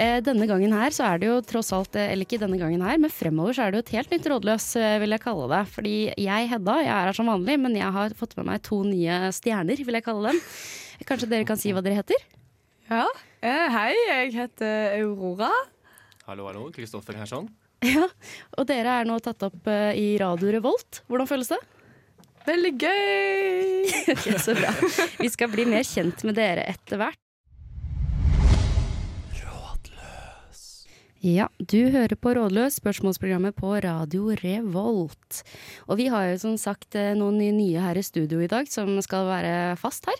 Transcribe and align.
Eh, 0.00 0.18
Denne 0.24 0.46
gangen 0.48 0.72
her 0.72 0.94
så 0.96 1.04
er 1.10 1.20
det 1.20 1.28
jo 1.28 1.40
tross 1.44 1.74
alt, 1.76 1.96
eh, 1.98 2.14
eller 2.14 2.24
ikke 2.24 2.40
denne 2.40 2.56
gangen 2.60 2.80
her, 2.80 2.96
men 3.00 3.12
fremover 3.12 3.56
så 3.56 3.66
er 3.66 3.74
det 3.74 3.80
jo 3.80 3.84
et 3.84 3.94
helt 3.98 4.14
nytt 4.14 4.28
Rådløs, 4.32 4.68
eh, 4.80 4.96
vil 5.02 5.12
jeg 5.12 5.20
kalle 5.20 5.48
det. 5.52 5.60
Fordi 5.74 5.94
jeg, 6.16 6.48
Hedda, 6.48 6.76
jeg 6.80 6.94
er 6.94 7.08
her 7.10 7.18
som 7.18 7.28
vanlig, 7.28 7.58
men 7.60 7.76
jeg 7.76 7.92
har 7.92 8.16
fått 8.16 8.36
med 8.38 8.48
meg 8.48 8.62
to 8.64 8.80
nye 8.86 9.28
stjerner, 9.36 9.82
vil 9.84 9.98
jeg 9.98 10.06
kalle 10.06 10.32
dem. 10.32 10.40
Kanskje 11.04 11.28
dere 11.28 11.48
kan 11.48 11.60
si 11.60 11.74
hva 11.76 11.84
dere 11.84 12.00
heter? 12.00 12.24
Ja. 12.88 13.04
Eh, 13.44 13.66
hei, 13.76 13.92
jeg 14.08 14.32
heter 14.38 14.96
Aurora. 15.02 15.52
Hallo, 16.24 16.48
hallo. 16.48 16.66
Kristoffer 16.72 17.20
her 17.20 17.28
sånn. 17.28 17.50
Ja, 17.84 18.08
og 18.56 18.66
dere 18.68 19.00
er 19.00 19.08
nå 19.08 19.16
tatt 19.24 19.44
opp 19.44 19.68
i 19.68 20.14
Radio 20.20 20.52
Revolt. 20.52 21.04
Hvordan 21.08 21.28
føles 21.28 21.52
det? 21.52 21.60
Veldig 22.48 22.72
gøy! 22.80 23.88
okay, 24.14 24.36
så 24.40 24.56
bra. 24.56 24.72
Vi 25.20 25.28
skal 25.32 25.52
bli 25.52 25.68
mer 25.68 25.84
kjent 25.84 26.24
med 26.24 26.40
dere 26.40 26.64
etter 26.72 27.00
hvert. 27.00 27.20
Ja, 31.20 31.50
du 31.58 31.90
hører 31.92 32.16
på 32.16 32.32
Rådløs, 32.32 32.78
spørsmålsprogrammet 32.80 33.52
på 33.52 33.74
Radio 33.84 34.30
Revolt. 34.40 35.42
Og 35.84 35.98
vi 36.00 36.06
har 36.08 36.30
jo 36.30 36.38
som 36.40 36.54
sagt 36.56 36.96
eh, 36.96 37.12
noen 37.12 37.36
nye 37.36 37.82
her 37.84 38.00
i 38.00 38.04
studio 38.06 38.40
i 38.40 38.48
dag 38.48 38.70
som 38.72 38.94
skal 39.04 39.28
være 39.28 39.76
fast 39.76 40.08
her. 40.08 40.16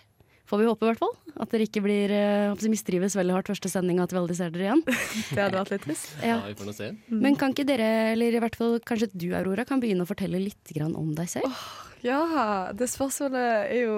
Får 0.50 0.58
vi 0.58 0.66
håpe, 0.66 0.82
i 0.82 0.88
hvert 0.90 0.98
fall. 0.98 1.12
At 1.38 1.52
dere 1.52 1.66
ikke 1.68 1.82
blir 1.84 2.10
eh, 2.10 2.64
mistrives 2.72 3.14
veldig 3.14 3.36
hardt 3.36 3.50
første 3.52 3.70
sending, 3.70 4.00
og 4.00 4.08
at 4.08 4.14
vi 4.14 4.18
aldri 4.18 4.34
ser 4.34 4.50
dere 4.50 4.64
igjen. 4.66 4.80
Det 5.36 5.38
hadde 5.38 5.60
vært 5.60 5.70
litt 5.76 5.84
trist. 5.86 6.08
Ja. 6.18 6.40
Ja, 6.40 6.48
vi 6.48 6.56
får 6.58 6.66
nå 6.66 6.74
se. 6.74 6.88
Men 7.14 7.38
kan 7.38 7.54
ikke 7.54 7.68
dere, 7.68 7.90
eller 8.16 8.34
i 8.34 8.40
hvert 8.42 8.58
fall 8.58 8.80
kanskje 8.82 9.12
du 9.14 9.28
Aurora, 9.38 9.62
kan 9.68 9.82
begynne 9.82 10.02
å 10.02 10.10
fortelle 10.10 10.42
litt 10.42 10.74
grann 10.74 10.96
om 10.98 11.12
deg 11.14 11.30
selv? 11.30 11.54
Ja, 12.02 12.72
det 12.74 12.88
spørsmålet 12.90 13.70
er 13.70 13.82
jo 13.84 13.96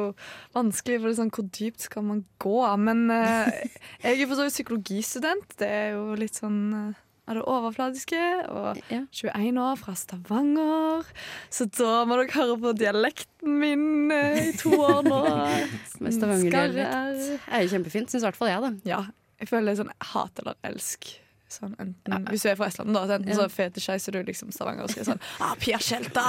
vanskelig, 0.56 0.98
for 0.98 1.08
det 1.08 1.14
er 1.14 1.20
sånn, 1.22 1.32
hvor 1.32 1.48
dypt 1.56 1.86
skal 1.86 2.04
man 2.04 2.20
gå? 2.42 2.58
Men 2.84 3.06
eh, 3.14 3.64
jeg 4.04 4.18
er 4.18 4.28
for 4.28 4.36
så 4.36 4.46
vidt 4.48 4.58
psykologistudent. 4.58 5.56
Det 5.62 5.72
er 5.72 5.88
jo 5.96 6.18
litt 6.20 6.36
sånn 6.36 6.60
eh, 6.82 7.00
av 7.32 7.38
det 7.40 7.44
overfladiske. 7.50 8.20
Og 8.52 8.82
Ja. 8.92 9.00
21 9.10 9.58
år 9.62 9.80
fra 9.80 9.94
Stavanger. 9.98 11.08
Så 11.52 11.66
da 11.72 12.04
må 12.08 12.18
dere 12.20 12.32
høre 12.36 12.58
på 12.62 12.74
dialekten 12.78 13.58
min 13.62 14.12
eh, 14.14 14.50
i 14.50 14.52
to 14.60 14.70
år 14.78 15.02
nå. 15.08 15.22
Med 16.04 16.14
Stavanger-dialekt. 16.14 17.42
Er 17.48 17.64
jo 17.66 17.72
kjempefint, 17.74 18.12
syns 18.12 18.22
i 18.22 18.28
hvert 18.30 18.38
fall 18.38 18.52
jeg, 18.52 18.62
da. 18.62 18.72
Ja. 18.88 19.02
Jeg 19.42 19.50
føler 19.50 19.72
det 19.72 19.78
er 19.78 19.82
sånn 19.82 19.96
hat 20.12 20.38
eller 20.44 20.54
elsk. 20.70 21.08
Sånn, 21.52 21.74
enten, 21.82 22.22
Hvis 22.32 22.46
du 22.46 22.48
er 22.48 22.54
fra 22.56 22.68
Estland, 22.70 22.94
da. 22.96 23.02
Så 23.04 23.16
enten 23.18 23.28
Ja. 23.28 23.34
så 23.42 23.48
fetisjeiser 23.52 24.14
du 24.16 24.22
liksom 24.24 24.52
Stavanger 24.54 24.86
og 24.86 24.92
skriver 24.94 25.10
sånn 25.10 25.20
ah, 25.44 25.52
Pia 25.60 25.76
Tjelta! 25.82 26.24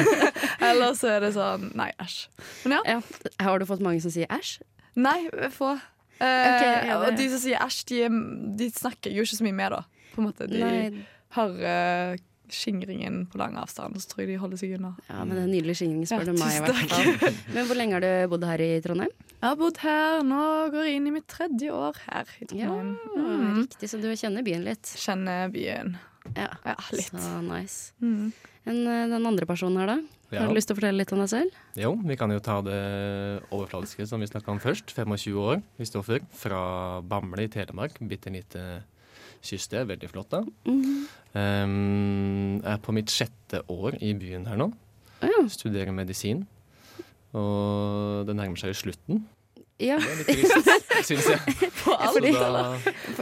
Eller 0.68 0.94
så 0.98 1.12
er 1.16 1.20
det 1.26 1.32
sånn 1.36 1.68
Nei, 1.78 1.90
æsj. 2.02 2.16
Men 2.64 2.78
ja. 2.78 2.82
Ja. 2.96 3.00
Har 3.46 3.62
du 3.62 3.66
fått 3.68 3.82
mange 3.84 4.02
som 4.02 4.10
sier 4.14 4.26
æsj? 4.34 4.56
Nei, 4.98 5.18
få. 5.54 5.76
Eh, 6.22 6.26
okay, 6.26 6.88
ja, 6.90 6.98
og 7.06 7.16
de 7.18 7.28
som 7.32 7.40
sier 7.42 7.62
æsj, 7.64 7.78
de, 7.88 8.00
de 8.60 8.68
snakker 8.74 9.14
jo 9.14 9.24
ikke 9.24 9.38
så 9.38 9.46
mye 9.46 9.56
med, 9.62 9.72
da. 9.78 9.80
På 10.14 10.22
en 10.22 10.28
måte. 10.30 10.46
De 10.50 10.60
Nei. 10.62 11.06
hører 11.36 12.18
skingringen 12.52 13.22
på 13.32 13.38
lang 13.40 13.54
avstand, 13.56 13.96
så 14.02 14.10
tror 14.10 14.22
jeg 14.26 14.32
de 14.34 14.40
holder 14.42 14.60
seg 14.60 14.74
unna. 14.76 14.90
Ja, 15.08 15.22
men 15.24 15.30
det 15.32 15.40
er 15.40 15.46
en 15.46 15.54
nydelig 15.54 15.76
skingring, 15.78 16.02
spør 16.04 16.26
Ja, 16.26 16.32
du 16.32 16.36
meg. 16.36 16.52
i 16.52 16.60
hvert 16.66 16.92
fall. 17.22 17.36
Men 17.54 17.68
hvor 17.70 17.78
lenge 17.78 17.96
har 17.96 18.04
du 18.04 18.10
bodd 18.34 18.44
her 18.44 18.60
i 18.60 18.70
Trondheim? 18.84 19.14
Jeg 19.32 19.46
har 19.48 19.56
bodd 19.56 19.78
her, 19.80 20.22
nå 20.28 20.42
går 20.74 20.84
jeg 20.90 20.98
inn 20.98 21.06
i 21.08 21.14
mitt 21.14 21.28
tredje 21.32 21.72
år 21.72 21.96
her 22.10 22.28
i 22.44 22.48
Ja, 22.60 22.66
Trondheim. 22.68 22.90
Mm. 23.16 23.60
Riktig, 23.62 23.88
så 23.88 24.00
du 24.02 24.10
kjenner 24.12 24.44
byen 24.44 24.66
litt. 24.68 24.92
Kjenner 25.00 25.48
byen. 25.54 25.96
Ja, 26.36 26.50
Ja, 26.66 26.76
litt. 26.92 27.08
Så 27.16 27.38
nice. 27.46 27.78
Mm. 28.04 28.28
Men 28.68 28.82
eh, 28.86 29.06
den 29.16 29.26
andre 29.32 29.48
personen 29.48 29.80
her, 29.80 29.94
da? 29.94 29.96
Ja. 30.32 30.42
Har 30.44 30.52
du 30.52 30.56
lyst 30.56 30.68
til 30.70 30.76
å 30.76 30.80
fortelle 30.82 31.00
litt 31.00 31.10
om 31.12 31.18
deg 31.24 31.28
selv? 31.32 31.56
Jo, 31.76 31.90
vi 32.08 32.14
kan 32.20 32.30
jo 32.32 32.38
ta 32.40 32.60
det 32.64 32.76
overfladiske 33.52 34.06
som 34.08 34.20
vi 34.22 34.28
snakka 34.30 34.52
om 34.54 34.60
først. 34.62 34.92
25 34.94 35.40
år, 35.40 35.60
Kristoffer. 35.80 36.20
Fra 36.36 36.62
Bamble 37.04 37.48
i 37.48 37.50
Telemark. 37.52 37.96
Bitte 38.08 38.32
lite 38.32 38.62
kyststed. 39.42 39.86
Veldig 39.90 40.10
flott, 40.12 40.30
da. 40.34 40.42
Mhm. 40.68 41.02
Um, 41.32 42.58
jeg 42.60 42.72
er 42.74 42.80
på 42.84 42.92
mitt 42.92 43.08
sjette 43.08 43.62
år 43.72 43.94
i 44.04 44.10
byen 44.20 44.44
her 44.50 44.58
nå. 44.60 44.66
Å 45.22 45.30
ja. 45.30 45.44
Studerer 45.48 45.94
medisin. 45.96 46.42
Og 47.32 48.26
det 48.28 48.34
nærmer 48.36 48.60
seg 48.60 48.74
jo 48.74 48.80
slutten. 48.82 49.22
Ja, 49.82 49.96
Det 49.98 50.10
er 50.12 50.18
litt 50.20 50.28
trist, 50.28 50.92
syns 51.08 51.26
jeg. 51.32 51.70
på 51.80 51.94
alt. 51.96 52.18
da, 52.22 52.60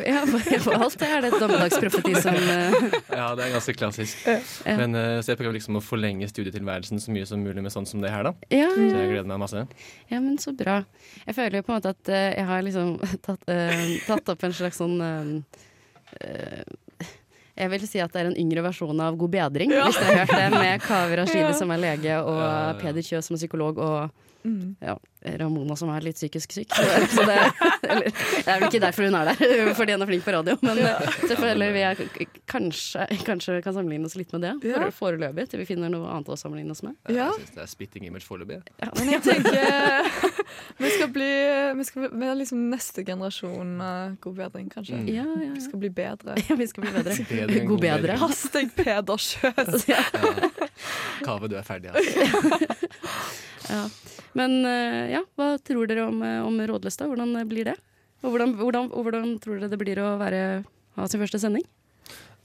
ja, 0.04 0.24
for 0.26 0.74
alt 0.74 1.04
er 1.06 1.22
det 1.24 1.30
et 1.30 1.36
dommedagsprofeti 1.40 2.12
som 2.20 2.34
eh, 2.52 2.74
ja, 3.14 3.28
det 3.38 3.46
er 3.46 3.54
ganske 3.54 3.74
klassisk. 3.78 4.26
Ja. 4.26 4.74
Men, 4.76 4.98
eh, 4.98 5.20
så 5.22 5.32
jeg 5.32 5.40
prøver 5.40 5.56
liksom 5.56 5.78
å 5.78 5.84
forlenge 5.84 6.28
studietilværelsen 6.28 7.00
så 7.00 7.14
mye 7.14 7.24
som 7.30 7.40
mulig 7.46 7.62
med 7.64 7.72
sånn 7.72 7.86
som 7.88 8.02
det 8.04 8.10
her, 8.12 8.26
da. 8.28 8.34
ja, 8.52 8.66
Så 8.74 8.90
jeg 8.90 9.08
gleder 9.14 9.30
meg 9.30 9.40
masse. 9.46 9.62
ja, 10.10 10.18
men 10.20 10.36
så 10.42 10.52
bra. 10.58 10.80
Jeg 11.24 11.38
føler 11.38 11.62
jo 11.62 11.68
på 11.70 11.72
en 11.72 11.78
måte 11.80 11.94
at 11.94 12.12
eh, 12.12 12.28
jeg 12.42 12.46
har 12.50 12.66
liksom 12.66 12.92
tatt, 13.30 13.50
tatt 14.10 14.34
opp 14.34 14.48
en 14.50 14.58
slags 14.60 14.82
sånn 14.82 14.98
jeg 17.60 17.68
vil 17.74 17.86
si 17.88 18.00
at 18.00 18.12
det 18.14 18.22
er 18.22 18.30
en 18.30 18.38
yngre 18.40 18.62
versjon 18.64 19.00
av 19.04 19.18
God 19.20 19.30
bedring, 19.34 19.74
hvis 19.74 19.98
dere 20.00 20.14
har 20.14 20.24
hørt 20.24 20.34
det, 20.38 20.48
med 20.56 20.82
Kaveh 20.88 21.18
Rashidi 21.20 21.44
Ja. 21.44 21.52
som 21.58 21.70
er 21.74 21.82
lege, 21.82 22.18
og 22.22 22.40
Ja, 22.40 22.48
ja, 22.48 22.66
ja. 22.70 22.74
Peder 22.80 23.04
Kjøs 23.04 23.28
som 23.30 23.36
er 23.36 23.42
psykolog, 23.44 23.78
og 23.78 24.26
Mm. 24.40 24.70
ja, 24.80 24.94
Ramona 25.36 25.74
som 25.76 25.90
er 25.92 26.00
litt 26.00 26.16
psykisk 26.16 26.54
syk. 26.56 26.70
Så, 26.72 26.84
så 27.12 27.24
det, 27.28 27.34
eller, 27.84 28.06
det 28.08 28.46
er 28.48 28.54
vel 28.62 28.68
ikke 28.70 28.80
derfor 28.80 29.04
hun 29.04 29.16
er 29.18 29.28
der, 29.34 29.74
fordi 29.76 29.92
hun 29.92 30.00
er 30.00 30.08
flink 30.08 30.24
på 30.24 30.32
radio, 30.32 30.54
men 30.64 30.78
eh, 30.80 31.10
selvfølgelig 31.28 31.68
vi 31.74 31.82
er, 31.84 32.00
kanskje, 32.48 33.04
kanskje 33.28 33.58
vi 33.58 33.60
kan 33.66 33.76
sammenligne 33.76 34.08
oss 34.08 34.16
litt 34.16 34.32
med 34.32 34.46
det 34.46 34.54
Ja. 34.70 34.78
for- 34.86 34.96
foreløpig, 35.12 35.44
til 35.52 35.60
vi 35.60 35.66
finner 35.68 35.92
noe 35.92 36.08
annet 36.08 36.32
å 36.32 36.38
sammenligne 36.40 36.72
oss 36.72 36.80
med. 36.82 36.96
Ja. 37.12 37.26
Jeg 37.36 37.42
syns 37.42 37.52
det 37.58 37.62
er 37.66 37.68
spitting 37.74 38.06
image 38.08 38.24
foreløpig. 38.24 38.62
Men 38.96 39.12
jeg 39.12 39.20
tenker 39.28 40.39
vi 40.80 40.90
skal 40.94 41.10
bli 41.14 41.28
Vi, 41.78 41.84
skal, 41.88 42.08
vi 42.12 42.28
er 42.28 42.38
liksom 42.38 42.62
neste 42.72 43.04
generasjon 43.06 43.74
god 44.20 44.38
bedring, 44.38 44.70
kanskje. 44.72 45.00
Mm. 45.00 45.10
Ja, 45.14 45.26
ja, 45.44 45.50
Vi 45.54 45.64
skal 45.64 45.82
bli 45.82 45.90
bedre. 45.94 46.36
ja 46.48 46.56
vi 46.56 46.66
skal 46.70 46.86
bli 46.86 46.94
bedre. 46.94 47.16
Bedre 47.30 47.60
God 47.60 47.68
god 47.74 47.84
bedre. 47.86 48.18
Pass 48.20 48.42
deg, 48.54 48.72
Peder 48.76 49.20
Sjøs! 49.20 49.86
Ja. 49.90 50.02
Ja. 50.14 50.50
Kave, 51.24 51.50
du 51.50 51.56
er 51.58 51.66
ferdig. 51.66 51.92
Altså. 51.92 52.90
Ja. 53.70 53.84
Men 54.38 54.60
eh, 54.66 55.12
ja, 55.12 55.20
hva 55.38 55.52
tror 55.62 55.86
dere 55.90 56.06
om, 56.08 56.22
eh, 56.26 56.40
om 56.46 56.56
da? 56.58 57.06
Hvordan 57.10 57.36
blir 57.50 57.68
det? 57.70 57.76
Og 58.24 58.34
hvordan, 58.34 58.54
hvordan, 58.58 58.90
og 58.92 59.06
hvordan 59.06 59.36
tror 59.42 59.60
dere 59.60 59.70
det 59.72 59.78
blir 59.80 60.00
å 60.02 60.14
være, 60.20 60.40
ha 60.96 61.06
sin 61.08 61.22
første 61.22 61.40
sending? 61.42 61.64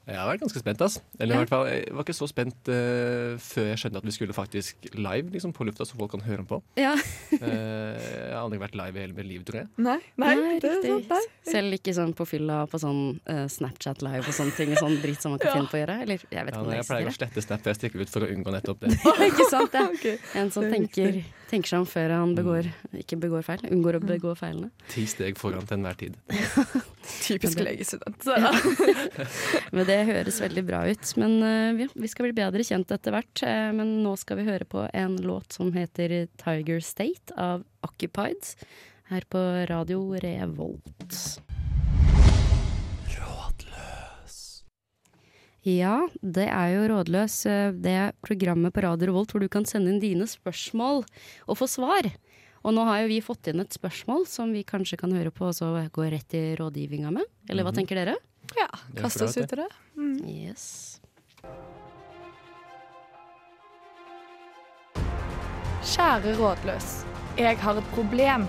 Jeg 0.08 0.16
har 0.20 0.28
vært 0.30 0.42
ganske 0.44 0.60
spent. 0.62 0.82
ass. 0.86 1.00
Eller 1.20 1.34
Ja. 1.36 1.42
i 1.42 1.44
hvert 1.46 1.50
fall, 1.50 1.66
Jeg 1.66 1.94
var 1.96 2.04
ikke 2.04 2.14
så 2.14 2.28
spent 2.30 2.70
eh, 2.70 3.38
før 3.42 3.66
jeg 3.72 3.78
skjønte 3.82 3.98
at 3.98 4.06
vi 4.06 4.12
skulle 4.12 4.34
faktisk 4.38 4.76
live 4.94 5.32
liksom, 5.34 5.52
på 5.54 5.66
lufta, 5.66 5.84
så 5.86 5.98
folk 5.98 6.12
kan 6.12 6.22
høre 6.22 6.46
på. 6.46 6.62
Ja, 6.78 6.96
Eh, 7.36 7.98
jeg 8.00 8.34
har 8.34 8.42
aldri 8.46 8.60
vært 8.62 8.76
live 8.78 8.96
i 8.98 9.02
hele 9.02 9.14
mitt 9.18 9.26
liv, 9.28 9.44
tror 9.44 9.60
jeg. 9.64 9.68
Nei, 9.78 9.98
nei, 10.18 10.36
Nei, 10.36 10.60
det 10.60 10.70
er 10.70 10.76
riktig. 10.82 10.92
sant. 10.92 11.10
Nei. 11.10 11.52
Selv 11.52 11.74
ikke 11.78 11.94
sånn 11.98 12.14
på 12.16 12.26
fylla 12.28 12.60
på 12.70 12.80
sånn 12.80 13.20
eh, 13.28 13.48
Snapchat 13.52 14.02
live 14.06 14.24
og 14.28 14.34
sånne 14.38 14.56
ting. 14.56 14.76
Sånn 14.76 14.98
dritt 15.02 15.22
som 15.22 15.32
man 15.36 15.40
kan 15.40 15.48
Ja. 15.52 15.56
finne 15.58 15.70
på 15.72 15.78
å 15.78 15.82
gjøre. 15.84 15.98
Eller 16.06 16.18
jeg 16.18 16.22
vet 16.30 16.32
Ja, 16.32 16.46
ikke 16.46 16.60
om 16.62 16.68
nei, 16.70 16.76
det 16.78 16.82
jeg 16.82 16.88
pleier 16.90 17.06
å 17.06 17.10
eksisterer. 17.10 17.32
slette 17.32 17.46
Snap 17.46 17.62
før 17.66 17.74
jeg 17.74 17.80
stikker 17.82 18.02
ut 18.06 18.10
for 18.10 18.22
å 18.22 18.30
unngå 18.32 18.52
nettopp 18.56 18.80
det. 18.80 18.90
ikke 19.30 19.50
sant, 19.50 19.74
ja. 19.74 19.86
Ok. 19.96 20.06
En 20.36 20.52
som 20.52 20.64
er 20.64 20.72
tenker, 20.78 21.24
tenker 21.50 21.72
seg 21.72 21.84
om 21.84 21.88
før 21.90 22.14
han 22.16 22.34
begår, 22.38 22.70
ikke 23.02 23.18
begår 23.22 23.46
feil. 23.46 23.64
Unngår 23.72 24.00
å 24.00 24.02
begå 24.04 24.34
feilene. 24.38 24.72
Ti 24.92 25.06
steg 25.10 25.38
foran 25.40 25.68
til 25.68 25.78
enhver 25.80 26.00
tid. 26.00 26.18
Typisk 27.26 27.62
legestudent. 27.62 28.18
Så, 28.26 28.38
ja. 28.40 28.52
Men 29.76 29.88
det 29.90 30.00
høres 30.10 30.42
veldig 30.42 30.66
bra 30.68 30.84
ut. 30.90 31.14
Men 31.22 31.38
eh, 31.46 31.70
vi, 31.78 31.90
vi 31.94 32.12
skal 32.12 32.30
bli 32.30 32.36
bedre 32.38 32.66
kjent 32.66 32.92
etter 32.96 33.16
hvert. 33.16 33.46
eh, 33.46 33.70
men 33.76 33.98
nå 34.04 34.16
skal 34.22 34.42
vi 34.42 34.48
høre 34.50 34.66
på 34.70 34.88
en 34.94 35.18
låt 35.22 35.56
som 35.58 35.72
heter 35.76 36.26
Tiger 36.42 36.82
State 36.86 37.36
av 37.38 37.66
Occupied. 37.86 38.56
Her 39.12 39.26
på 39.30 39.42
Radio 39.70 40.02
Revolt. 40.18 41.45
Ja, 45.66 46.08
det 46.22 46.46
er 46.52 46.68
jo 46.76 46.88
Rådløs. 46.92 47.46
eh, 47.50 47.72
Det 47.72 47.92
er 47.92 48.12
programmet 48.22 48.74
på 48.74 48.84
Radio 48.86 49.08
Revolt 49.10 49.32
hvor 49.34 49.42
du 49.42 49.48
kan 49.50 49.66
sende 49.66 49.90
inn 49.94 50.00
dine 50.00 50.28
spørsmål 50.30 51.04
og 51.48 51.58
få 51.58 51.66
svar. 51.68 52.12
Og 52.66 52.74
nå 52.74 52.84
har 52.86 53.02
jo 53.02 53.08
vi 53.08 53.20
fått 53.22 53.48
inn 53.50 53.60
et 53.62 53.70
spørsmål 53.74 54.28
som 54.28 54.52
vi 54.54 54.64
kanskje 54.64 54.98
kan 54.98 55.12
høre 55.12 55.32
på 55.32 55.46
og 55.50 55.54
så 55.58 55.90
gå 55.94 56.06
rett 56.12 56.34
i 56.34 56.56
rådgivninga 56.58 57.12
med. 57.14 57.26
Eller 57.50 57.64
hva 57.64 57.72
Mhm. 57.72 57.78
tenker 57.82 57.96
dere? 57.96 58.16
ja, 58.58 58.68
kast 58.96 59.22
oss 59.22 59.38
ut 59.38 59.52
i 59.54 59.56
det. 59.56 59.70
Mm. 59.98 60.20
Yes. 60.30 61.00
Kjære 65.86 66.36
rådløs. 66.40 67.06
Jeg 67.38 67.58
har 67.58 67.78
et 67.78 67.84
problem. 67.94 68.48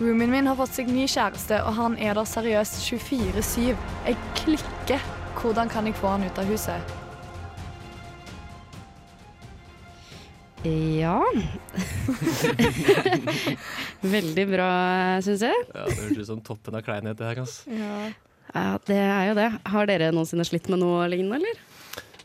Roomien 0.00 0.30
min 0.30 0.46
har 0.46 0.56
fått 0.56 0.72
seg 0.76 0.88
ny 0.88 1.06
kjæreste, 1.06 1.58
og 1.66 1.74
han 1.74 1.96
er 1.98 2.14
der 2.14 2.24
seriøst 2.24 2.78
24-7. 2.86 3.76
Jeg 4.06 4.16
klikker. 4.34 5.00
Hvordan 5.38 5.70
kan 5.70 5.86
jeg 5.86 5.96
få 6.00 6.14
han 6.16 6.26
ut 6.26 6.38
av 6.40 6.50
huset? 6.50 6.96
Ja. 10.66 11.20
Veldig 14.16 14.44
bra, 14.50 14.72
syns 15.24 15.46
jeg. 15.46 15.62
Ja, 15.72 15.86
Det 15.86 15.96
høres 16.02 16.18
ut 16.18 16.28
som 16.28 16.42
toppen 16.44 16.76
av 16.76 16.84
kleinhet, 16.84 17.16
det 17.16 17.30
her. 17.30 17.40
Altså. 17.46 17.70
Ja. 17.72 18.10
Ja, 18.50 18.78
det 18.86 18.98
er 18.98 19.24
jo 19.30 19.34
det. 19.38 19.48
Har 19.72 19.88
dere 19.88 20.10
noensinne 20.12 20.44
slitt 20.44 20.68
med 20.72 20.82
noe 20.82 21.06
lignende, 21.08 21.38
eller? 21.38 21.66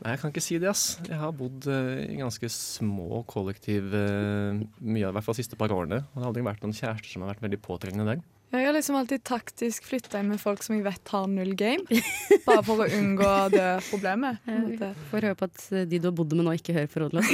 Nei, 0.01 0.11
jeg 0.11 0.19
kan 0.21 0.33
ikke 0.33 0.43
si 0.43 0.57
det, 0.59 0.67
ass. 0.67 0.97
Jeg 1.07 1.19
har 1.21 1.31
bodd 1.37 1.67
uh, 1.71 2.01
i 2.03 2.17
ganske 2.19 2.49
små 2.51 3.21
kollektiv 3.29 3.93
uh, 3.93 4.57
mye 4.83 5.05
av 5.05 5.13
i 5.13 5.15
hvert 5.15 5.27
fall 5.27 5.37
de 5.37 5.43
siste 5.43 5.59
par 5.59 5.71
årene. 5.71 6.01
Og 6.03 6.17
det 6.17 6.25
har 6.25 6.31
aldri 6.33 6.47
vært 6.49 6.65
noen 6.65 6.75
kjærester 6.75 7.13
som 7.13 7.23
har 7.23 7.31
vært 7.31 7.45
veldig 7.45 7.61
påtrengende 7.63 8.09
der. 8.09 8.25
Jeg 8.53 8.68
har 8.69 8.75
liksom 8.75 8.95
alltid 8.95 9.24
taktisk 9.27 9.83
flytta 9.89 10.19
inn 10.21 10.30
med 10.31 10.39
folk 10.39 10.62
som 10.63 10.75
jeg 10.77 10.83
vet 10.86 11.09
har 11.12 11.25
null 11.27 11.56
game. 11.59 11.83
Bare 12.45 12.62
for 12.63 12.83
å 12.86 12.88
unngå 12.88 13.31
det 13.51 13.65
problemet. 13.89 14.38
Ja. 14.47 14.92
Får 15.12 15.25
høre 15.27 15.38
på 15.39 15.47
at 15.50 15.63
de 15.89 16.00
du 16.00 16.07
har 16.07 16.13
bodd 16.15 16.36
med 16.38 16.45
nå, 16.47 16.53
ikke 16.56 16.75
hører 16.77 16.88
på 16.94 17.01
Rådløs. 17.03 17.31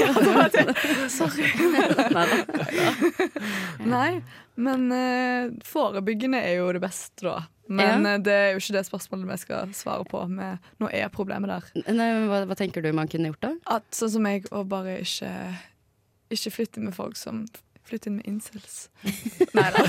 Sorry. 1.17 1.45
Neida. 2.15 2.39
Nei, 3.85 4.09
men 4.61 4.87
uh, 4.93 5.51
forebyggende 5.67 6.41
er 6.41 6.57
jo 6.61 6.69
det 6.75 6.81
beste, 6.83 7.25
da. 7.27 7.37
Men 7.71 8.03
Ja. 8.07 8.13
eh, 8.15 8.19
det 8.19 8.33
er 8.35 8.49
jo 8.55 8.59
ikke 8.59 8.73
det 8.75 8.85
spørsmålet 8.89 9.29
vi 9.29 9.37
skal 9.45 9.69
svare 9.77 10.03
på. 10.09 10.25
Med, 10.27 10.57
nå 10.81 10.89
er 10.91 11.07
problemet 11.13 11.47
der. 11.53 11.69
Nei, 11.95 12.07
hva, 12.27 12.41
hva 12.49 12.57
tenker 12.59 12.83
du 12.83 12.89
man 12.97 13.07
kunne 13.11 13.29
gjort 13.31 13.45
da? 13.45 13.51
At 13.77 13.85
sånn 13.95 14.11
som 14.17 14.25
meg, 14.25 14.49
å 14.51 14.65
bare 14.67 14.97
ikke, 15.05 15.29
ikke 16.35 16.51
flytte 16.57 16.83
med 16.83 16.95
folk 16.97 17.15
som 17.19 17.45
flytter 17.91 18.11
inn 18.11 18.17
med 18.21 18.27
incels. 18.31 18.81
Nei 19.57 19.67
da. 19.75 19.85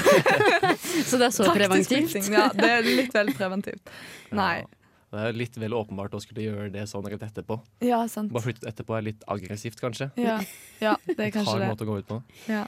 Så 1.09 1.19
det 1.19 1.29
er 1.29 1.35
så 1.35 1.47
Taktisk 1.47 1.57
preventivt? 1.57 2.13
flytting. 2.13 2.37
Ja, 2.37 2.49
det 2.55 2.71
er 2.77 2.87
litt 2.87 3.17
vel 3.17 3.33
preventivt. 3.39 3.93
Nei. 4.35 4.55
Ja. 4.63 4.71
Det 5.13 5.25
er 5.29 5.35
litt 5.37 5.57
vel 5.61 5.75
åpenbart 5.77 6.15
å 6.17 6.21
skulle 6.25 6.41
gjøre 6.47 6.71
det 6.73 6.87
sånn 6.89 7.05
rett 7.05 7.21
etterpå. 7.27 7.59
Ja, 7.85 7.99
sant. 8.09 8.33
Bare 8.33 8.47
flytte 8.47 8.65
etterpå 8.71 8.95
er 8.97 9.05
litt 9.11 9.27
aggressivt, 9.29 9.77
kanskje. 9.81 10.09
Ja, 10.17 10.39
ja 10.81 10.95
det 11.05 11.19
er 11.19 11.35
kanskje 11.35 11.51
Hard 11.53 11.67
det. 11.67 11.69
måte 11.75 11.85
å 11.85 11.91
gå 11.91 11.99
ut 12.01 12.09
på. 12.09 12.17
Ja. 12.49 12.63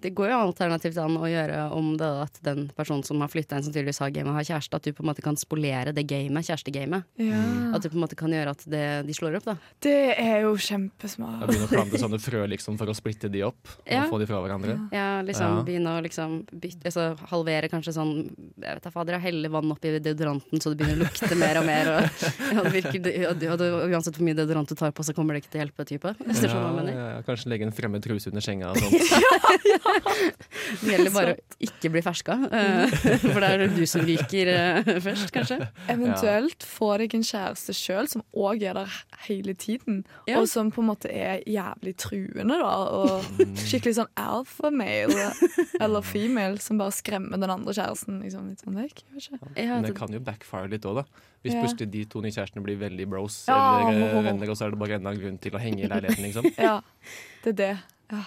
Det 0.00 0.10
går 0.18 0.30
jo 0.32 0.38
alternativt 0.48 0.96
an 0.98 1.14
å 1.20 1.28
gjøre 1.30 1.60
om 1.76 1.92
det 2.00 2.08
at 2.24 2.38
den 2.42 2.64
personen 2.76 3.04
som 3.06 3.20
har 3.22 3.30
flytta 3.30 3.56
inn, 3.58 3.62
som 3.66 3.72
tydeligvis 3.74 4.00
har 4.02 4.10
gamet, 4.14 4.34
har 4.34 4.46
kjæreste, 4.48 4.74
at 4.80 4.82
du 4.88 4.92
på 4.96 5.04
en 5.04 5.10
måte 5.12 5.22
kan 5.22 5.36
spolere 5.38 5.92
det 5.94 6.04
gamet, 6.10 6.46
kjærestegamet. 6.48 7.06
Ja. 7.22 7.42
At 7.76 7.84
du 7.84 7.88
på 7.92 7.98
en 7.98 8.02
måte 8.02 8.18
kan 8.18 8.32
gjøre 8.34 8.50
at 8.56 8.64
det, 8.70 8.82
de 9.06 9.14
slår 9.14 9.38
opp, 9.38 9.46
da. 9.46 9.54
Det 9.86 9.94
er 10.18 10.42
jo 10.46 10.54
kjempesmart. 10.58 11.46
begynner 11.46 11.68
å 11.68 11.72
plante 11.74 12.00
sånne 12.02 12.18
frø 12.22 12.42
liksom, 12.50 12.78
for 12.80 12.90
å 12.90 12.96
splitte 12.98 13.30
de 13.30 13.44
opp 13.46 13.60
og 13.70 13.92
Ja. 13.94 14.04
få 14.10 14.18
de 14.18 14.26
fra 14.26 14.40
hverandre. 14.42 14.76
Ja, 14.92 15.22
liksom 15.22 15.58
Ja. 15.60 15.62
begynne 15.66 15.94
å 15.98 16.02
liksom 16.02 16.44
bytte, 16.50 16.84
altså, 16.90 17.16
halvere 17.30 17.68
kanskje 17.70 17.94
sånn 17.94 18.10
Jeg 18.60 18.74
vet 18.76 18.82
da 18.82 18.90
fader, 18.90 19.18
helle 19.18 19.48
vann 19.48 19.70
oppi 19.72 19.94
deodoranten 20.00 20.60
så 20.60 20.74
det 20.74 20.78
begynner 20.82 21.04
å 21.04 21.08
lukte 21.08 21.36
mer 21.38 21.56
og 21.60 21.66
mer. 21.66 21.86
Og, 21.94 22.02
ja, 22.54 22.62
det 22.66 22.72
virker, 22.74 23.28
og, 23.30 23.42
og, 23.54 23.60
og, 23.60 23.90
uansett 23.94 24.16
hvor 24.18 24.24
mye 24.26 24.34
deodorant 24.36 24.68
du 24.68 24.74
tar 24.74 24.90
på, 24.92 25.04
så 25.06 25.14
kommer 25.14 25.34
det 25.34 25.44
ikke 25.44 25.52
til 25.54 25.60
å 25.60 25.64
hjelpe 25.64 25.86
type. 25.88 26.14
Ja, 26.90 27.22
kanskje 27.26 27.48
legge 27.52 27.66
en 27.68 27.72
fremmed 27.72 28.02
truse 28.04 28.28
under 28.28 28.40
senga 28.44 28.70
og 28.70 28.76
sånt. 28.82 29.59
Det 29.60 30.90
gjelder 30.92 31.12
bare 31.18 31.34
å 31.34 31.40
ikke 31.66 31.90
bli 31.92 32.02
ferska, 32.04 32.36
eh, 32.50 32.94
for 33.20 33.40
det 33.42 33.48
er 33.54 33.64
du 33.74 33.82
som 33.88 34.04
ryker 34.06 34.50
eh, 34.52 34.90
først, 35.04 35.30
kanskje. 35.34 35.58
Eventuelt 35.92 36.64
få 36.66 36.92
deg 37.02 37.14
en 37.18 37.24
kjæreste 37.26 37.74
sjøl 37.76 38.08
som 38.10 38.22
òg 38.32 38.64
er 38.70 38.78
der 38.80 38.94
hele 39.26 39.54
tiden, 39.58 40.02
Ja. 40.28 40.38
og 40.40 40.48
som 40.50 40.70
på 40.72 40.80
en 40.84 40.88
måte 40.92 41.10
er 41.12 41.42
jævlig 41.48 41.94
truende, 42.00 42.56
da. 42.60 42.74
Og 42.96 43.26
skikkelig 43.60 43.96
sånn 44.00 44.12
alpha-male 44.20 45.30
eller 45.80 46.06
female 46.06 46.60
som 46.62 46.80
bare 46.80 46.94
skremmer 46.96 47.40
den 47.40 47.50
andre 47.52 47.74
kjæresten 47.76 48.22
liksom, 48.24 48.48
litt 48.52 48.64
sånn 48.64 48.78
vekk. 48.80 49.04
Ikke. 49.20 49.38
Ja, 49.56 49.74
Men 49.76 49.84
det 49.84 49.92
det, 49.92 49.98
kan 50.00 50.14
jo 50.16 50.20
backfire 50.24 50.70
litt 50.72 50.86
òg, 50.88 51.02
da. 51.02 51.26
Hvis 51.40 51.54
Ja. 51.56 51.62
plutselig 51.64 51.88
de 51.90 52.02
to 52.04 52.20
nye 52.20 52.32
kjærestene 52.34 52.60
blir 52.64 52.76
veldig 52.76 53.06
bros 53.08 53.44
Ja. 53.48 53.56
eller 53.88 54.10
eh, 54.18 54.22
venner, 54.26 54.50
og 54.52 54.56
så 54.60 54.66
er 54.66 54.70
det 54.74 54.78
bare 54.80 54.98
enda 54.98 55.10
en 55.14 55.20
grunn 55.22 55.38
til 55.40 55.52
å 55.56 55.60
henge 55.62 55.84
i 55.84 55.88
leiligheten, 55.88 56.24
liksom. 56.26 56.50
Ja, 56.60 56.80
det 57.44 57.54
er 57.54 57.56
det. 57.62 57.70
ja, 58.12 58.24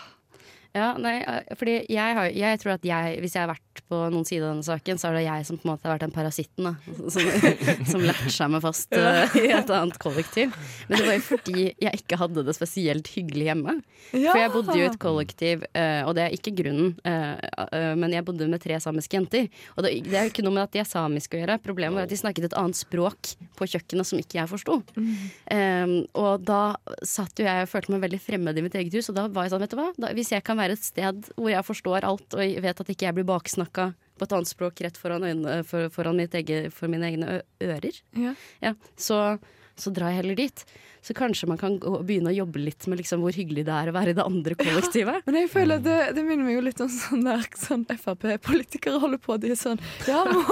nei, 0.73 1.19
eh, 1.21 1.53
fordi 1.57 1.75
jeg, 1.85 2.15
har, 2.17 2.31
jeg 2.33 2.59
tror 2.61 2.71
at 2.73 2.85
jeg, 2.87 3.17
hvis 3.21 3.35
jeg 3.37 3.43
har 3.43 3.51
vært 3.51 3.81
på 3.89 3.97
noen 4.09 4.25
side 4.25 4.41
av 4.41 4.55
denne 4.55 4.65
saken, 4.65 4.97
så 4.97 5.09
er 5.09 5.17
det 5.19 5.23
jeg 5.27 5.45
som 5.45 5.59
på 5.59 5.67
en 5.67 5.71
måte 5.73 5.85
har 5.85 5.93
vært 5.93 6.05
den 6.07 6.13
parasitten 6.15 6.65
da, 6.65 6.71
som, 7.13 7.27
som 7.91 8.05
latcha 8.05 8.47
meg 8.49 8.63
fast 8.65 8.95
uh, 8.97 9.35
i 9.37 9.51
et 9.53 9.69
annet 9.69 9.99
kollektiv. 10.01 10.55
Men 10.89 10.97
det 10.97 11.05
var 11.05 11.17
jo 11.19 11.25
fordi 11.27 11.65
jeg 11.69 12.01
ikke 12.01 12.17
hadde 12.23 12.45
det 12.47 12.55
spesielt 12.57 13.11
hyggelig 13.13 13.51
hjemme. 13.51 13.75
For 14.15 14.41
jeg 14.41 14.53
bodde 14.55 14.77
jo 14.79 14.87
i 14.87 14.89
et 14.89 14.97
kollektiv, 15.01 15.67
uh, 15.77 16.01
og 16.07 16.15
det 16.17 16.25
er 16.25 16.37
ikke 16.39 16.55
grunnen, 16.57 16.95
uh, 17.05 17.93
men 17.99 18.17
jeg 18.17 18.25
bodde 18.25 18.49
med 18.49 18.63
tre 18.63 18.79
samiske 18.81 19.19
jenter. 19.19 19.45
Og 19.77 19.85
det, 19.85 19.93
det 20.07 20.17
er 20.17 20.25
jo 20.25 20.33
ikke 20.33 20.47
noe 20.47 20.57
med 20.57 20.65
at 20.65 20.73
de 20.73 20.81
er 20.81 20.89
samiske 20.89 21.37
å 21.37 21.43
gjøre. 21.43 21.59
Problemet 21.61 22.01
var 22.01 22.09
at 22.09 22.13
de 22.13 22.17
snakket 22.17 22.49
et 22.49 22.57
annet 22.57 22.81
språk 22.81 23.35
på 23.59 23.69
kjøkkenet 23.75 24.09
som 24.09 24.21
ikke 24.21 24.41
jeg 24.41 24.49
forsto. 24.49 24.79
Um, 24.97 25.95
og 26.17 26.49
da 26.49 26.63
satt 27.05 27.37
jo 27.37 27.45
jeg 27.45 27.67
og 27.67 27.69
følte 27.69 27.93
meg 27.93 28.07
veldig 28.07 28.21
fremmed 28.25 28.57
i 28.57 28.65
mitt 28.65 28.81
eget 28.81 28.97
hus, 28.97 29.13
og 29.13 29.21
da 29.21 29.29
var 29.29 29.45
jeg 29.45 29.53
sånn, 29.53 29.63
vet 29.67 29.77
du 29.77 29.79
hva, 29.79 29.89
da, 30.01 30.11
hvis 30.17 30.33
jeg 30.33 30.45
kan 30.45 30.57
være 30.57 30.62
et 30.71 30.79
sted 30.83 31.27
hvor 31.35 31.49
jeg 31.51 31.65
forstår 31.67 32.03
alt, 32.07 32.33
og 32.33 32.39
jeg 32.45 32.61
vet 32.63 32.79
at 32.79 32.87
ikke 32.93 33.05
jeg 33.09 33.15
blir 33.15 33.27
baksnakka 33.27 33.89
på 34.17 34.23
et 34.27 34.31
annet 34.37 34.47
språk 34.47 34.79
rett 34.85 34.97
foran, 34.97 35.23
øynene, 35.25 35.63
for, 35.65 35.89
foran 35.89 36.15
mitt 36.15 36.33
eget, 36.37 36.71
for 36.73 36.87
mine 36.87 37.09
egne 37.09 37.41
ører, 37.59 37.97
Ja. 38.15 38.35
ja, 38.61 38.73
så, 38.95 39.39
så 39.75 39.91
drar 39.91 40.09
jeg 40.13 40.21
heller 40.21 40.35
dit. 40.35 40.65
Så 41.03 41.11
kanskje 41.17 41.47
man 41.49 41.57
kan 41.59 41.73
gå, 41.81 41.97
begynne 42.07 42.29
å 42.31 42.35
jobbe 42.37 42.61
litt 42.63 42.85
med 42.87 43.01
liksom 43.01 43.19
hvor 43.25 43.33
hyggelig 43.35 43.65
det 43.67 43.73
er 43.75 43.89
å 43.91 43.95
være 43.97 44.13
i 44.13 44.15
det 44.15 44.23
andre 44.23 44.55
kollektivet. 44.55 45.25
Men 45.25 45.35
jeg 45.41 45.49
føler 45.51 45.81
det, 45.83 45.97
det 46.15 46.23
minner 46.23 46.45
meg 46.47 46.55
jo 46.55 46.61
litt 46.63 46.79
om 46.85 46.87
sånn 46.93 47.25
der 47.25 47.43
sånn 47.59 47.83
Frp-politikere 47.89 49.01
holder 49.03 49.19
på. 49.19 49.35
De 49.43 49.51
er 49.51 49.59
sånn 49.59 49.81
Ja, 50.07 50.21
må 50.29 50.45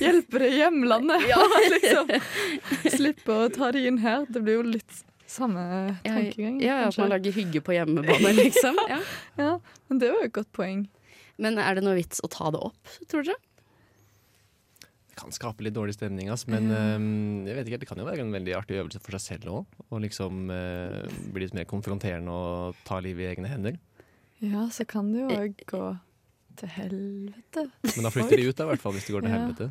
hjelpe 0.00 0.40
det 0.40 0.54
hjemlandet! 0.56 1.26
hjemlandet! 1.28 1.74
liksom. 1.76 2.94
Slippe 2.96 3.36
å 3.44 3.50
ta 3.52 3.68
de 3.76 3.84
inn 3.90 3.98
her. 4.00 4.24
Det 4.30 4.40
blir 4.40 4.62
jo 4.62 4.64
litt 4.70 5.02
samme 5.30 5.62
tankegang. 6.04 6.56
ja, 6.62 6.80
at 6.88 6.98
man 6.98 7.12
lager 7.12 7.32
hygge 7.36 7.60
på 7.62 7.72
hjemmebane, 7.76 8.32
liksom. 8.38 8.76
Ja. 8.92 8.98
ja, 9.38 9.52
men 9.88 9.98
det 10.02 10.10
var 10.12 10.24
jo 10.24 10.30
et 10.30 10.34
godt 10.40 10.50
poeng. 10.56 10.88
Men 11.40 11.56
er 11.62 11.78
det 11.78 11.84
noe 11.86 11.94
vits 11.96 12.20
å 12.26 12.28
ta 12.28 12.50
det 12.52 12.60
opp, 12.60 12.96
tror 13.08 13.24
dere? 13.24 13.38
Det 15.10 15.16
kan 15.18 15.32
skape 15.34 15.64
litt 15.66 15.74
dårlig 15.76 15.94
stemning, 15.96 16.28
ass, 16.32 16.46
men 16.48 16.70
eh, 16.72 17.48
jeg 17.50 17.56
vet 17.58 17.68
ikke, 17.70 17.80
det 17.82 17.88
kan 17.90 17.98
jo 18.00 18.06
være 18.08 18.22
en 18.24 18.32
veldig 18.32 18.54
artig 18.56 18.78
øvelse 18.80 19.00
for 19.04 19.16
seg 19.18 19.24
selv 19.40 19.50
òg. 19.60 19.80
Å 19.92 20.00
liksom 20.00 20.50
eh, 20.54 21.00
bli 21.34 21.44
litt 21.46 21.56
mer 21.56 21.66
konfronterende 21.68 22.32
og 22.32 22.78
ta 22.88 23.00
livet 23.04 23.26
i 23.26 23.30
egne 23.34 23.50
hender. 23.50 23.76
Ja, 24.40 24.66
så 24.72 24.86
kan 24.88 25.10
det 25.12 25.20
jo 25.26 25.34
òg 25.36 25.58
gå 25.68 25.82
til 26.60 26.72
helvete. 26.76 27.66
Men 27.90 28.06
da 28.06 28.12
flytter 28.14 28.40
de 28.40 28.46
ut, 28.48 28.56
da, 28.56 28.64
i 28.64 28.70
hvert 28.72 28.84
fall, 28.84 28.94
hvis 28.96 29.08
det 29.08 29.16
går 29.16 29.26
til 29.26 29.32
Ja. 29.34 29.36
helvete. 29.42 29.70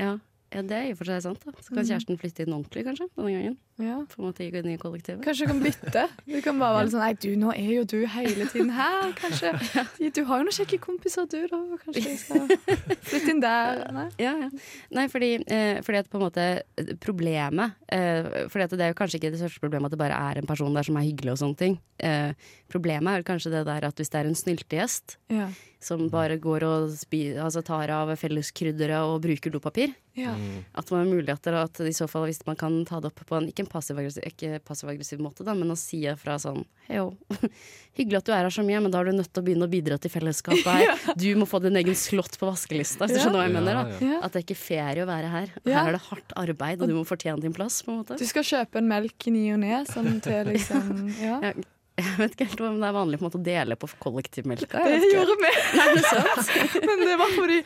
Ja. 0.00 0.12
ja, 0.52 0.62
det 0.68 0.76
er 0.76 0.84
i 0.90 0.92
og 0.92 0.98
for 1.00 1.08
seg 1.08 1.22
sant. 1.24 1.40
da 1.46 1.52
Så 1.60 1.72
kan 1.72 1.80
Mhm. 1.84 1.88
kjæresten 1.90 2.20
flytte 2.20 2.44
inn 2.44 2.52
ordentlig, 2.56 2.84
kanskje, 2.90 3.08
denne 3.16 3.32
gangen. 3.36 3.56
Ja. 3.80 3.96
På 4.12 4.20
en 4.22 4.28
måte 4.28 4.44
i 4.44 4.50
det 4.52 4.62
nye 4.66 4.78
kollektivet. 4.80 5.22
Kanskje 5.24 5.46
du 5.46 5.52
kan 5.52 5.62
bytte. 5.64 6.04
Du 6.26 6.36
kan 6.44 6.58
bare 6.60 6.76
være 6.76 6.86
litt 6.88 6.94
sånn 6.94 7.04
Nei, 7.04 7.12
du, 7.22 7.28
nå 7.40 7.52
er 7.56 7.70
jo 7.78 7.84
du 7.88 7.96
hele 8.12 8.46
tiden 8.52 8.70
her, 8.76 9.12
kanskje. 9.18 9.52
Du 10.20 10.22
har 10.28 10.40
jo 10.42 10.46
noen 10.48 10.56
kjekke 10.56 10.78
kompiser, 10.82 11.26
du, 11.30 11.38
da. 11.50 11.60
Kanskje 11.84 12.04
jeg 12.04 12.18
skal 12.20 12.44
flytte 13.10 13.32
inn 13.34 13.40
der. 13.44 13.82
Nei. 13.96 14.06
Ja, 14.20 14.34
ja. 14.44 14.50
Nei, 14.96 15.06
fordi, 15.12 15.32
eh, 15.46 15.80
fordi 15.86 16.02
at 16.02 16.10
på 16.12 16.20
en 16.20 16.24
måte 16.26 16.46
eh, 16.60 16.92
problemet 17.00 17.76
eh, 17.92 18.46
Fordi 18.52 18.66
at 18.66 18.74
det 18.76 18.86
er 18.88 18.92
jo 18.94 18.98
kanskje 19.00 19.20
ikke 19.20 19.32
det 19.34 19.40
største 19.42 19.62
problemet 19.62 19.88
at 19.90 19.96
det 19.96 20.02
bare 20.02 20.18
er 20.30 20.40
en 20.42 20.48
person 20.50 20.74
der 20.76 20.86
som 20.86 20.98
er 21.00 21.06
hyggelig 21.08 21.34
og 21.36 21.40
sånne 21.44 21.60
ting. 21.60 21.78
Eh, 22.00 22.32
problemet 22.72 23.20
er 23.20 23.26
kanskje 23.26 23.52
det 23.54 23.64
der 23.68 23.86
at 23.88 23.98
hvis 24.00 24.12
det 24.12 24.20
er 24.22 24.28
en 24.30 24.38
snyltegjest 24.38 25.16
Ja. 25.30 25.46
som 25.80 26.08
bare 26.12 26.36
går 26.42 26.64
og 26.66 26.90
spi, 26.98 27.20
altså 27.40 27.62
tar 27.64 27.90
av 27.94 28.10
felleskrydderet 28.18 29.06
og 29.06 29.20
bruker 29.24 29.52
dopapir, 29.54 29.92
ja. 30.18 30.32
Mm. 30.36 30.64
at 30.76 30.90
man 30.92 31.04
har 31.04 31.08
muligheter 31.14 31.56
at 31.60 31.80
i 31.86 31.92
så 31.96 32.08
fall 32.10 32.26
hvis 32.28 32.42
man 32.48 32.58
kan 32.60 32.80
ta 32.88 32.98
det 33.00 33.12
opp 33.12 33.22
på 33.28 33.38
en 33.38 33.46
ikke 33.48 33.64
en 33.64 33.69
passiv-aggressiv 33.70 34.26
ikke 34.28 34.58
passiv-aggressiv 34.66 35.22
måte, 35.22 35.44
da, 35.46 35.54
men 35.56 35.70
å 35.72 35.76
si 35.78 36.02
fra 36.20 36.36
sånn 36.42 36.64
Hei 36.88 36.98
jo, 36.98 37.06
hyggelig 37.98 38.18
at 38.20 38.28
du 38.28 38.32
er 38.34 38.44
her 38.46 38.54
så 38.54 38.64
mye, 38.66 38.80
men 38.82 38.92
da 38.92 39.00
er 39.00 39.10
du 39.10 39.16
nødt 39.20 39.30
til 39.30 39.42
å 39.42 39.46
begynne 39.46 39.66
å 39.68 39.70
bidra 39.72 39.98
til 40.02 40.12
fellesskapet 40.12 40.66
her. 40.66 40.92
Du 41.22 41.26
må 41.38 41.46
få 41.48 41.60
din 41.62 41.78
egen 41.80 41.96
slott 41.98 42.34
på 42.40 42.48
vaskelista, 42.50 43.06
hvis 43.06 43.18
du 43.18 43.22
skjønner 43.24 43.40
hva 43.42 43.48
jeg 43.48 43.56
mener. 43.56 43.80
da. 43.80 44.12
At 44.26 44.34
det 44.34 44.42
er 44.42 44.46
ikke 44.48 44.58
fair 44.60 45.02
å 45.04 45.08
være 45.10 45.32
her. 45.34 45.52
Her 45.66 45.80
er 45.90 45.96
det 45.98 46.02
hardt 46.10 46.34
arbeid, 46.40 46.82
og 46.82 46.90
du 46.90 46.96
må 46.98 47.04
fortjene 47.08 47.42
din 47.44 47.54
plass. 47.56 47.80
på 47.86 47.92
en 47.94 48.00
måte 48.02 48.18
Du 48.20 48.26
skal 48.28 48.46
kjøpe 48.46 48.80
en 48.82 48.88
melk 48.90 49.28
i 49.30 49.34
ny 49.34 49.44
og 49.54 49.60
ne, 49.62 49.82
sånn 49.90 50.18
til 50.24 50.50
liksom 50.52 50.88
Ja. 51.26 51.38
Ja, 51.50 51.52
Jeg 52.00 52.16
vet 52.16 52.32
ikke 52.36 52.46
helt 52.48 52.60
om 52.64 52.78
det 52.80 52.86
er 52.88 52.94
vanlig 52.96 53.18
på 53.20 53.24
en 53.26 53.28
måte 53.28 53.40
å 53.42 53.44
dele 53.44 53.76
på 53.76 53.88
kollektivmelka. 54.00 54.80
Det 54.88 55.10
gjorde 55.12 55.34
vi. 55.42 55.50
Nei, 55.76 55.86
det. 55.98 56.82
Men 56.86 57.02
det 57.04 57.16
var 57.20 57.34
fordi 57.36 57.58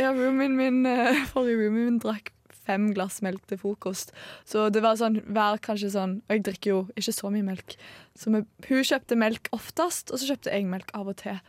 ja, 0.00 0.10
roomien 0.16 0.56
min, 0.58 0.80
eh, 0.90 1.20
forrige 1.30 1.60
roomie 1.68 1.86
min 1.86 2.00
drakk 2.02 2.32
fem 2.66 2.90
glass 2.94 3.20
melk 3.24 3.46
til 3.50 3.58
frokost. 3.58 4.12
Så 4.48 4.68
det 4.72 4.82
var 4.84 4.98
sånn 5.00 5.20
hver 5.26 5.58
kanskje 5.64 5.90
sånn 5.94 6.18
Og 6.28 6.36
jeg 6.36 6.44
drikker 6.50 6.70
jo 6.74 6.82
ikke 6.96 7.12
så 7.16 7.30
mye 7.32 7.46
melk. 7.46 7.76
Så 8.18 8.30
vi, 8.34 8.44
hun 8.68 8.84
kjøpte 8.84 9.16
melk 9.18 9.48
oftest, 9.56 10.10
og 10.12 10.20
så 10.20 10.30
kjøpte 10.34 10.52
jeg 10.52 10.66
melk 10.68 10.90
av 10.94 11.08
og 11.08 11.16
til. 11.22 11.40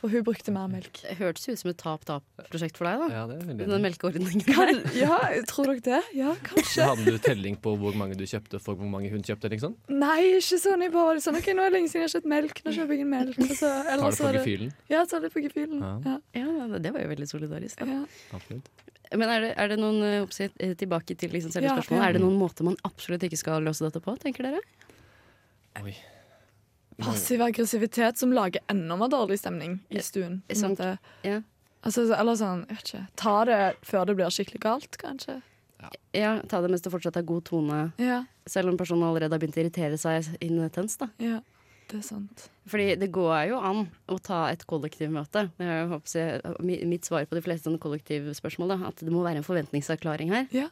For 0.00 0.08
hun 0.08 0.22
brukte 0.24 0.48
mer 0.48 0.64
melk. 0.72 1.02
Det 1.04 1.18
hørtes 1.18 1.44
ut 1.50 1.58
som 1.60 1.68
et 1.68 1.76
tap-tap-prosjekt 1.76 2.78
for 2.80 2.88
deg, 2.88 3.02
da. 3.02 3.08
Ja, 3.12 3.24
det 3.28 3.34
er 3.42 3.66
Den 3.68 3.82
melkeordningen. 3.84 4.46
Kan, 4.46 4.78
ja, 4.96 5.18
tror 5.50 5.68
dere 5.68 5.82
det? 5.84 5.98
Ja, 6.16 6.32
kanskje. 6.46 6.86
Hadde 6.88 7.04
du 7.04 7.18
telling 7.20 7.58
på 7.60 7.74
hvor 7.76 7.92
mange 8.00 8.16
du 8.16 8.24
kjøpte 8.24 8.62
for 8.64 8.80
hvor 8.80 8.88
mange 8.88 9.10
hun 9.12 9.20
kjøpte? 9.26 9.50
liksom? 9.52 9.74
Nei, 9.92 10.38
ikke 10.38 10.56
sånn. 10.62 10.80
Jeg 10.86 10.94
bare 10.94 11.10
var 11.10 11.20
sånn, 11.20 11.36
ok, 11.42 11.50
Nå 11.52 11.66
er 11.66 11.68
det 11.68 11.76
lenge 11.76 11.92
siden 11.92 12.06
jeg 12.06 12.08
har 12.08 12.14
kjøpt 12.16 12.30
melk. 12.32 12.62
Nå 12.64 12.72
kjøper 12.78 12.96
jeg 12.96 13.04
en 13.04 13.12
melk. 13.12 13.42
Og 13.44 13.52
så, 13.52 13.68
Tar 13.68 13.92
eller 13.92 14.06
det 14.08 14.16
så 14.16 14.24
på 14.24 14.32
gefühlen? 14.38 14.72
ja, 14.94 15.04
tar 15.12 15.20
det 15.26 15.32
på 15.36 15.44
gefühlen. 15.44 15.84
Ja. 15.84 15.92
Ja. 16.08 16.16
Ja, 16.46 16.68
det- 16.72 16.82
det 16.88 16.94
var 16.96 17.04
jo 17.04 17.12
veldig 17.12 17.28
solidarisk. 17.36 17.84
Da. 17.84 17.98
Ja. 18.00 18.00
Absolutt. 18.40 18.72
Men 19.12 19.28
er 19.28 19.40
det, 19.40 19.54
er 19.58 19.68
det 19.72 19.78
noen 19.80 20.02
eh, 20.06 20.22
oppsett, 20.22 20.52
eh, 20.62 20.74
tilbake 20.78 21.16
til 21.18 21.30
liksom 21.34 21.50
selve 21.50 21.66
Ja, 21.66 21.74
spørsmålet, 21.74 22.02
ja. 22.02 22.08
er 22.08 22.12
det 22.12 22.22
noen 22.22 22.38
måter 22.38 22.62
man 22.68 22.76
absolutt 22.86 23.22
ikke 23.26 23.38
skal 23.40 23.62
løse 23.66 23.82
dette 23.82 24.00
på, 24.04 24.14
tenker 24.22 24.46
dere? 24.46 24.60
Oi. 25.82 25.96
Passiv 27.00 27.40
aggressivitet 27.42 28.18
som 28.20 28.32
lager 28.36 28.60
enda 28.70 28.96
mer 29.00 29.08
dårlig 29.08 29.38
stemning 29.40 29.78
i 29.90 30.02
stuen. 30.04 30.42
på 30.48 30.54
Sånn- 30.54 30.98
Ja. 31.24 31.40
Altså, 31.82 32.02
eller 32.14 32.34
sånn, 32.36 32.66
jeg 32.68 32.76
vet 32.76 32.84
ikke. 32.92 33.06
Ta 33.16 33.44
det 33.46 33.76
før 33.82 34.04
det 34.06 34.16
blir 34.16 34.26
skikkelig 34.30 34.60
galt, 34.60 34.98
kanskje. 34.98 35.42
ja, 36.12 36.40
ta 36.46 36.60
det 36.60 36.68
mens 36.70 36.82
det 36.82 36.92
fortsatt 36.92 37.16
er 37.16 37.22
god 37.22 37.44
tone, 37.44 37.92
Ja, 37.98 38.24
selv 38.46 38.68
om 38.68 38.76
personen 38.76 39.02
allerede 39.02 39.32
har 39.32 39.38
begynt 39.38 39.56
å 39.56 39.64
irritere 39.64 39.96
seg 39.98 40.36
intenst. 40.42 40.98
da. 40.98 41.08
ja. 41.18 41.40
Det 41.90 41.98
er 41.98 42.06
sant. 42.06 42.44
Fordi 42.70 42.92
det 43.00 43.08
går 43.10 43.50
jo 43.50 43.58
an 43.66 43.80
å 44.10 44.18
ta 44.22 44.44
et 44.52 44.62
kollektivmøte. 44.70 45.48
Det 45.58 45.78
håper 45.90 46.12
jeg, 46.14 46.84
mitt 46.86 47.08
svar 47.08 47.26
på 47.26 47.34
de 47.34 47.42
fleste 47.42 47.72
kollektivspørsmål, 47.82 48.76
er 48.76 48.84
at 48.92 49.02
det 49.02 49.10
må 49.10 49.24
være 49.26 49.42
en 49.42 49.46
forventningsavklaring 49.46 50.30
her. 50.30 50.46
Ja. 50.54 50.68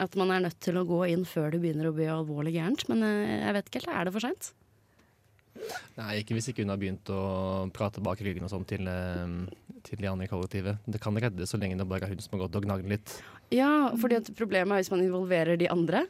At 0.00 0.16
man 0.18 0.32
er 0.32 0.46
nødt 0.46 0.58
til 0.64 0.78
å 0.80 0.86
gå 0.88 1.04
inn 1.12 1.26
før 1.28 1.52
det 1.52 1.60
begynner 1.62 1.90
å 1.90 1.94
bli 1.96 2.08
alvorlig 2.08 2.54
gærent. 2.56 2.86
Men 2.88 3.04
eh, 3.06 3.42
jeg 3.42 3.56
vet 3.58 3.68
ikke 3.68 3.82
helt, 3.82 3.92
er 3.92 4.08
det 4.08 4.14
for 4.16 4.24
seint? 4.24 4.52
Nei, 5.98 6.22
ikke 6.22 6.38
hvis 6.38 6.48
ikke 6.50 6.64
hun 6.64 6.72
har 6.72 6.80
begynt 6.80 7.12
å 7.12 7.20
prate 7.76 8.02
bak 8.02 8.22
ryggen 8.24 8.48
og 8.48 8.50
sånn 8.54 8.64
til, 8.66 8.88
eh, 8.88 9.76
til 9.84 10.00
de 10.00 10.08
andre 10.08 10.26
i 10.26 10.32
kollektivet. 10.32 10.80
Det 10.88 11.02
kan 11.02 11.20
redde 11.20 11.46
så 11.48 11.60
lenge 11.60 11.76
det 11.78 11.88
bare 11.90 12.08
er 12.08 12.14
hun 12.14 12.24
som 12.24 12.38
har 12.38 12.46
gått 12.46 12.58
og 12.58 12.66
gnagd 12.66 12.88
litt. 12.88 13.18
Ja, 13.52 13.92
fordi 14.00 14.22
at 14.22 14.32
problemet 14.38 14.72
er 14.72 14.80
hvis 14.80 14.92
man 14.94 15.04
involverer 15.04 15.60
de 15.60 15.68
andre. 15.70 16.06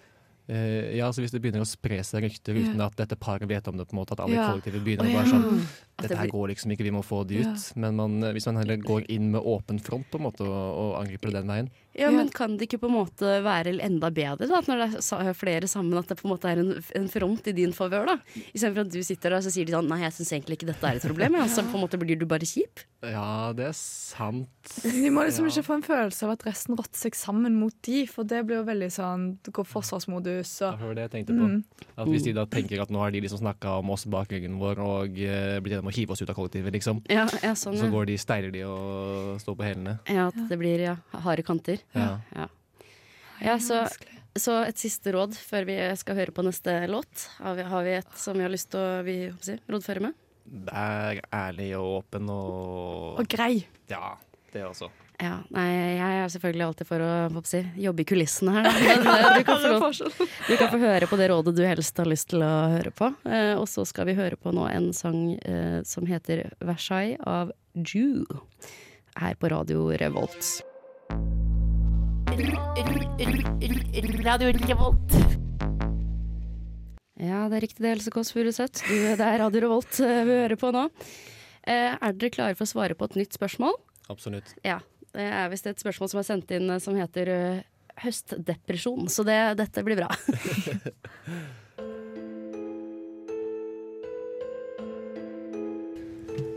Eh, 0.48 0.96
ja, 0.98 1.06
så 1.14 1.22
Hvis 1.22 1.30
det 1.30 1.40
begynner 1.40 1.62
å 1.62 1.68
spre 1.68 2.00
seg 2.02 2.24
rykter 2.24 2.56
uten 2.58 2.80
at 2.82 2.96
dette 2.98 3.14
paret 3.14 3.46
vet 3.48 3.68
om 3.70 3.76
det, 3.78 3.86
på 3.86 3.94
en 3.94 4.00
måte, 4.00 4.12
at 4.16 4.20
alle 4.24 4.34
i 4.34 4.40
Ja. 4.40 4.48
kollektivet 4.50 4.82
begynner 4.82 5.06
Å, 5.06 5.12
bare 5.14 5.30
sånn 5.30 5.66
Dette 6.02 6.16
her 6.18 6.26
går 6.26 6.48
liksom 6.50 6.72
ikke, 6.74 6.82
vi 6.82 6.90
må 6.90 7.02
få 7.06 7.20
det 7.24 7.46
ut. 7.46 7.76
Men 7.76 7.94
man, 7.94 8.16
eh, 8.24 8.32
hvis 8.32 8.46
man 8.50 8.56
heller 8.56 8.76
går 8.82 9.06
inn 9.08 9.30
med 9.30 9.40
åpen 9.40 9.78
front 9.78 10.10
på 10.10 10.18
en 10.18 10.24
måte 10.26 10.40
og, 10.42 10.50
og 10.50 11.06
angriper 11.06 11.30
den 11.30 11.46
veien 11.46 11.70
Ja, 11.98 12.10
men 12.10 12.30
kan 12.32 12.56
det 12.56 12.68
ikke 12.68 12.78
på 12.80 12.88
en 12.88 12.94
måte 12.96 13.34
være 13.44 13.74
enda 13.84 14.08
bedre 14.10 14.46
da, 14.48 14.60
når 14.64 14.78
det 14.96 15.00
er 15.28 15.34
flere 15.36 15.68
sammen, 15.68 15.98
at 16.00 16.08
det 16.08 16.16
på 16.20 16.28
en 16.28 16.32
måte 16.32 16.48
er 16.48 16.62
en, 16.62 16.70
en 16.96 17.08
front 17.12 17.46
i 17.50 17.52
din 17.52 17.72
favør? 17.76 18.06
da? 18.14 18.16
Istedenfor 18.54 18.86
at 18.86 18.92
du 18.94 19.02
sitter 19.04 19.34
der 19.34 19.42
og 19.42 19.52
sier 19.52 19.68
de 19.68 19.74
sånn 19.76 19.90
Nei, 19.92 20.00
jeg 20.06 20.14
syns 20.16 20.32
egentlig 20.32 20.56
ikke 20.60 20.70
dette 20.72 20.88
er 20.88 20.96
et 21.00 21.04
problem. 21.04 21.36
Ja. 21.36 21.44
Så 21.52 21.64
på 21.68 21.76
en 21.76 21.84
måte 21.84 22.00
blir 22.00 22.16
du 22.16 22.24
bare 22.30 22.48
kjip. 22.48 22.86
Ja, 23.02 23.50
det 23.58 23.66
er 23.66 23.74
sant. 23.76 24.48
De 24.86 25.10
må 25.10 25.24
liksom 25.26 25.44
Ja. 25.48 25.50
ikke 25.52 25.66
få 25.66 25.74
en 25.80 25.82
følelse 25.84 26.22
av 26.24 26.30
at 26.36 26.44
resten 26.46 26.76
rotter 26.78 27.00
seg 27.02 27.16
sammen 27.18 27.56
mot 27.58 27.74
de, 27.82 28.06
for 28.06 28.22
det 28.24 28.44
blir 28.46 28.60
jo 28.60 28.64
veldig 28.68 28.88
sånn 28.94 29.24
Du 29.42 29.50
går 29.50 29.66
forsvarsmodus 29.66 30.52
Det 30.62 30.68
og 30.68 30.84
var 30.86 30.94
det 30.96 31.06
jeg 31.08 31.12
tenkte 31.16 31.34
på. 31.36 31.48
Mm. 31.50 31.64
At 31.98 32.06
Hvis 32.08 32.24
de 32.24 32.32
da 32.36 32.44
tenker 32.46 32.80
at 32.84 32.92
nå 32.94 33.02
har 33.02 33.10
de 33.10 33.20
liksom 33.24 33.42
snakka 33.42 33.74
om 33.82 33.90
oss 33.90 34.06
bak 34.06 34.30
ryggen 34.32 34.54
vår 34.62 34.78
og 34.80 35.18
eh, 35.18 35.58
blitt 35.60 35.74
enige 35.74 35.82
om 35.82 35.90
å 35.90 35.96
hive 35.96 36.14
oss 36.14 36.22
ut 36.22 36.30
av 36.30 36.38
kollektivet, 36.38 36.72
liksom, 36.78 37.02
Ja, 37.10 37.26
ja 37.42 37.52
sånn, 37.58 37.76
så 37.76 37.90
går 37.90 38.06
de, 38.12 38.16
steiler 38.22 38.54
de 38.54 38.62
og 38.70 39.40
står 39.42 39.58
på 39.58 39.66
hælene. 39.66 39.98
ja. 40.08 40.28
At 40.32 40.38
det 40.48 40.56
blir 40.62 40.80
ja, 40.86 40.96
harde 41.26 41.42
kanter. 41.44 41.81
Ja. 41.96 42.08
Ja. 42.36 42.48
Ja, 43.42 43.58
så, 43.58 43.82
så 44.38 44.60
et 44.62 44.78
siste 44.78 45.12
råd 45.14 45.34
før 45.34 45.66
vi 45.66 45.76
skal 45.98 46.18
høre 46.20 46.34
på 46.34 46.44
neste 46.46 46.76
låt. 46.90 47.28
Har 47.42 47.58
vi, 47.58 47.68
har 47.74 47.86
vi 47.86 47.94
et 47.98 48.18
som 48.18 48.38
vi 48.38 48.46
har 48.46 48.52
lyst 48.52 48.70
til 48.72 48.82
å 48.82 49.38
si, 49.42 49.58
rådføre 49.70 50.04
med? 50.06 50.18
Vær 50.68 51.22
ærlig 51.32 51.72
og 51.78 52.02
åpen 52.02 52.30
og 52.32 53.22
Og 53.22 53.30
grei. 53.30 53.64
Ja, 53.90 54.14
det 54.54 54.66
også. 54.66 54.90
Ja, 55.22 55.36
nei, 55.54 55.66
jeg 55.70 56.14
er 56.18 56.30
selvfølgelig 56.34 56.64
alltid 56.66 56.88
for 56.88 57.04
å 57.04 57.10
håper 57.36 57.68
jobbe 57.78 58.02
i 58.02 58.06
kulissene 58.10 58.54
her. 58.56 58.70
du 59.38 59.44
kan, 59.46 59.60
få 59.62 60.08
du 60.48 60.56
kan 60.58 60.72
få 60.72 60.80
høre 60.82 61.06
på 61.10 61.18
det 61.20 61.28
rådet 61.30 61.54
du 61.58 61.62
helst 61.66 62.00
har 62.02 62.10
lyst 62.10 62.32
til 62.32 62.42
å 62.42 62.50
høre 62.74 62.90
på. 62.90 63.12
Eh, 63.28 63.54
og 63.54 63.68
så 63.70 63.86
skal 63.88 64.10
vi 64.10 64.16
høre 64.18 64.38
på 64.40 64.54
nå 64.54 64.66
en 64.72 64.90
sang 64.96 65.36
eh, 65.38 65.78
som 65.86 66.08
heter 66.10 66.48
'Versailles' 66.58 67.22
av 67.22 67.54
Jew. 67.74 68.26
Her 69.14 69.38
på 69.38 69.52
Radio 69.52 69.92
Revolt. 69.94 70.62
Radio 74.24 74.48
Revolt. 74.48 75.12
Ja, 77.20 77.42
det 77.50 77.58
er 77.58 77.60
riktig 77.60 77.82
det, 77.84 77.90
Else 77.90 78.12
Kåss 78.14 78.32
Furuseth. 78.32 78.86
Det 78.88 79.20
er 79.20 79.36
Radio 79.42 79.60
Revolt 79.66 79.98
eh, 80.00 80.22
vi 80.24 80.38
hører 80.40 80.56
på 80.56 80.70
nå. 80.72 80.86
Eh, 81.68 81.92
er 81.92 82.16
dere 82.16 82.32
klare 82.32 82.56
for 82.56 82.64
å 82.64 82.70
svare 82.70 82.96
på 82.96 83.10
et 83.10 83.18
nytt 83.20 83.36
spørsmål? 83.36 83.76
Absolutt. 84.08 84.54
Ja. 84.64 84.78
Det 85.12 85.26
er 85.28 85.52
visst 85.52 85.68
et 85.68 85.84
spørsmål 85.84 86.08
som 86.14 86.22
er 86.22 86.28
sendt 86.30 86.54
inn 86.56 86.72
eh, 86.72 86.80
som 86.80 86.96
heter 86.96 87.32
høstdepresjon, 88.00 89.12
så 89.12 89.28
det, 89.28 89.38
dette 89.60 89.84
blir 89.84 90.00
bra. 90.00 90.08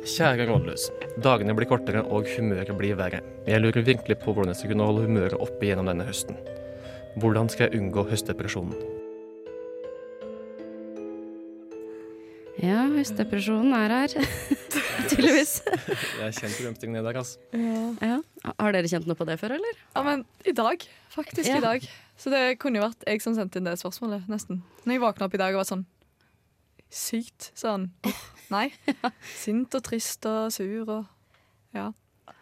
Kjære 0.06 0.46
rådløs. 0.50 0.84
Dagene 1.24 1.56
blir 1.58 1.68
kortere 1.70 2.04
og 2.06 2.28
humøret 2.36 2.70
blir 2.78 2.98
verre. 3.00 3.22
Jeg 3.48 3.62
lurer 3.64 3.82
virkelig 3.88 4.18
på 4.22 4.34
hvordan 4.36 4.52
jeg 4.54 4.60
skal 4.60 4.74
kunne 4.74 4.86
holde 4.90 5.06
humøret 5.08 5.34
oppe 5.42 5.66
gjennom 5.66 5.88
denne 5.90 6.06
høsten. 6.06 6.38
Hvordan 7.22 7.50
skal 7.50 7.70
jeg 7.72 7.80
unngå 7.82 8.04
høstdepresjonen? 8.12 8.76
Ja, 12.62 12.86
høstdepresjonen 12.94 13.74
er 13.78 13.94
her. 13.96 14.14
Tydeligvis. 15.10 15.56
Jeg 15.66 16.28
er 16.30 16.38
kjent 16.38 16.54
problemstillingen 16.60 17.06
dag, 17.06 17.18
altså. 17.20 17.42
Ja. 18.06 18.20
Har 18.62 18.76
dere 18.78 18.90
kjent 18.92 19.10
noe 19.10 19.18
på 19.20 19.26
det 19.28 19.40
før, 19.42 19.58
eller? 19.58 19.82
Ja, 19.96 20.06
men 20.06 20.24
i 20.48 20.54
dag. 20.56 20.86
Faktisk 21.14 21.50
Ja. 21.50 21.58
i 21.60 21.66
dag. 21.66 21.90
Så 22.18 22.32
det 22.32 22.46
kunne 22.62 22.80
jo 22.80 22.86
vært 22.86 23.04
jeg 23.10 23.22
som 23.26 23.36
sendte 23.36 23.60
inn 23.60 23.68
det 23.68 23.76
spørsmålet, 23.82 24.30
nesten. 24.32 24.62
Når 24.86 24.96
jeg 25.00 25.04
våkna 25.04 25.28
opp 25.28 25.36
i 25.36 25.42
dag 25.42 25.56
og 25.58 25.64
var 25.66 25.70
sånn 25.74 25.86
sykt 26.96 27.50
sånn 27.58 27.90
Nei. 28.54 28.70
Sint 29.44 29.76
og 29.78 29.86
trist 29.86 30.26
og 30.30 30.54
sur 30.56 30.86
og 30.86 31.76
ja. 31.76 31.92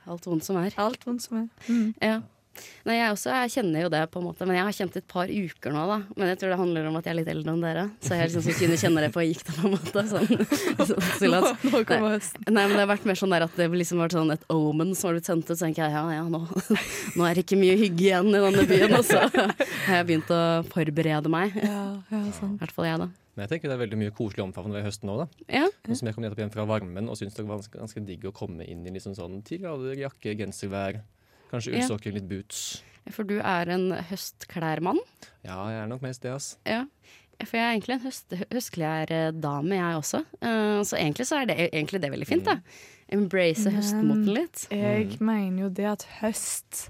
Alt 0.04 0.28
vondt 0.28 0.46
som 0.46 0.60
er. 0.60 0.74
alt 0.78 1.06
vondt 1.08 1.24
som 1.26 1.44
er. 1.46 1.50
Mm. 1.70 1.90
Ja. 2.04 2.20
Nei, 2.86 2.98
jeg 3.00 3.14
også 3.16 3.32
jeg 3.34 3.52
kjenner 3.56 3.86
jo 3.86 3.90
det, 3.90 4.02
på 4.14 4.20
en 4.22 4.26
måte, 4.28 4.46
men 4.46 4.58
jeg 4.58 4.66
har 4.68 4.76
kjent 4.78 4.94
det 4.94 5.02
et 5.02 5.10
par 5.10 5.32
uker 5.32 5.74
nå. 5.74 5.86
da 5.90 5.96
Men 6.20 6.30
jeg 6.30 6.40
tror 6.42 6.52
det 6.54 6.60
handler 6.60 6.90
om 6.90 6.98
at 7.00 7.08
jeg 7.08 7.14
er 7.14 7.18
litt 7.18 7.32
eldre 7.32 7.54
enn 7.56 7.64
dere. 7.64 7.86
Så 8.04 8.18
jeg 8.20 8.30
liksom 8.30 8.58
kunne 8.60 8.78
kjenne 8.82 9.04
det 9.06 9.10
på 9.16 9.24
gikk 9.26 9.42
det, 9.48 9.56
på 9.58 9.70
en 9.70 9.74
måte. 9.74 10.04
Sånn, 10.12 10.46
sånn, 10.92 11.08
til 11.22 11.38
at, 11.40 11.66
Nå 11.66 11.82
kommer 11.90 12.14
høsten. 12.18 12.46
Nei, 12.52 12.68
men 12.68 12.76
Det 12.76 12.84
har 12.84 12.92
vært 12.94 13.10
mer 13.10 13.20
sånn 13.24 13.34
der 13.34 13.48
at 13.48 13.58
det 13.58 13.70
liksom 13.74 14.04
har 14.04 14.12
vært 14.12 14.18
sånn 14.20 14.36
et 14.36 14.46
omen 14.54 14.94
som 15.00 15.10
har 15.10 15.18
blitt 15.18 15.32
sendt 15.32 15.50
ut. 15.50 15.56
Så 15.56 15.66
tenker 15.66 15.88
jeg 15.88 15.98
ja, 15.98 16.06
ja, 16.20 16.28
nå, 16.30 16.44
nå 17.18 17.28
er 17.28 17.40
det 17.40 17.48
ikke 17.48 17.62
mye 17.64 17.80
hygge 17.80 18.08
igjen 18.12 18.30
i 18.30 18.46
denne 18.46 18.68
byen. 18.70 18.96
Og 19.00 19.08
så 19.08 19.26
har 19.88 20.00
jeg 20.02 20.10
begynt 20.12 20.36
å 20.36 20.44
forberede 20.76 21.34
meg. 21.34 21.58
Ja, 21.64 21.84
ja, 22.14 22.24
sånn. 22.38 22.58
hvert 22.62 22.76
fall 22.76 22.92
jeg, 22.92 23.02
da. 23.08 23.10
Men 23.34 23.44
jeg 23.48 23.50
tenker 23.50 23.72
det 23.72 23.76
er 23.80 23.82
veldig 23.88 23.98
mye 23.98 24.14
koselig 24.14 24.44
omfavnende 24.44 24.78
ved 24.78 24.86
høsten 24.86 25.10
nå, 25.10 25.16
da. 25.24 25.26
Ja, 25.50 25.66
Nå 25.88 25.96
som 25.98 26.08
jeg 26.10 26.16
kom 26.16 26.24
nettopp 26.24 26.42
hjem 26.44 26.52
fra 26.54 26.66
varmen 26.70 27.10
og 27.10 27.18
syns 27.18 27.34
det 27.34 27.46
var 27.48 27.58
ganske, 27.58 27.80
ganske 27.82 28.04
digg 28.06 28.28
å 28.30 28.34
komme 28.36 28.66
inn 28.70 28.86
i 28.86 28.94
liksom 28.94 29.16
sånn 29.18 29.40
ti 29.48 29.58
grader, 29.64 29.96
jakke, 29.98 30.36
genservær. 30.38 31.02
Kanskje 31.50 31.74
Ja. 31.80 31.98
litt 32.14 32.30
boots. 32.30 32.84
For 33.12 33.24
du 33.24 33.40
er 33.40 33.70
en 33.70 33.92
høstklærmann. 33.92 35.00
Ja, 35.44 35.58
jeg 35.70 35.82
er 35.84 35.88
nok 35.88 36.02
mest 36.02 36.22
det, 36.22 36.32
ass. 36.32 36.58
Ja. 36.66 36.86
For 37.44 37.58
jeg 37.58 37.66
er 37.66 37.74
egentlig 37.80 37.96
en 37.98 38.06
høst, 38.06 38.30
høstklærdame, 38.54 39.76
jeg 39.76 39.98
også. 39.98 40.22
Uh, 40.42 40.82
så 40.86 40.98
egentlig 40.98 41.26
så 41.28 41.42
er 41.42 41.46
det 41.50 41.58
egentlig 41.74 42.02
det 42.02 42.12
veldig 42.14 42.28
fint. 42.30 42.46
da 42.46 42.60
Embrace 43.12 43.66
Men- 43.66 43.76
høstmoten 43.76 44.34
litt. 44.34 44.68
Jeg 44.72 45.20
mener 45.20 45.64
jo 45.64 45.70
det 45.70 45.86
at 45.86 46.04
høst 46.22 46.88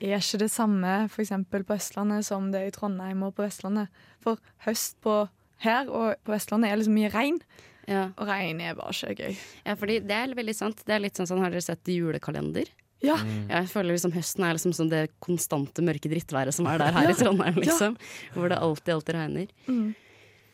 er 0.00 0.18
ikke 0.18 0.38
det 0.38 0.50
samme 0.50 1.08
eksempel 1.08 1.64
på 1.64 1.76
Østlandet 1.76 2.24
som 2.24 2.50
det 2.52 2.60
er 2.60 2.66
i 2.66 2.70
Trondheim 2.74 3.22
og 3.22 3.36
på 3.36 3.44
Vestlandet. 3.46 3.88
For 4.20 4.36
høst 4.66 5.00
på 5.00 5.28
her 5.64 5.88
og 5.90 6.14
på 6.24 6.32
Vestlandet 6.34 6.70
er 6.70 6.78
liksom 6.80 6.94
mye 6.98 7.10
regn, 7.14 7.40
Ja. 7.88 8.06
og 8.16 8.26
regn 8.30 8.60
er 8.64 8.74
bare 8.78 8.94
ikke 8.94 9.16
gøy. 9.26 9.36
ja, 9.66 9.74
fordi 9.76 9.98
det 10.00 10.16
er 10.16 10.34
veldig 10.38 10.54
sant. 10.56 10.84
Det 10.86 10.94
er 10.94 11.00
litt 11.04 11.14
sånn, 11.18 11.26
sånn 11.28 11.42
Har 11.44 11.50
dere 11.52 11.60
sett 11.64 11.84
julekalender? 11.84 12.68
Ja, 13.04 13.16
Jeg 13.50 13.68
føler 13.68 13.92
liksom 13.92 14.12
høsten 14.14 14.44
er 14.46 14.54
liksom 14.56 14.72
som 14.72 14.88
det 14.88 15.10
konstante 15.20 15.82
mørke 15.84 16.08
drittværet 16.08 16.54
som 16.56 16.66
er 16.66 16.78
der 16.80 16.92
her 16.96 17.10
i 17.10 17.12
Trondheim, 17.18 17.54
liksom. 17.60 17.98
Hvor 18.32 18.48
det 18.48 18.56
alltid, 18.58 18.94
alltid 18.94 19.14
regner. 19.18 19.48
Mm. 19.68 19.94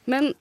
Men 0.06 0.34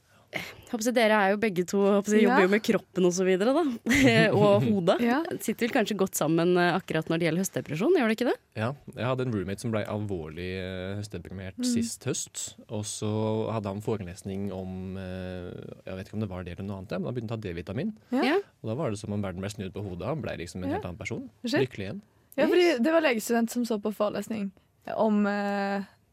håper 0.70 0.94
dere 0.94 1.16
er 1.18 1.32
jo 1.34 1.38
begge 1.42 1.64
to 1.66 1.80
jeg 1.82 1.94
håper 1.98 2.14
Ja. 2.16 2.22
jobber 2.28 2.44
jo 2.46 2.50
med 2.54 2.62
kroppen 2.64 3.06
og 3.10 3.14
så 3.16 3.26
videre, 3.26 3.54
da. 3.56 3.64
og 4.38 4.62
hodet. 4.68 4.98
Ja. 5.02 5.24
Sitter 5.42 5.66
vel 5.68 5.74
kanskje 5.74 5.98
godt 5.98 6.14
sammen 6.20 6.52
eh, 6.58 6.76
akkurat 6.78 7.10
når 7.10 7.18
det 7.20 7.26
gjelder 7.30 7.42
høstdepresjon, 7.44 7.96
gjør 7.98 8.12
det 8.12 8.18
ikke 8.20 8.28
det? 8.30 8.36
Ja, 8.62 8.70
jeg 8.94 9.06
hadde 9.10 9.26
en 9.26 9.34
roommate 9.34 9.64
som 9.66 9.72
ble 9.74 9.82
alvorlig 9.90 10.50
eh, 10.62 10.94
høstdeprimert 11.00 11.58
Mm. 11.58 11.66
sist 11.66 12.06
høst. 12.06 12.44
Og 12.70 12.86
så 12.86 13.10
hadde 13.52 13.68
han 13.74 13.82
forelesning 13.82 14.52
om 14.54 14.98
eh, 15.02 15.50
Jeg 15.88 15.98
vet 15.98 16.08
ikke 16.08 16.20
om 16.20 16.26
det 16.26 16.30
var 16.30 16.44
det 16.46 16.54
eller 16.58 16.68
noe 16.70 16.78
annet, 16.84 16.94
men 17.00 17.10
han 17.10 17.18
begynte 17.18 17.34
å 17.34 17.38
ta 17.40 17.44
D-vitamin. 17.50 17.96
Ja. 18.14 18.24
Ja. 18.24 18.38
Og 18.62 18.70
da 18.70 18.76
var 18.76 18.92
det 18.94 19.00
som 19.02 19.14
om 19.18 19.22
verden 19.26 19.42
ble 19.42 19.50
snudd 19.50 19.74
på 19.74 19.82
hodet. 19.84 20.06
Han 20.08 20.22
ble 20.22 20.38
liksom 20.38 20.62
en 20.64 20.70
Ja. 20.70 20.76
helt 20.78 20.86
annen 20.86 21.02
person. 21.02 21.30
Lykkelig 21.44 21.88
igjen. 21.90 22.02
Ja, 22.38 22.46
fordi 22.46 22.68
det 22.84 22.92
var 22.94 23.02
legestudent 23.02 23.50
som 23.50 23.66
så 23.66 23.80
på 23.82 23.92
forelesning 23.92 24.52
om 24.96 25.24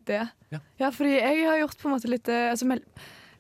det. 0.06 0.22
Ja. 0.50 0.90
fordi 0.90 1.16
jeg 1.20 1.44
har 1.46 1.58
gjort 1.60 1.78
på 1.78 1.88
en 1.88 1.94
måte 1.94 2.08
litt 2.10 2.28
altså, 2.28 2.66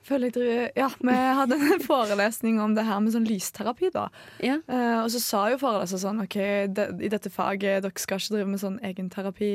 føler 0.06 0.30
jeg 0.32 0.70
Ja, 0.78 0.88
vi 1.00 1.16
hadde 1.40 1.58
en 1.58 1.84
forelesning 1.90 2.60
om 2.62 2.76
det 2.76 2.86
her 2.86 3.02
med 3.02 3.14
sånn 3.16 3.28
lysterapi, 3.28 3.90
da. 3.94 4.06
Ja. 4.44 4.60
Uh, 4.70 5.02
og 5.04 5.10
så 5.14 5.22
sa 5.22 5.44
jo 5.52 5.60
foreleser 5.62 6.02
sånn 6.02 6.22
OK, 6.24 6.38
det, 6.76 6.88
i 7.02 7.12
dette 7.12 7.32
faget 7.32 7.84
dere 7.84 8.00
skal 8.00 8.22
ikke 8.22 8.38
drive 8.38 8.50
med 8.54 8.62
sånn 8.62 8.80
egenterapi 8.86 9.52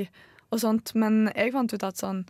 og 0.52 0.60
sånt, 0.60 0.96
men 1.00 1.30
jeg 1.32 1.54
fant 1.56 1.74
ut 1.74 1.88
at 1.88 2.00
sånn 2.02 2.26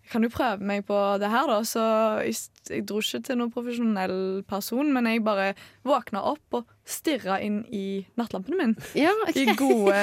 jeg 0.00 0.14
kan 0.14 0.24
jo 0.24 0.30
prøve 0.32 0.66
meg 0.66 0.86
på 0.88 0.96
det 1.22 1.28
her, 1.30 1.46
da. 1.46 1.58
Så 1.68 1.82
jeg, 2.24 2.34
jeg 2.72 2.86
dro 2.88 2.98
ikke 2.98 3.20
til 3.26 3.36
noen 3.38 3.52
profesjonell 3.54 4.14
person, 4.48 4.88
men 4.90 5.06
jeg 5.06 5.22
bare 5.22 5.52
våkna 5.86 6.22
opp 6.32 6.56
og 6.56 6.72
stirra 6.88 7.36
inn 7.44 7.60
i 7.70 8.00
nattlampen 8.18 8.56
min 8.58 8.74
Ja, 8.98 9.12
i 9.30 9.44
gode 9.54 9.94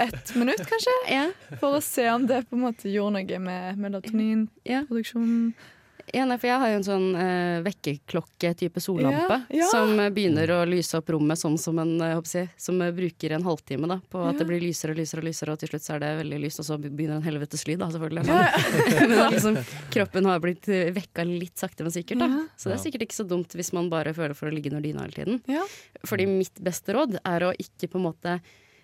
ett 0.00 0.32
minutt, 0.38 0.62
kanskje. 0.70 0.96
Ja, 1.12 1.26
For 1.58 1.76
å 1.76 1.82
se 1.84 2.06
om 2.14 2.24
det 2.30 2.44
på 2.48 2.56
en 2.56 2.64
måte 2.64 2.88
gjorde 2.88 3.18
noe 3.18 3.42
med 3.50 3.84
melatoninproduksjonen. 3.84 5.46
ja. 5.52 5.71
Ja, 6.12 6.24
nei, 6.26 6.36
for 6.40 6.48
jeg 6.50 6.58
har 6.58 6.70
jo 6.72 6.76
en 6.80 6.84
sånn 6.86 7.04
uh, 7.14 7.62
vekkerklokke-type 7.62 8.80
sollampe 8.82 9.36
Ja, 9.52 9.60
ja. 9.62 9.66
som 9.70 9.92
eh, 10.00 10.08
begynner 10.14 10.50
å 10.56 10.58
lyse 10.68 10.96
opp 10.98 11.10
rommet 11.14 11.38
sånn 11.38 11.58
som 11.60 11.78
en 11.78 11.92
eh, 12.02 12.14
håper 12.16 12.32
jeg, 12.40 12.48
Som 12.60 12.80
eh, 12.82 12.90
bruker 12.96 13.34
en 13.36 13.44
halvtime 13.46 13.88
da, 13.90 13.98
på 14.10 14.20
at 14.24 14.34
Ja. 14.34 14.38
det 14.40 14.46
blir 14.48 14.60
lysere 14.64 14.92
og 14.96 14.98
lysere, 14.98 15.22
og 15.22 15.28
lysere, 15.30 15.54
og 15.54 15.60
til 15.62 15.70
slutt 15.72 15.86
så 15.86 15.94
er 15.96 16.02
det 16.04 16.10
veldig 16.22 16.40
lyst, 16.42 16.62
og 16.62 16.66
så 16.68 16.78
begynner 16.82 17.20
en 17.20 17.26
helvetes 17.26 17.66
lyd, 17.68 17.78
da, 17.84 17.90
selvfølgelig. 17.94 18.26
Ja, 18.26 19.06
Men 19.06 19.32
liksom, 19.36 19.60
kroppen 19.94 20.28
har 20.30 20.42
blitt 20.44 20.68
eh, 20.72 20.90
vekka 20.96 21.24
litt 21.28 21.56
sakte, 21.62 21.86
men 21.86 21.94
sikkert. 21.94 22.24
Da. 22.24 22.42
Så 22.56 22.70
det 22.72 22.78
er 22.78 22.82
sikkert 22.88 23.06
ikke 23.06 23.20
så 23.20 23.28
dumt 23.28 23.54
hvis 23.58 23.72
man 23.76 23.90
bare 23.92 24.14
føler 24.16 24.34
for 24.38 24.50
å 24.50 24.54
ligge 24.54 24.72
under 24.72 24.82
dyna 24.84 25.06
hele 25.06 25.16
tiden. 25.16 25.40
Ja. 25.50 25.62
Fordi 26.08 26.26
mitt 26.30 26.58
beste 26.64 26.96
råd 26.96 27.20
er 27.22 27.48
å 27.48 27.54
ikke 27.54 27.88
på 27.92 28.00
en 28.00 28.06
måte 28.10 28.38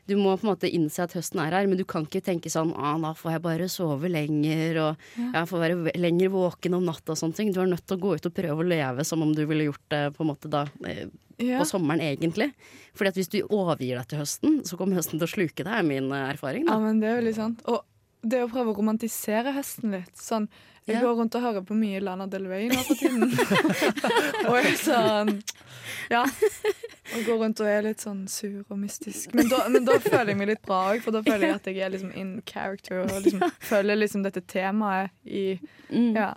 du 0.09 0.15
må 0.17 0.33
på 0.41 0.47
en 0.47 0.51
måte 0.55 0.71
innse 0.73 1.05
at 1.05 1.13
høsten 1.17 1.41
er 1.45 1.53
her, 1.53 1.67
men 1.69 1.77
du 1.79 1.85
kan 1.89 2.07
ikke 2.09 2.23
tenke 2.25 2.49
sånn 2.53 2.71
ah, 2.81 2.97
da 3.03 3.11
får 3.17 3.35
jeg 3.37 3.43
bare 3.45 3.69
sove 3.69 4.09
lenger, 4.11 4.79
og 4.87 5.07
jeg 5.21 5.49
får 5.51 5.63
være 5.65 5.95
lenger 6.01 6.33
våken 6.33 6.79
om 6.79 6.87
natta 6.89 7.13
og 7.13 7.21
sånne 7.21 7.37
ting. 7.37 7.53
Du 7.53 7.61
er 7.61 7.69
nødt 7.71 7.85
til 7.87 7.99
å 7.99 8.03
gå 8.07 8.15
ut 8.17 8.29
og 8.31 8.35
prøve 8.37 8.65
å 8.65 8.69
leve 8.73 9.05
som 9.07 9.23
om 9.27 9.35
du 9.37 9.45
ville 9.47 9.69
gjort 9.69 9.85
det 9.93 10.03
på 10.17 10.25
en 10.25 10.31
måte 10.33 10.51
da 10.53 10.65
eh, 10.89 11.05
Ja. 11.39 11.61
på 11.61 11.69
sommeren, 11.71 12.01
egentlig. 12.03 12.49
Fordi 12.99 13.13
at 13.13 13.19
hvis 13.21 13.29
du 13.31 13.37
overgir 13.47 14.01
deg 14.01 14.09
til 14.11 14.19
høsten, 14.25 14.57
så 14.67 14.75
kommer 14.81 14.99
høsten 14.99 15.21
til 15.21 15.29
å 15.29 15.31
sluke 15.31 15.63
deg, 15.63 15.71
er 15.71 15.87
min 15.87 16.09
erfaring. 16.11 16.65
Da. 16.67 16.75
ja, 16.75 16.83
men 16.83 16.99
det 16.99 17.13
er 17.13 17.21
veldig 17.21 17.35
sant. 17.37 17.61
Og 17.71 17.85
det 18.23 18.43
å 18.45 18.49
prøve 18.51 18.73
å 18.73 18.79
romantisere 18.79 19.53
høsten 19.57 19.95
litt. 19.95 20.15
Sånn, 20.19 20.49
jeg 20.89 20.97
yeah. 20.97 21.05
går 21.05 21.19
rundt 21.21 21.37
og 21.37 21.45
hører 21.45 21.65
på 21.69 21.77
mye 21.77 22.01
Lana 22.01 22.27
Del 22.31 22.49
Rey 22.49 22.71
nå 22.71 22.81
for 22.87 22.97
tiden. 22.99 23.29
og 24.49 24.57
jeg 24.57 24.79
sånn 24.81 25.35
Ja. 26.09 26.25
Og 27.17 27.25
går 27.25 27.39
rundt 27.43 27.61
og 27.65 27.69
er 27.69 27.85
litt 27.85 28.05
sånn 28.05 28.25
sur 28.29 28.63
og 28.65 28.79
mystisk. 28.81 29.33
Men 29.37 29.51
da, 29.53 29.63
men 29.73 29.85
da 29.89 29.99
føler 30.01 30.33
jeg 30.33 30.41
meg 30.41 30.51
litt 30.55 30.65
bra 30.65 30.81
òg, 30.95 31.03
for 31.05 31.17
da 31.17 31.23
føler 31.25 31.51
jeg 31.51 31.59
at 31.59 31.69
jeg 31.71 31.85
er 31.85 31.93
liksom 31.95 32.13
in 32.17 32.35
character 32.49 33.05
og 33.05 33.15
liksom 33.25 33.45
føler 33.71 34.01
liksom 34.01 34.25
dette 34.27 34.45
temaet 34.49 35.15
i 35.25 35.47
Mm. 35.89 36.13
Ja. 36.13 36.35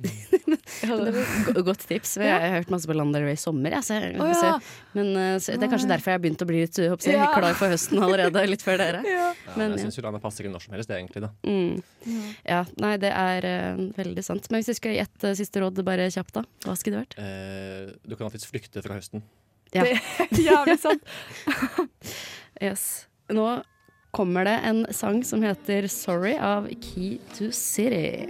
Et 0.00 1.60
godt 1.64 1.82
tips. 1.88 2.16
Jeg 2.20 2.30
har 2.32 2.54
hørt 2.54 2.70
masse 2.72 2.88
på 2.88 2.94
Lana 2.96 3.18
Del 3.18 3.30
i 3.32 3.36
sommer. 3.38 3.74
Jeg, 3.76 3.84
så 3.86 3.98
oh, 4.00 4.28
ja. 4.30 4.36
så, 4.38 4.52
Men 4.96 5.10
eh, 5.16 5.34
så 5.42 5.56
det 5.56 5.66
er 5.66 5.72
kanskje 5.74 5.90
derfor 5.90 6.12
jeg 6.12 6.18
har 6.18 6.22
begynt 6.24 6.44
å 6.44 6.48
bli 6.48 6.62
litt 6.62 6.80
håper 6.80 7.12
Ja. 7.14 7.28
klar 7.34 7.56
for 7.58 7.72
høsten 7.74 8.00
allerede, 8.02 8.44
litt 8.48 8.64
før 8.64 8.80
dere. 8.80 9.02
ja. 9.08 9.28
Ja, 9.32 9.56
Men, 9.58 9.76
jeg 9.76 9.84
syns 9.86 10.00
jo 10.00 10.04
landet 10.06 10.24
passer 10.24 10.46
ikke 10.46 10.54
når 10.54 10.64
som 10.66 10.76
helst, 10.76 10.90
det, 10.90 11.00
egentlig. 11.00 11.24
da. 11.26 11.32
Mm. 11.44 12.30
Ja, 12.46 12.62
nei, 12.82 12.94
det 13.02 13.12
er 13.12 13.48
uh, 13.50 13.84
veldig 13.98 14.24
sant. 14.26 14.48
Men 14.50 14.62
hvis 14.62 14.72
jeg 14.72 14.80
skal 14.80 14.96
gi 14.96 15.02
ett 15.04 15.26
uh, 15.28 15.34
siste 15.38 15.62
råd 15.62 15.82
bare 15.86 16.08
kjapt, 16.12 16.34
da? 16.40 16.46
Hva 16.66 16.78
skulle 16.80 17.00
det 17.00 17.04
vært? 17.04 17.20
Uh, 17.20 17.94
du 18.06 18.16
kan 18.16 18.30
alltids 18.30 18.48
flykte 18.50 18.84
fra 18.84 18.98
høsten. 18.98 19.24
Ja. 19.74 19.84
Det 19.86 19.98
er 20.26 20.44
jævlig 20.50 20.78
sant. 20.82 21.04
Yes. 22.60 23.06
Nå 23.32 23.62
kommer 24.12 24.44
det 24.44 24.58
en 24.68 24.82
sang 24.92 25.22
som 25.24 25.40
heter 25.40 25.86
'Sorry' 25.88 26.36
av 26.36 26.68
Key 26.82 27.16
to 27.38 27.48
City. 27.52 28.28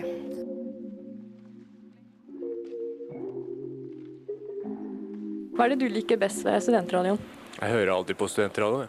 Hva 5.60 5.66
er 5.68 5.74
det 5.74 5.84
du 5.84 5.92
liker 5.92 6.16
best 6.16 6.40
ved 6.40 6.54
studentradioen? 6.64 7.18
Jeg 7.58 7.68
hører 7.68 7.90
alltid 7.92 8.16
på 8.16 8.24
studentradioen. 8.32 8.88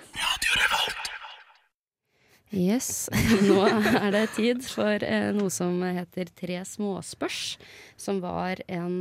Yes. 2.55 3.09
Nå 3.49 3.65
er 3.67 4.07
det 4.15 4.21
tid 4.37 4.63
for 4.63 5.03
eh, 5.03 5.33
noe 5.35 5.51
som 5.51 5.83
heter 5.83 6.31
Tre 6.31 6.61
småspørs, 6.69 7.57
som 7.99 8.23
var 8.23 8.63
en, 8.71 8.95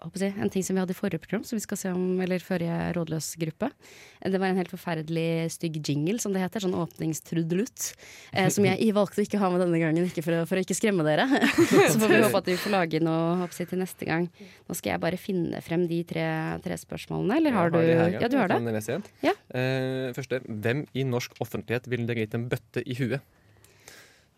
en 0.00 0.50
ting 0.50 0.62
som 0.62 0.76
vi 0.76 0.80
hadde 0.80 0.94
i 0.94 0.98
forrige 0.98 1.18
program, 1.20 1.42
som 1.44 1.56
vi 1.58 1.62
skal 1.64 1.76
se 1.80 1.90
om, 1.90 2.20
eller 2.22 2.38
forrige 2.38 2.92
rådløs-gruppe. 2.94 3.70
Eh, 4.22 4.30
Det 4.30 4.38
var 4.40 4.46
en 4.48 4.56
helt 4.56 4.70
forferdelig 4.70 5.50
stygg 5.50 5.80
jingle, 5.82 6.18
som 6.20 6.32
det 6.32 6.40
heter, 6.42 6.60
sånn 6.60 6.76
åpningstrudelutt, 6.78 7.94
eh, 8.32 8.48
som 8.48 8.64
jeg 8.64 8.92
valgte 8.94 9.20
å 9.22 9.26
ikke 9.26 9.38
ha 9.42 9.50
med 9.50 9.60
denne 9.64 9.80
gangen, 9.82 10.06
ikke 10.06 10.22
for, 10.22 10.32
å, 10.32 10.46
for 10.46 10.56
å 10.56 10.62
ikke 10.62 10.76
skremme 10.78 11.02
dere. 11.06 11.26
Så 11.90 11.98
får 11.98 12.08
vi 12.14 12.22
håpe 12.22 12.38
at 12.42 12.50
vi 12.52 12.56
får 12.56 12.74
lage 12.74 13.00
noe 13.02 13.38
håper 13.42 13.66
til 13.72 13.78
neste 13.82 14.06
gang. 14.08 14.28
Nå 14.68 14.76
skal 14.78 14.94
jeg 14.94 15.00
bare 15.02 15.18
finne 15.20 15.62
frem 15.64 15.86
de 15.90 16.02
tre, 16.04 16.26
tre 16.62 16.78
spørsmålene, 16.78 17.40
eller 17.40 17.56
har 17.58 17.70
du 17.74 17.78
her, 17.80 18.20
Ja, 18.20 18.28
du 18.28 18.38
har 18.38 18.48
det. 18.48 18.60
Ja. 19.24 19.34
Eh, 19.50 20.12
første. 20.14 20.40
Hvem 20.46 20.86
i 20.94 21.02
norsk 21.08 21.34
offentlighet 21.42 21.88
ville 21.90 22.06
dere 22.06 22.22
gitt 22.26 22.34
en 22.38 22.48
bøtte 22.48 22.84
i 22.86 22.94
huet? 22.98 23.20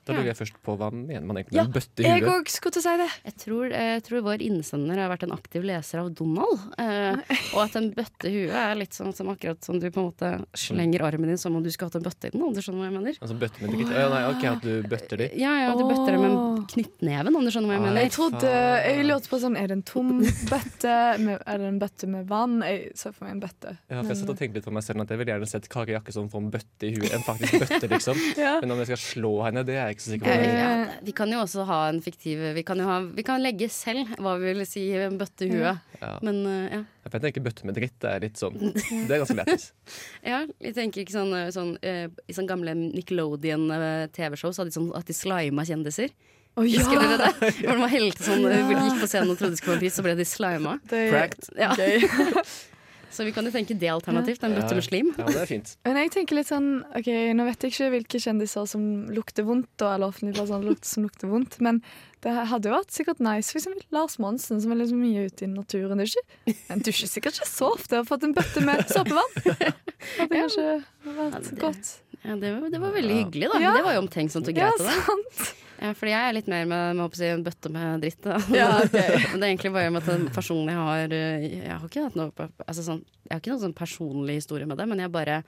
Da 0.06 0.14
lurer 0.16 0.30
jeg 0.30 0.38
først 0.38 0.56
på 0.64 0.74
hva 0.80 0.88
mener 0.94 1.22
man 1.28 1.36
egentlig 1.38 1.58
Ja, 1.58 1.64
med 1.66 1.70
en 1.70 1.76
bøtte 1.76 2.02
i 2.02 2.06
Jeg 2.08 2.22
huet? 2.24 2.30
òg 2.32 2.48
skulle 2.50 2.72
til 2.72 2.80
å 2.80 2.84
si 2.86 2.94
det. 3.00 3.08
Jeg 3.28 3.34
tror, 3.42 3.64
jeg 3.74 4.02
tror 4.06 4.22
vår 4.26 4.42
innsender 4.46 4.98
har 5.02 5.10
vært 5.12 5.26
en 5.28 5.34
aktiv 5.36 5.66
leser 5.68 6.00
av 6.00 6.08
Donald. 6.16 6.62
Eh, 6.80 7.36
og 7.54 7.60
at 7.66 7.76
en 7.76 7.90
bøtte 7.94 8.30
i 8.30 8.32
huet 8.46 8.56
er 8.56 8.74
litt 8.80 8.96
sånn 8.96 9.12
som 9.14 9.28
akkurat 9.32 9.62
som 9.66 9.78
du 9.78 9.86
på 9.90 10.00
en 10.00 10.08
måte 10.08 10.30
slenger 10.56 11.04
armen 11.06 11.28
din 11.34 11.38
som 11.38 11.54
om 11.56 11.62
du 11.62 11.70
skulle 11.70 11.90
hatt 11.92 12.00
en 12.00 12.06
bøtte 12.08 12.30
i 12.30 12.34
den. 12.34 12.42
Om 12.48 12.54
du 12.56 12.62
skjønner 12.64 12.80
hva 12.80 12.88
jeg 12.88 12.96
mener? 12.96 13.18
Altså 13.20 13.36
bøtte 13.38 13.60
med? 13.62 13.76
Å, 13.76 13.92
ja, 14.00 14.08
nei, 14.14 14.22
ok, 14.32 14.44
at 14.54 14.64
du 14.64 14.88
bøtter 14.90 15.20
de? 15.22 15.28
Ja, 15.40 15.52
ja, 15.66 15.70
du 15.76 15.84
bøtter 15.84 16.16
dem 16.16 16.24
med 16.24 16.64
knyttneven, 16.74 17.36
om 17.36 17.44
du 17.46 17.50
skjønner 17.52 17.70
hva 17.70 17.76
jeg 17.78 17.84
mener. 17.86 18.00
Jeg 18.06 18.14
trodde, 18.16 18.50
jeg 18.88 19.06
lurte 19.06 19.30
på 19.34 19.40
sånn, 19.44 19.56
er 19.60 19.68
det 19.70 19.76
en 19.78 19.84
tom 19.86 20.10
bøtte? 20.50 20.96
Med, 21.20 21.42
er 21.46 21.60
det 21.62 21.68
en 21.70 21.78
bøtte 21.82 22.08
med 22.10 22.26
vann? 22.30 22.58
Jeg 22.66 22.90
så 22.98 23.12
for 23.12 23.26
meg 23.28 23.36
en 23.36 23.42
bøtte. 23.44 23.76
Ja, 23.90 24.00
for 24.00 24.10
jeg 24.14 24.20
satt 24.22 24.32
og 24.34 24.38
tenkte 24.40 24.60
litt 24.60 24.66
på 24.68 24.74
meg 24.74 24.84
selv 24.86 25.04
at 25.04 25.12
jeg 25.12 25.20
ville 25.20 25.34
gjerne 25.36 25.48
sett 25.50 25.68
Kari 25.72 25.94
Jakkesson 25.96 26.30
få 26.32 26.40
en 26.42 26.50
bøtte 26.54 26.88
i 26.88 26.92
huet. 26.96 27.12
En 27.16 27.24
faktisk 27.26 27.60
bøtte, 27.64 27.90
liksom. 27.94 28.16
Ja. 28.40 28.56
Men 28.62 28.72
om 28.72 28.78
jeg 28.80 28.88
skal 28.92 29.00
slå 29.02 29.32
henne, 29.44 29.62
det 29.66 29.76
er 29.80 29.89
jeg 29.90 29.96
ikke 29.98 30.04
så 30.06 30.12
sikker 30.14 30.26
på. 30.26 30.32
Eh, 30.32 30.46
Eh, 30.50 30.60
ja, 30.60 31.00
vi 31.06 31.12
kan 31.16 31.30
jo 31.34 31.38
også 31.42 31.64
ha 31.68 31.78
en 31.90 32.00
fiktiv 32.04 32.40
Vi 32.56 32.62
kan 32.66 32.78
jo 32.80 32.86
ha, 32.88 32.96
vi 33.16 33.22
kan 33.26 33.42
legge 33.42 33.68
selv 33.72 34.08
hva 34.18 34.32
vi 34.40 34.52
vil 34.54 34.64
si 34.68 34.84
en 34.96 35.18
bøtte 35.20 35.46
i 35.46 35.50
huet. 35.52 35.78
Ja. 36.00 36.12
Men 36.24 36.40
eh, 36.46 36.78
ja. 36.78 36.82
For 37.10 37.18
jeg 37.18 37.24
tenker 37.26 37.44
bøtte 37.48 37.66
med 37.68 37.74
dritt 37.78 37.96
det 38.00 38.10
er 38.14 38.24
litt 38.24 38.40
sånn 38.40 38.56
Det 39.08 39.10
er 39.10 39.22
ganske 39.24 39.36
lættis. 39.38 39.68
ja. 40.24 40.42
Jeg 40.62 40.74
tenker 40.78 41.02
ikke 41.04 41.16
sånn, 41.18 41.32
eh, 41.36 41.50
sånn 41.54 41.74
eh, 41.82 42.06
I 42.30 42.36
sånn 42.36 42.48
gamle 42.50 42.74
Nickelodeon-TV-show 42.80 44.52
så 44.54 44.62
hadde 44.64 44.72
de 44.72 44.78
sånn 44.80 44.90
at 44.96 45.06
de 45.10 45.16
slima 45.16 45.64
kjendiser. 45.68 46.10
Å 46.58 46.64
ja! 46.66 46.80
Husker 46.82 46.98
dere 46.98 47.18
det? 47.20 47.50
Hvor 47.62 47.76
de 47.76 47.82
var 47.84 47.92
helte 47.92 48.26
sånn, 48.26 48.42
Ja. 48.50 48.64
gikk 48.66 49.00
på 49.04 49.08
scenen 49.10 49.30
og 49.34 49.38
trodde 49.38 49.54
de 49.54 49.60
skulle 49.60 49.76
være 49.76 49.80
en 49.80 49.84
pris, 49.86 49.94
så 50.00 50.02
ble 50.06 50.16
de 50.18 50.26
slima. 50.26 50.78
Det 50.90 51.04
er 51.06 51.14
Pranked. 51.14 51.50
Ja. 51.60 51.70
Så 53.10 53.24
vi 53.26 53.32
kan 53.34 53.44
jo 53.44 53.50
tenke 53.54 53.74
det 53.78 53.88
alternativt. 53.90 54.44
En 54.46 54.54
bøtte 54.54 54.76
med 54.78 54.84
slim. 54.86 55.08
Ja, 55.18 55.24
det 55.26 55.40
er 55.42 55.48
fint. 55.50 55.72
Men 55.88 55.96
jeg 55.98 56.12
tenker 56.14 56.38
litt 56.38 56.50
sånn 56.50 56.68
Ok, 56.96 57.08
Nå 57.34 57.46
vet 57.48 57.64
jeg 57.66 57.72
ikke 57.74 57.88
hvilke 57.96 58.20
kjendiser 58.22 58.68
som 58.70 58.84
lukter 59.10 59.46
vondt, 59.48 59.68
da, 59.80 59.94
eller 59.96 60.12
offentlige 60.12 60.38
personer 60.40 60.78
som 60.86 61.04
lukter 61.08 61.30
vondt, 61.32 61.56
men 61.64 61.80
det 62.20 62.34
hadde 62.50 62.68
jo 62.68 62.74
vært 62.74 62.92
sikkert 62.92 63.20
nice. 63.24 63.48
For 63.48 63.58
eksempel 63.62 63.82
Lars 63.96 64.18
Monsen, 64.20 64.60
som 64.60 64.72
er 64.74 64.80
liksom 64.82 65.00
mye 65.00 65.22
ute 65.30 65.46
i 65.46 65.48
naturen. 65.48 65.96
Det 66.02 66.04
er 66.04 66.20
ikke, 66.52 66.56
han 66.68 66.82
dusjer 66.84 67.08
sikkert 67.08 67.38
ikke 67.40 67.48
så 67.48 67.70
ofte. 67.72 67.96
Har 67.96 68.04
fått 68.08 68.26
en 68.28 68.34
bøtte 68.36 68.60
med 68.66 68.82
såpevann. 68.92 69.32
Hadde 70.18 70.28
kanskje 70.34 70.66
vært 71.06 71.16
Ja, 71.32 71.40
det- 71.46 71.58
godt. 71.62 71.92
Ja, 72.20 72.34
det, 72.36 72.50
var, 72.52 72.68
det 72.68 72.80
var 72.82 72.92
veldig 72.92 73.14
hyggelig, 73.22 73.48
da. 73.54 73.58
Ja. 73.64 73.72
Det 73.78 73.84
var 73.86 73.94
jo 73.96 74.02
omtenksomt 74.04 74.50
og 74.52 74.58
greit. 74.58 74.82
Ja, 74.84 74.98
sant. 75.08 75.54
Ja, 75.80 75.94
fordi 75.96 76.12
jeg 76.12 76.28
er 76.28 76.34
litt 76.36 76.48
mer 76.52 76.66
med, 76.68 76.98
med 76.98 77.14
si, 77.16 77.24
en 77.24 77.44
bøtte 77.44 77.70
med 77.72 78.02
dritt. 78.04 78.26
Ja, 78.52 78.68
okay. 78.82 79.16
Det 79.32 79.40
er 79.40 79.46
egentlig 79.48 79.72
bare 79.72 79.92
med 79.94 80.02
at 80.02 80.10
den 80.12 80.26
personen 80.34 80.68
jeg 80.68 80.76
har 80.76 81.14
eh, 81.16 81.46
Jeg 81.54 81.72
har 81.72 81.86
ikke 81.88 82.04
hatt 82.04 82.18
noe 82.20 82.48
altså 82.66 82.84
sånn, 82.84 83.00
Jeg 83.24 83.32
har 83.32 83.40
ikke 83.40 83.54
noen 83.54 83.64
sånn 83.64 83.78
personlig 83.78 84.36
historie 84.42 84.68
med 84.68 84.80
det, 84.80 84.88
men 84.90 85.00
jeg 85.00 85.14
bare 85.14 85.40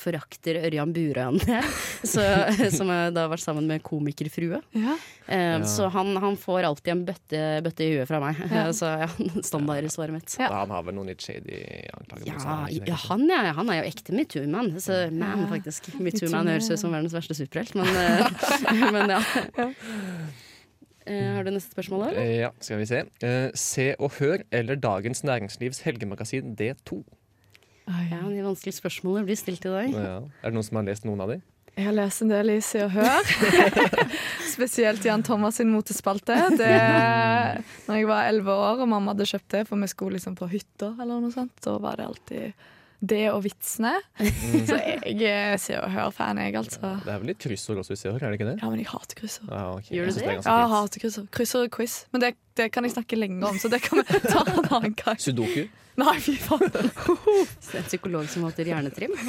forakter 0.00 0.58
Ørjan 0.64 0.92
Burøe 0.96 1.26
en 1.28 1.38
del. 1.42 1.62
Så- 2.12 2.70
Som 2.74 2.88
jeg 2.94 3.14
da 3.14 3.26
har 3.26 3.32
vært 3.34 3.44
sammen 3.44 3.66
med 3.70 3.82
komikerfrue. 3.86 4.62
Ja. 4.74 4.96
Eh, 5.28 5.58
Ja. 5.58 5.62
Så 5.68 5.88
han, 5.92 6.14
han 6.16 6.36
får 6.40 6.64
alltid 6.64 6.92
en 6.92 7.04
bøtte, 7.08 7.40
bøtte 7.62 7.84
i 7.84 7.90
huet 7.96 8.08
fra 8.08 8.18
meg. 8.22 8.38
Ja. 8.50 8.64
Så 8.80 8.88
ja, 9.04 9.08
standardsvaret 9.50 10.14
mitt. 10.16 10.34
Ja. 10.40 10.48
Han 10.62 10.70
har 10.74 10.82
vel 10.86 10.94
noen 10.98 11.10
litt 11.12 11.22
shady 11.24 11.60
anklager 11.94 12.26
Ja, 12.26 12.38
har 12.42 13.06
han 13.12 13.28
ja, 13.28 13.52
han, 13.52 13.70
er 13.70 13.82
jo 13.82 13.88
ekte 13.92 14.14
metoo-man. 14.16 14.72
Så 14.80 14.98
man, 15.12 15.46
faktisk. 15.52 15.90
Metoo-man 15.98 16.46
MeToo, 16.48 16.54
høres 16.56 16.70
ut 16.72 16.80
som 16.82 16.92
verdens 16.96 17.14
verste 17.16 17.36
superhelt, 17.38 17.74
men, 17.78 17.88
eh, 17.96 18.92
men 18.94 19.16
ja. 19.16 19.22
Eh, 21.08 21.24
har 21.34 21.44
du 21.46 21.50
neste 21.54 21.72
spørsmål, 21.72 22.02
eller? 22.10 22.18
Eh, 22.20 22.34
Ja, 22.42 22.50
skal 22.60 22.78
vi 22.82 22.86
se. 22.90 22.98
Eh, 23.24 23.50
se 23.56 23.86
og 23.98 24.12
Hør 24.18 24.42
eller 24.52 24.76
Dagens 24.76 25.22
Næringslivs 25.24 25.80
helgemagasin 25.86 26.54
D2. 26.58 26.98
Ja, 27.88 28.22
De 28.28 28.42
vanskelige 28.44 28.78
spørsmålene 28.78 29.28
blir 29.28 29.38
stilt 29.40 29.64
i 29.64 29.72
dag. 29.72 29.94
Ja. 29.94 30.18
Er 30.42 30.50
det 30.52 30.56
noen 30.58 30.66
som 30.66 30.80
har 30.80 30.88
lest 30.90 31.08
noen 31.08 31.22
av 31.24 31.32
de? 31.32 31.40
Jeg 31.78 31.86
har 31.86 31.94
lest 31.94 32.24
en 32.24 32.30
del 32.32 32.50
i 32.50 32.56
Se 32.64 32.80
og 32.82 32.90
Hør. 32.90 33.28
Spesielt 34.54 35.04
Jan 35.06 35.22
Thomas 35.22 35.60
sin 35.60 35.68
motespalte. 35.70 36.34
Det, 36.58 36.70
når 37.86 38.00
jeg 38.00 38.08
var 38.08 38.26
elleve 38.32 38.50
år 38.50 38.82
og 38.82 38.90
mamma 38.90 39.14
hadde 39.14 39.28
kjøpt 39.30 39.54
det, 39.54 39.60
for 39.68 39.78
vi 39.78 39.90
skulle 39.92 40.18
liksom 40.18 40.34
på 40.40 40.48
hytta, 40.50 40.90
eller 40.98 41.22
noe 41.22 41.30
sånt, 41.34 41.54
da 41.62 41.76
var 41.78 42.00
det 42.00 42.08
alltid 42.10 42.66
det 42.98 43.28
og 43.30 43.44
vitsene. 43.44 43.92
Så 44.66 44.74
jeg 44.74 45.22
er 45.30 45.54
Se 45.62 45.76
og 45.78 45.86
Hør-fan, 45.94 46.40
jeg, 46.42 46.56
altså. 46.58 46.96
Det 47.04 47.12
er 47.14 47.20
vel 47.22 47.30
litt 47.30 47.42
kryssord 47.46 47.78
også 47.84 47.94
i 47.94 48.00
Se 48.00 48.10
og 48.10 48.16
Hør, 48.16 48.26
er 48.26 48.34
det 48.34 48.40
ikke 48.40 48.50
det? 48.50 48.56
Ja, 48.58 48.70
men 48.72 48.82
jeg 48.82 48.90
hater 48.90 49.20
kryssord. 49.20 49.52
Ja, 49.52 49.64
okay. 49.76 49.92
Gjør 49.94 50.08
du 50.10 50.16
det? 50.18 50.24
er 50.26 50.32
Ja, 50.40 50.56
jeg 50.64 50.72
hater 50.74 51.04
kryssord. 51.04 51.28
Kryssord 51.38 51.68
og 51.68 51.76
quiz. 51.78 51.98
Men 52.10 52.24
det, 52.26 52.32
det 52.58 52.72
kan 52.74 52.88
jeg 52.88 52.96
snakke 52.96 53.20
lenge 53.22 53.38
om, 53.46 53.60
så 53.62 53.70
det 53.70 53.84
kan 53.86 54.02
vi 54.02 54.22
ta 54.26 54.42
en 54.42 54.66
annen 54.66 54.98
gang. 54.98 55.20
Sudoku. 55.22 55.68
Nei, 55.98 56.14
fy 56.22 56.36
faen. 56.38 56.62
En 57.74 57.86
psykolog 57.88 58.28
som 58.30 58.44
holder 58.46 58.68
hjernetrim. 58.70 59.10
uh, 59.18 59.24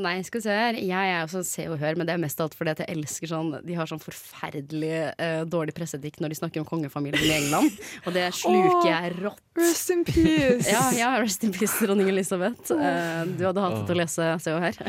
nei, 0.04 0.12
skal 0.26 0.38
vi 0.38 0.42
se 0.44 0.54
her. 0.54 0.74
Jeg 0.78 1.14
er 1.16 1.26
sånn 1.32 1.46
Se 1.48 1.64
og 1.66 1.74
Hør, 1.80 1.94
men 1.98 2.06
det 2.06 2.14
er 2.14 2.20
mest 2.22 2.38
alt 2.42 2.54
fordi 2.54 2.70
at 2.76 2.80
jeg 2.84 2.90
elsker 2.94 3.26
sånn 3.32 3.48
De 3.66 3.74
har 3.78 3.86
sånn 3.90 4.02
forferdelig 4.02 4.92
uh, 5.18 5.42
dårlig 5.50 5.74
presseetikk 5.74 6.20
når 6.22 6.28
de 6.34 6.38
snakker 6.38 6.62
om 6.62 6.68
kongefamilien 6.70 7.26
i 7.26 7.34
England. 7.40 7.70
Og 8.04 8.10
det 8.14 8.28
sluker 8.38 8.78
oh, 8.78 8.86
jeg 8.86 9.10
rått. 9.18 9.42
Rest 9.58 9.90
in 9.94 10.02
peace. 10.06 10.70
Ja, 10.70 10.84
ja, 10.94 11.10
rest 11.18 11.42
in 11.42 11.50
peace, 11.56 11.74
dronning 11.82 12.08
Elisabeth. 12.14 12.70
Uh, 12.70 13.26
du 13.34 13.42
hadde 13.48 13.64
hatet 13.66 13.90
å 13.90 13.98
lese 13.98 14.22
Se 14.44 14.54
og 14.54 14.62
Hør. 14.68 14.76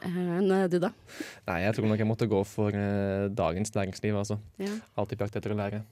Eh, 0.00 0.08
Men 0.16 0.48
du, 0.72 0.78
da? 0.80 0.88
Nei, 1.44 1.58
jeg 1.66 1.74
tror 1.76 1.84
nok 1.90 2.00
jeg 2.00 2.08
måtte 2.08 2.24
gå 2.30 2.38
for 2.48 2.72
dagens 3.36 3.68
næringsliv, 3.74 4.16
altså. 4.16 4.38
Ja. 4.56 4.72
Alltid 4.96 5.20
på 5.20 5.26
jakt 5.28 5.36
etter 5.36 5.52
å 5.52 5.58
lære. 5.58 5.82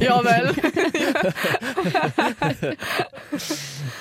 Ja 0.00 0.16
vel. 0.24 0.46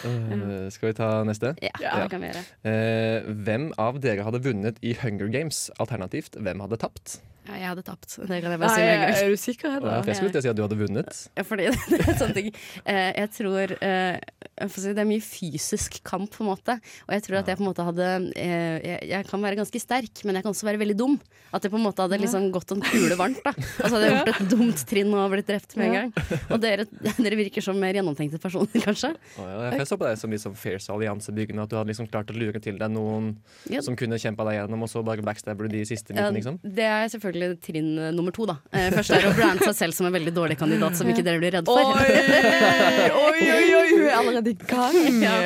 uh, 0.05 0.69
skal 0.73 0.87
vi 0.89 0.93
ta 0.97 1.09
neste? 1.27 1.55
Ja, 1.61 1.71
Ja. 1.81 1.95
det 2.03 2.09
kan 2.13 2.21
vi 2.23 2.27
gjøre. 2.31 2.43
Uh, 2.63 3.33
hvem 3.45 3.69
av 3.77 3.99
dere 4.03 4.23
hadde 4.27 4.41
vunnet 4.45 4.79
i 4.81 4.95
Hunger 5.01 5.27
Games? 5.33 5.69
Alternativt, 5.79 6.39
hvem 6.39 6.59
hadde 6.65 6.77
tapt? 6.81 7.19
Ja, 7.49 7.55
jeg 7.57 7.67
hadde 7.71 7.83
tapt. 7.87 8.13
Det 8.29 8.37
kan 8.43 8.53
jeg 8.53 8.59
bare 8.61 8.75
si 8.75 8.81
med 8.83 8.91
en 8.93 9.01
gang. 9.01 9.15
er 9.17 9.29
du 9.33 9.39
sikker, 9.41 9.67
Og 9.69 9.73
Hedda? 9.79 9.93
jeg 10.05 10.17
skulle 10.19 10.33
til 10.35 10.39
å 10.39 10.43
si 10.45 10.49
at 10.51 10.57
du 10.59 10.61
hadde 10.61 10.77
vunnet. 10.77 11.21
Ja, 11.39 11.43
fordi 11.49 11.65
det 11.89 11.99
er 12.03 12.17
sånne 12.19 12.35
ting. 12.37 12.49
Eh, 12.85 13.09
jeg 13.17 13.31
tror 13.39 13.73
eh, 13.79 14.19
jeg 14.59 14.71
får 14.73 14.83
si, 14.83 14.93
Det 14.93 15.01
er 15.03 15.07
mye 15.09 15.23
fysisk 15.25 15.97
kamp, 16.05 16.29
på 16.35 16.43
en 16.45 16.49
måte. 16.51 16.75
Og 17.07 17.13
jeg 17.15 17.23
tror 17.25 17.39
at 17.41 17.49
jeg 17.49 17.57
på 17.57 17.63
en 17.65 17.69
måte 17.71 17.85
hadde 17.87 18.07
eh, 18.37 18.77
jeg, 18.85 18.99
jeg 19.09 19.27
kan 19.31 19.41
være 19.47 19.57
ganske 19.63 19.81
sterk, 19.81 20.21
men 20.27 20.37
jeg 20.37 20.45
kan 20.45 20.53
også 20.53 20.67
være 20.69 20.81
veldig 20.83 20.97
dum. 20.99 21.15
At 21.55 21.65
jeg 21.65 21.73
på 21.73 21.79
en 21.79 21.85
måte 21.87 22.05
hadde 22.05 22.19
liksom 22.21 22.49
gått 22.53 22.75
en 22.75 22.83
kule 22.85 23.17
varmt. 23.17 23.41
da 23.47 23.55
Og 23.57 23.87
så 23.87 23.93
hadde 23.95 24.05
jeg 24.05 24.17
gjort 24.19 24.33
et 24.35 24.51
dumt 24.53 24.83
trinn 24.93 25.15
og 25.17 25.31
blitt 25.33 25.49
drept 25.49 25.73
med 25.79 25.89
en 25.89 25.95
gang. 25.97 26.11
Og 26.53 26.61
dere, 26.61 26.85
dere 27.17 27.39
virker 27.39 27.65
som 27.65 27.79
mer 27.81 27.97
gjennomtenkte 27.97 28.37
personer, 28.43 28.83
kanskje. 28.85 29.15
Ja, 29.39 29.71
jeg 29.79 29.87
så 29.89 29.97
på 29.97 30.05
deg 30.05 30.19
som 30.21 30.29
liksom 30.35 30.53
fierce 30.59 30.93
alliansebyggende, 30.93 31.65
at 31.65 31.71
du 31.73 31.79
hadde 31.79 31.89
liksom 31.95 32.11
klart 32.11 32.29
å 32.29 32.37
lure 32.37 32.61
til 32.61 32.77
deg 32.77 32.93
noen 32.93 33.31
Ja. 33.71 33.81
som 33.85 33.95
kunne 33.97 34.19
kjempa 34.21 34.45
deg 34.45 34.59
gjennom, 34.59 34.83
og 34.85 34.91
så 34.91 35.01
bare 35.07 35.23
backstabber 35.25 35.65
du 35.69 35.73
de 35.79 35.85
siste 35.87 36.13
Ja, 36.13 36.27
liten, 36.29 36.37
liksom. 36.37 36.59
det 36.75 36.85
er 36.85 37.07
selvfølgelig 37.15 37.38
trinn 37.63 37.91
eh, 37.97 38.11
nummer 38.15 38.33
to, 38.35 38.45
da. 38.49 38.57
Eh, 38.75 38.89
først 38.95 39.13
er 39.17 39.27
å 39.29 39.33
brande 39.37 39.65
seg 39.67 39.77
selv 39.77 39.97
som 39.97 40.07
en 40.09 40.15
veldig 40.15 40.33
dårlig 40.35 40.57
kandidat 40.59 40.97
som 40.99 41.09
ikke 41.11 41.25
dere 41.25 41.41
blir 41.41 41.55
redd 41.57 41.69
for. 41.69 41.93
Oi, 41.95 43.09
oi, 43.15 43.41
oi, 43.55 43.65
oi, 43.79 43.87
hun 43.95 44.05
er 44.11 44.15
allerede 44.19 44.53
i 44.53 44.57
gang. 44.69 44.99
Ja. 45.23 45.41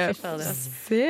Se. 0.53 1.03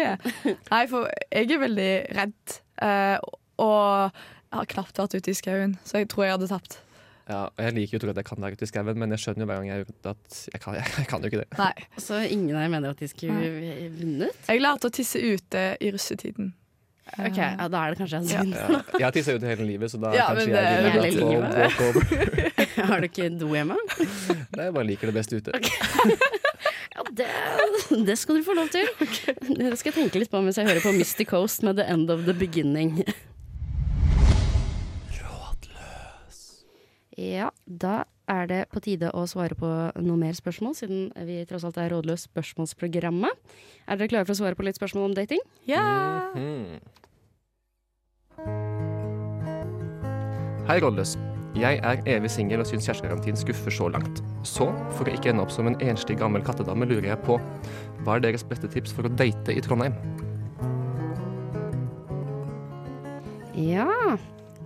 Nei, 0.70 0.84
for 0.92 1.10
jeg 1.30 1.52
er 1.52 1.64
veldig 1.68 1.92
redd. 2.20 2.58
eh, 2.84 3.18
og 3.64 4.24
jeg 4.54 4.58
har 4.60 4.72
knapt 4.74 5.00
vært 5.02 5.16
ute 5.18 5.32
i 5.32 5.38
skauen, 5.38 5.78
så 5.86 6.02
jeg 6.02 6.10
tror 6.14 6.28
jeg 6.28 6.36
hadde 6.38 6.50
tapt. 6.52 6.80
Ja, 7.24 7.46
og 7.48 7.62
jeg 7.64 7.74
liker 7.78 7.96
jo 7.96 8.00
å 8.02 8.04
tro 8.04 8.12
at 8.12 8.18
jeg 8.20 8.28
kan 8.28 8.44
være 8.44 8.58
ute 8.58 8.66
i 8.68 8.70
skauen, 8.70 8.98
men 9.00 9.16
jeg 9.16 9.22
skjønner 9.24 9.46
jo 9.46 9.48
hver 9.48 9.62
gang 9.62 9.70
jeg 9.70 9.84
er 9.84 9.86
ute 9.88 10.12
at 10.12 10.40
jeg 10.52 10.64
kan, 10.66 10.76
jeg, 10.80 11.06
kan 11.10 11.24
jo 11.24 11.32
ikke 11.32 11.44
det. 11.44 11.48
Nei. 11.62 12.02
Så 12.04 12.20
ingen 12.26 12.50
dere 12.52 12.66
mener 12.74 12.94
at 12.94 13.00
de 13.00 13.08
skulle 13.12 13.54
vunnet? 13.96 14.44
Jeg 14.50 14.64
lærte 14.66 14.90
å 14.90 14.94
tisse 14.94 15.22
ute 15.24 15.64
i 15.80 15.94
russetiden. 15.96 16.52
Ok, 17.14 17.36
ja, 17.38 17.68
Da 17.70 17.82
er 17.86 17.94
det 17.94 17.98
kanskje 18.00 18.18
en 18.22 18.28
synd. 18.30 18.54
Ja, 18.56 18.78
jeg 18.98 19.04
har 19.06 19.12
tissa 19.14 19.34
ut 19.36 19.44
hele 19.46 19.66
livet, 19.68 19.92
så 19.92 20.00
da 20.02 20.14
Ja, 20.16 20.30
kanskje 20.32 20.54
det 20.54 20.62
jeg 20.64 20.86
hele 20.88 21.02
vil 21.04 21.18
livet. 21.20 21.52
walk. 21.60 22.78
Har 22.90 23.04
du 23.04 23.08
ikke 23.10 23.28
do 23.38 23.50
hjemme? 23.54 23.76
Nei, 24.56 24.64
jeg 24.70 24.74
bare 24.74 24.88
liker 24.88 25.12
det 25.12 25.18
best 25.20 25.34
ute. 25.36 25.52
Ja, 26.94 27.02
det, 27.10 27.26
det 28.06 28.16
skal 28.22 28.38
du 28.38 28.44
få 28.46 28.54
lov 28.54 28.68
til. 28.70 28.86
Det 29.02 29.72
skal 29.80 29.90
jeg 29.90 29.96
tenke 29.96 30.20
litt 30.22 30.30
på 30.30 30.38
mens 30.46 30.60
jeg 30.62 30.68
hører 30.68 30.84
på 30.84 30.92
Misty 30.94 31.26
Coast 31.26 31.64
med 31.66 31.80
The 31.82 31.88
End 31.90 32.12
of 32.14 32.22
the 32.28 32.36
Beginning. 32.38 33.00
Rådløs. 35.18 36.42
Ja, 37.18 37.50
da 37.66 38.04
er 38.34 38.50
det 38.50 38.62
på 38.74 38.82
tide 38.84 39.12
å 39.14 39.26
svare 39.30 39.58
på 39.58 39.70
noe 40.02 40.20
mer 40.20 40.36
spørsmål, 40.38 40.76
siden 40.78 41.12
vi 41.28 41.42
tross 41.50 41.66
alt 41.68 41.80
er 41.82 41.94
Rådløs 41.94 42.28
spørsmålsprogrammet. 42.30 43.54
Er 43.88 44.00
dere 44.00 44.12
klare 44.12 44.28
for 44.28 44.36
å 44.36 44.42
svare 44.42 44.58
på 44.60 44.66
litt 44.68 44.80
spørsmål 44.80 45.12
om 45.12 45.16
dating? 45.18 45.44
Ja. 45.70 45.86
Hmm. 46.34 46.82
Hei, 50.68 50.80
Rådløs. 50.80 51.18
Jeg 51.54 51.78
er 51.86 52.00
evig 52.10 52.32
singel 52.34 52.64
og 52.64 52.66
syns 52.66 52.88
kjærestegarantien 52.88 53.38
skuffer 53.38 53.74
så 53.74 53.86
langt. 53.94 54.24
Så, 54.48 54.72
for 54.98 55.06
å 55.06 55.14
ikke 55.14 55.30
ende 55.30 55.44
opp 55.46 55.52
som 55.54 55.68
en 55.70 55.78
enslig 55.86 56.18
gammel 56.18 56.42
kattedame, 56.46 56.88
lurer 56.90 57.12
jeg 57.12 57.22
på 57.28 57.38
hva 58.04 58.16
er 58.16 58.24
deres 58.26 58.46
beste 58.48 58.70
tips 58.74 58.96
for 58.96 59.06
å 59.06 59.12
date 59.14 59.54
i 59.54 59.62
Trondheim? 59.62 59.94
Ja, 63.54 64.18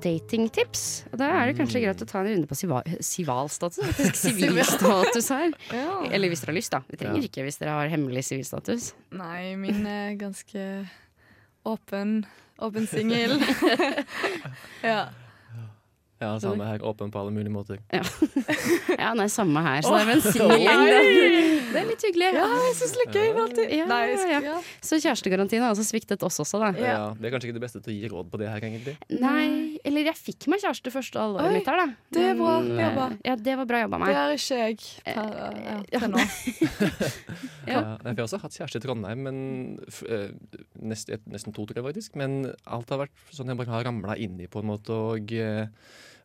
datingtips. 0.08 0.86
Og 1.12 1.20
Da 1.22 1.30
er 1.42 1.52
det 1.52 1.58
kanskje 1.60 1.84
greit 1.84 2.02
å 2.04 2.08
ta 2.08 2.24
en 2.24 2.32
runde 2.32 2.50
på 2.50 2.58
siva 2.58 2.82
sivalstatus. 3.04 3.84
Sivilstatus 4.24 5.30
her. 5.36 5.52
ja. 5.82 6.00
Eller 6.10 6.32
hvis 6.32 6.44
dere 6.44 6.54
har 6.56 6.60
lyst, 6.62 6.74
da. 6.74 6.82
Vi 6.88 7.00
trenger 7.04 7.28
ikke 7.28 7.46
hvis 7.48 7.60
dere 7.62 7.76
har 7.78 7.92
hemmelig 7.94 8.26
sivilstatus. 8.32 8.92
Nei, 9.16 9.54
min 9.60 9.84
er 9.90 10.18
ganske 10.20 10.66
åpen. 11.68 12.22
Åpen 12.64 12.88
singel. 12.90 13.38
ja. 14.88 15.08
Ja, 16.18 16.40
samme 16.42 16.66
her. 16.66 16.82
Åpen 16.82 17.12
på 17.14 17.20
alle 17.20 17.32
mulige 17.32 17.54
måter. 17.54 17.78
Ja, 18.98 19.12
nei, 19.14 19.28
samme 19.30 19.62
her. 19.62 19.84
Så 19.86 19.92
det 19.94 20.00
er 20.02 20.10
en 20.16 20.24
singelgjeng. 20.26 20.80
Det, 20.88 21.02
det 21.68 21.82
er 21.84 21.86
litt 21.92 22.06
hyggelig. 22.08 22.30
ja, 22.34 22.48
jeg 22.64 22.78
syns 22.80 22.96
det 22.96 23.04
er 23.04 23.12
gøy 23.20 23.28
med 23.36 23.42
alltid. 23.44 23.74
Ja, 23.78 23.86
Nei, 23.92 24.00
ja. 24.10 24.16
skal, 24.24 24.48
ja. 24.48 24.56
Så 24.90 24.98
kjærestegarantien 25.04 25.62
har 25.62 25.76
altså 25.76 25.86
sviktet 25.86 26.26
oss 26.26 26.42
også, 26.42 26.64
da. 26.64 26.72
Ja. 26.80 26.96
Ja. 26.96 27.04
Vi 27.20 27.30
er 27.30 27.36
kanskje 27.36 27.52
ikke 27.52 27.60
det 27.60 27.64
beste 27.68 27.84
til 27.86 27.94
å 27.94 27.98
gi 28.00 28.10
råd 28.16 28.32
på 28.34 28.42
det 28.42 28.50
her, 28.50 28.66
egentlig. 28.66 28.96
Nei, 29.14 29.46
eller 29.86 30.08
jeg 30.10 30.18
fikk 30.20 30.48
meg 30.52 30.62
kjæreste 30.64 30.92
første 30.94 31.20
halvåret 31.22 31.50
Oi, 31.52 31.58
mitt 31.58 31.68
her, 31.70 31.78
da. 31.82 31.88
det 32.18 32.26
var 32.40 32.64
bra 32.66 32.86
jobba. 32.88 33.06
eh, 33.12 33.18
Ja, 33.30 33.36
det 33.48 33.56
var 33.60 33.66
bra 33.70 33.82
jobba 33.84 33.98
Det 33.98 34.06
meg. 34.06 34.16
er 34.16 34.36
ikke 34.38 34.58
jeg 34.62 34.78
per, 35.04 35.34
ja, 35.94 36.00
til 36.00 36.10
nå. 36.14 36.26
Ja. 37.68 37.80
Ja. 37.82 37.82
Vi 38.00 38.14
har 38.16 38.24
også 38.24 38.40
hatt 38.40 38.56
kjæreste 38.56 38.80
i 38.80 38.84
Trondheim, 38.86 39.24
men 39.28 39.40
f 39.92 40.02
eh, 40.08 40.30
nest, 40.80 41.10
et, 41.12 41.26
nesten 41.28 41.52
to, 41.56 41.66
tror 41.68 41.82
jeg 41.82 41.88
faktisk. 41.90 42.16
Men 42.20 42.54
alt 42.64 42.90
har 42.94 43.02
vært 43.06 43.34
sånn 43.36 43.52
jeg 43.52 43.60
bare 43.60 43.74
har 43.76 43.84
ramla 43.90 44.16
inn 44.24 44.40
i, 44.40 44.48
på 44.48 44.62
en 44.64 44.70
måte, 44.72 44.96
og 44.96 45.34
eh, 45.36 45.68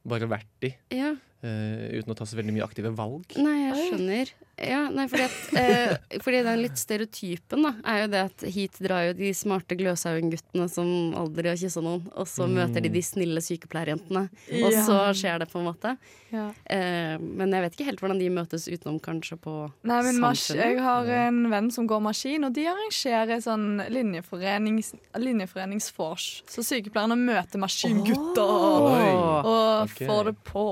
bare 0.06 0.28
vært 0.30 0.68
i. 0.68 0.72
Ja. 0.94 1.12
Eh, 1.42 1.98
uten 1.98 2.14
å 2.14 2.18
ta 2.18 2.26
så 2.28 2.38
veldig 2.38 2.56
mye 2.56 2.66
aktive 2.66 2.94
valg. 2.96 3.36
Nei, 3.38 3.58
jeg 3.66 3.90
skjønner. 3.90 4.34
Ja, 4.62 4.82
nei, 4.92 5.06
fordi, 5.10 5.24
at, 5.26 5.38
uh, 5.56 6.18
fordi 6.22 6.42
den 6.44 6.60
litt 6.60 6.78
stereotypen 6.78 7.64
da, 7.64 7.72
er 7.88 8.02
jo 8.02 8.08
det 8.12 8.20
at 8.28 8.44
hit 8.52 8.76
drar 8.84 9.08
jo 9.08 9.14
de 9.18 9.30
smarte 9.34 9.74
Gløshaugen-guttene 9.80 10.68
som 10.70 10.86
aldri 11.18 11.50
har 11.50 11.58
kyssa 11.58 11.82
noen, 11.82 12.04
og 12.12 12.28
så 12.30 12.46
møter 12.50 12.84
de 12.84 12.92
de 12.92 13.02
snille 13.02 13.42
sykepleierjentene. 13.42 14.26
Og 14.60 14.68
Ja. 14.72 14.84
så 14.86 14.98
skjer 15.18 15.40
det, 15.42 15.48
på 15.50 15.58
en 15.58 15.66
måte. 15.66 15.96
Ja. 16.30 16.50
Uh, 16.68 17.16
men 17.18 17.50
jeg 17.56 17.64
vet 17.64 17.74
ikke 17.76 17.88
helt 17.88 18.04
hvordan 18.04 18.20
de 18.20 18.28
møtes 18.32 18.68
utenom 18.68 19.00
kanskje 19.02 19.40
på 19.40 19.56
Nei, 19.82 19.98
men 20.06 20.20
Samfunnet? 20.20 20.62
Jeg 20.62 20.78
har 20.84 21.10
en 21.26 21.50
venn 21.50 21.70
som 21.74 21.88
går 21.88 22.04
maskin, 22.04 22.46
og 22.46 22.54
de 22.54 22.68
arrangerer 22.70 23.42
sånn 23.42 23.82
linjeforenings, 23.90 24.94
linjeforeningsvors. 25.16 26.28
Så 26.46 26.62
sykepleierne 26.66 27.18
møter 27.18 27.60
maskingutter 27.62 28.44
og, 28.44 29.48
og 29.48 29.88
okay. 29.88 30.06
får 30.06 30.30
det 30.30 30.36
på. 30.46 30.68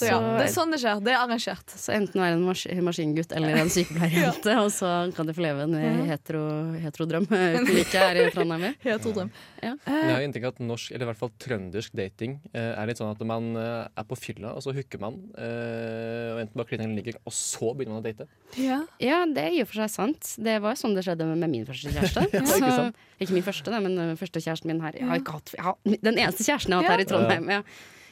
Så 0.00 0.08
ja, 0.08 0.18
det 0.38 0.46
er 0.46 0.52
sånn 0.54 0.72
det 0.72 0.80
skjer. 0.80 1.00
Det 1.04 1.12
er 1.12 1.18
arrangert. 1.20 1.74
Så 1.76 1.92
enten 1.94 2.22
være 2.22 2.36
en 2.38 2.44
mas 2.46 2.62
maskingutt 2.88 3.34
eller 3.36 3.58
en 3.60 3.72
sykepleierjente, 3.76 4.54
og 4.62 4.70
så 4.72 4.90
kan 5.16 5.28
de 5.28 5.34
få 5.36 5.44
leve 5.44 5.66
en 5.66 6.06
hetero, 6.08 6.44
heterodrøm 6.80 7.28
uten 7.30 7.68
like 7.76 8.04
her 8.04 8.20
i 8.22 8.26
Trondheim. 8.32 8.76
Heterodrøm. 8.84 9.32
Ja. 9.60 9.74
jeg 9.84 10.14
har 10.14 10.24
inntrykk 10.24 10.46
av 10.48 10.54
at 10.54 10.62
norsk, 10.64 10.94
eller 10.94 11.04
i 11.04 11.10
hvert 11.10 11.20
fall 11.20 11.32
trøndersk 11.44 11.96
dating 12.00 12.38
eh, 12.54 12.70
er 12.72 12.88
litt 12.88 13.00
sånn 13.00 13.12
at 13.12 13.20
man 13.28 13.50
eh, 13.60 13.90
er 14.00 14.06
på 14.08 14.16
fylla, 14.18 14.54
og 14.56 14.64
så 14.64 14.72
hooker 14.76 15.02
man. 15.02 15.20
Eh, 15.36 16.30
og 16.34 16.42
enten 16.46 16.56
bare 16.56 16.70
klinen 16.72 16.96
ligger, 16.96 17.20
og 17.28 17.36
så 17.36 17.74
begynner 17.76 17.98
man 17.98 18.02
å 18.02 18.06
date. 18.08 18.28
Ja. 18.56 18.80
Ja, 19.02 19.20
det 19.28 19.44
er 19.44 19.58
i 19.58 19.62
og 19.64 19.70
for 19.70 19.82
seg 19.82 19.92
sant. 19.92 20.32
Det 20.40 20.56
var 20.64 20.78
sånn 20.80 20.96
det 20.96 21.04
skjedde 21.06 21.28
med 21.34 21.52
min 21.52 21.68
første 21.68 21.92
kjæreste. 21.92 22.26
Ja, 22.40 22.44
ikke 22.46 22.56
Så, 22.56 22.74
sant? 22.76 23.06
ikke 23.20 23.36
min 23.36 23.44
første, 23.46 23.80
men 23.84 24.16
første 24.20 24.42
kjæresten 24.42 24.70
min 24.70 24.82
her. 24.84 24.96
Jeg 24.96 25.08
har 25.10 25.20
ikke 25.20 25.38
hatt, 25.38 25.54
jeg 25.56 25.64
har, 25.66 25.78
den 25.92 26.16
eneste 26.16 26.46
kjæresten 26.46 26.72
jeg 26.74 26.78
har 26.80 26.86
hatt 26.86 26.94
her 26.96 27.04
i 27.04 27.08
Trondheim. 27.10 27.50
Ja. 27.58 27.62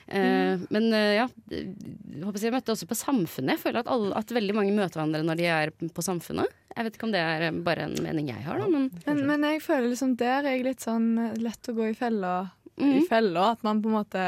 Eh, 0.08 0.60
men 0.72 0.86
eh, 0.96 1.14
ja, 1.18 1.26
jeg 1.52 2.52
møtte 2.54 2.72
også 2.72 2.88
på 2.88 2.96
Samfunnet. 2.96 3.56
Jeg 3.56 3.62
føler 3.66 3.82
at, 3.82 3.90
alle, 3.92 4.12
at 4.16 4.32
veldig 4.32 4.54
mange 4.56 4.72
møter 4.76 4.96
hverandre 5.00 5.20
når 5.26 5.36
de 5.40 5.48
er 5.52 5.72
på 5.92 6.04
Samfunnet. 6.04 6.48
Jeg 6.74 6.86
vet 6.86 6.96
ikke 6.96 7.08
om 7.08 7.12
det 7.12 7.20
er 7.24 7.46
eh, 7.50 7.58
bare 7.66 7.88
en 7.88 7.96
mening 8.04 8.30
jeg 8.32 8.44
har, 8.46 8.58
da, 8.62 8.68
men 8.72 8.88
Men, 9.06 9.24
men 9.28 9.46
jeg 9.52 9.62
føler 9.64 9.90
liksom 9.92 10.16
der 10.20 10.40
er 10.46 10.56
jeg 10.56 10.64
litt 10.70 10.84
sånn 10.84 11.10
lett 11.42 11.68
å 11.68 11.76
gå 11.76 11.90
i 11.90 11.96
fella. 11.98 12.36
I 12.78 12.84
Mhm. 12.84 13.06
fella 13.10 13.50
at 13.52 13.64
man 13.66 13.82
på 13.82 13.88
en 13.90 13.96
måte 13.98 14.24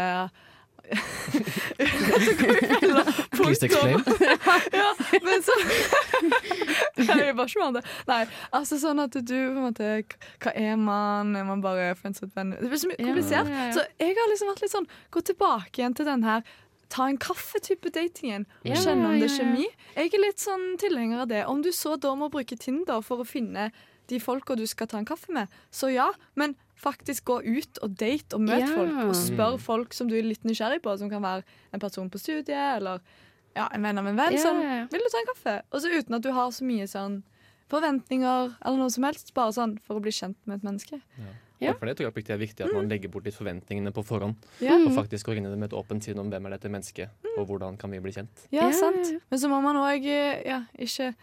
Lett 0.91 2.39
går 2.41 2.55
vi 2.61 2.67
fella. 2.67 3.05
Please 3.31 3.67
explain. 3.67 4.03
ja, 4.73 4.95
men 5.23 5.43
så 5.43 5.57
jeg 7.21 7.37
bare 7.37 7.47
ikke 7.47 7.69
det. 7.77 7.85
Nei, 8.11 8.23
altså 8.57 8.79
sånn 8.83 9.03
at 9.03 9.15
du 9.15 9.37
på 9.37 9.59
en 9.59 9.69
måte 9.69 9.93
Hva 10.43 10.55
er 10.55 10.81
man? 10.81 11.35
Er 11.39 11.47
man 11.49 11.63
bare 11.65 11.93
friends 11.99 12.23
with 12.23 12.35
venner? 12.37 12.61
Det 12.61 12.73
blir 12.73 12.83
så 12.83 12.91
mye 12.91 12.99
komplisert. 13.01 13.49
ja, 13.51 13.69
ja. 13.69 13.77
Så 13.77 13.87
jeg 14.03 14.17
har 14.19 14.33
liksom 14.33 14.51
vært 14.53 14.65
litt 14.65 14.75
sånn 14.75 14.91
Gå 15.15 15.23
tilbake 15.31 15.81
igjen 15.81 15.97
til 15.97 16.09
den 16.11 16.27
her 16.27 16.45
ta 16.91 17.07
en 17.07 17.19
kaffe-type 17.23 17.93
datingen. 17.95 18.49
Ja, 18.67 18.75
og 18.75 18.83
Kjenne 18.83 19.13
om 19.13 19.21
det 19.21 19.29
er 19.29 19.31
ja, 19.31 19.31
ja. 19.31 19.37
kjemi. 19.39 19.69
Jeg 19.95 20.11
er 20.11 20.23
litt 20.25 20.43
sånn 20.43 20.65
tilhenger 20.83 21.23
av 21.23 21.29
det. 21.31 21.45
Om 21.47 21.63
du 21.63 21.71
så 21.75 21.95
da 22.03 22.17
må 22.19 22.27
bruke 22.35 22.59
Tinder 22.59 23.05
for 23.07 23.23
å 23.23 23.29
finne 23.29 23.69
de 24.11 24.19
folka 24.19 24.57
du 24.59 24.65
skal 24.67 24.91
ta 24.91 24.99
en 24.99 25.07
kaffe 25.07 25.31
med, 25.31 25.47
så 25.71 25.93
ja. 25.93 26.09
Men 26.35 26.57
faktisk 26.81 27.25
gå 27.29 27.39
ut 27.45 27.79
og 27.83 27.97
date 27.97 28.35
og 28.35 28.41
møte 28.41 28.61
Ja. 28.67 28.75
folk. 28.75 28.97
Og 29.09 29.15
spør 29.15 29.53
Mm. 29.57 29.61
folk 29.61 29.93
som 29.93 30.09
du 30.09 30.15
er 30.17 30.23
litt 30.23 30.43
nysgjerrig 30.45 30.81
på, 30.83 30.97
som 30.99 31.11
kan 31.11 31.23
være 31.23 31.43
en 31.73 31.81
person 31.81 32.09
på 32.11 32.19
studiet 32.19 32.77
eller 32.77 33.01
ja, 33.57 33.69
en 33.75 33.83
venn 33.83 33.99
av 33.99 34.07
en 34.07 34.17
venn. 34.17 34.33
Ja, 34.33 34.39
Sånn, 34.39 34.63
ja, 34.63 34.75
ja. 34.81 34.87
'Vil 34.87 35.01
du 35.01 35.09
ta 35.11 35.19
en 35.19 35.27
kaffe?' 35.35 35.63
Og 35.73 35.81
så 35.83 35.89
uten 35.99 36.15
at 36.15 36.23
du 36.23 36.33
har 36.33 36.51
så 36.51 36.63
mye 36.65 36.87
sånn 36.87 37.23
forventninger 37.71 38.57
eller 38.65 38.79
noe 38.79 38.91
som 38.91 39.05
helst. 39.05 39.33
Bare 39.35 39.53
sånn 39.53 39.79
for 39.87 39.99
å 40.01 40.03
bli 40.03 40.11
kjent 40.11 40.37
med 40.47 40.61
et 40.61 40.67
menneske. 40.67 41.01
Ja. 41.61 41.75
For 41.75 41.85
det 41.87 41.99
tror 41.99 42.09
jeg 42.15 42.25
det 42.25 42.31
er 42.31 42.39
viktig 42.41 42.65
at 42.67 42.73
man 42.73 42.89
legger 42.89 43.11
bort 43.13 43.25
litt 43.25 43.35
forventningene 43.37 43.93
på 43.93 44.03
forhånd. 44.05 44.37
Ja, 44.61 44.73
Mm. 44.79 44.87
Og 44.89 45.05
faktisk 45.05 45.27
går 45.27 45.37
inn 45.37 45.47
i 45.47 45.51
det 45.51 45.59
med 45.59 45.73
et 45.73 45.77
åpent 45.79 46.03
syn 46.03 46.19
om 46.19 46.31
hvem 46.31 46.47
er 46.47 46.51
dette 46.57 46.71
mennesket, 46.71 47.11
og 47.37 47.47
hvordan 47.49 47.77
kan 47.79 47.91
vi 47.91 47.99
bli 48.01 48.13
kjent. 48.13 48.47
ja, 48.51 48.63
Ja, 48.69 48.71
sant. 48.73 48.97
ja, 49.07 49.13
ja. 49.13 49.19
Men 49.31 49.39
så 49.39 49.49
må 49.49 49.63
man 49.63 49.77
òg 49.77 50.03
ja, 50.47 50.65
ikke 50.79 51.15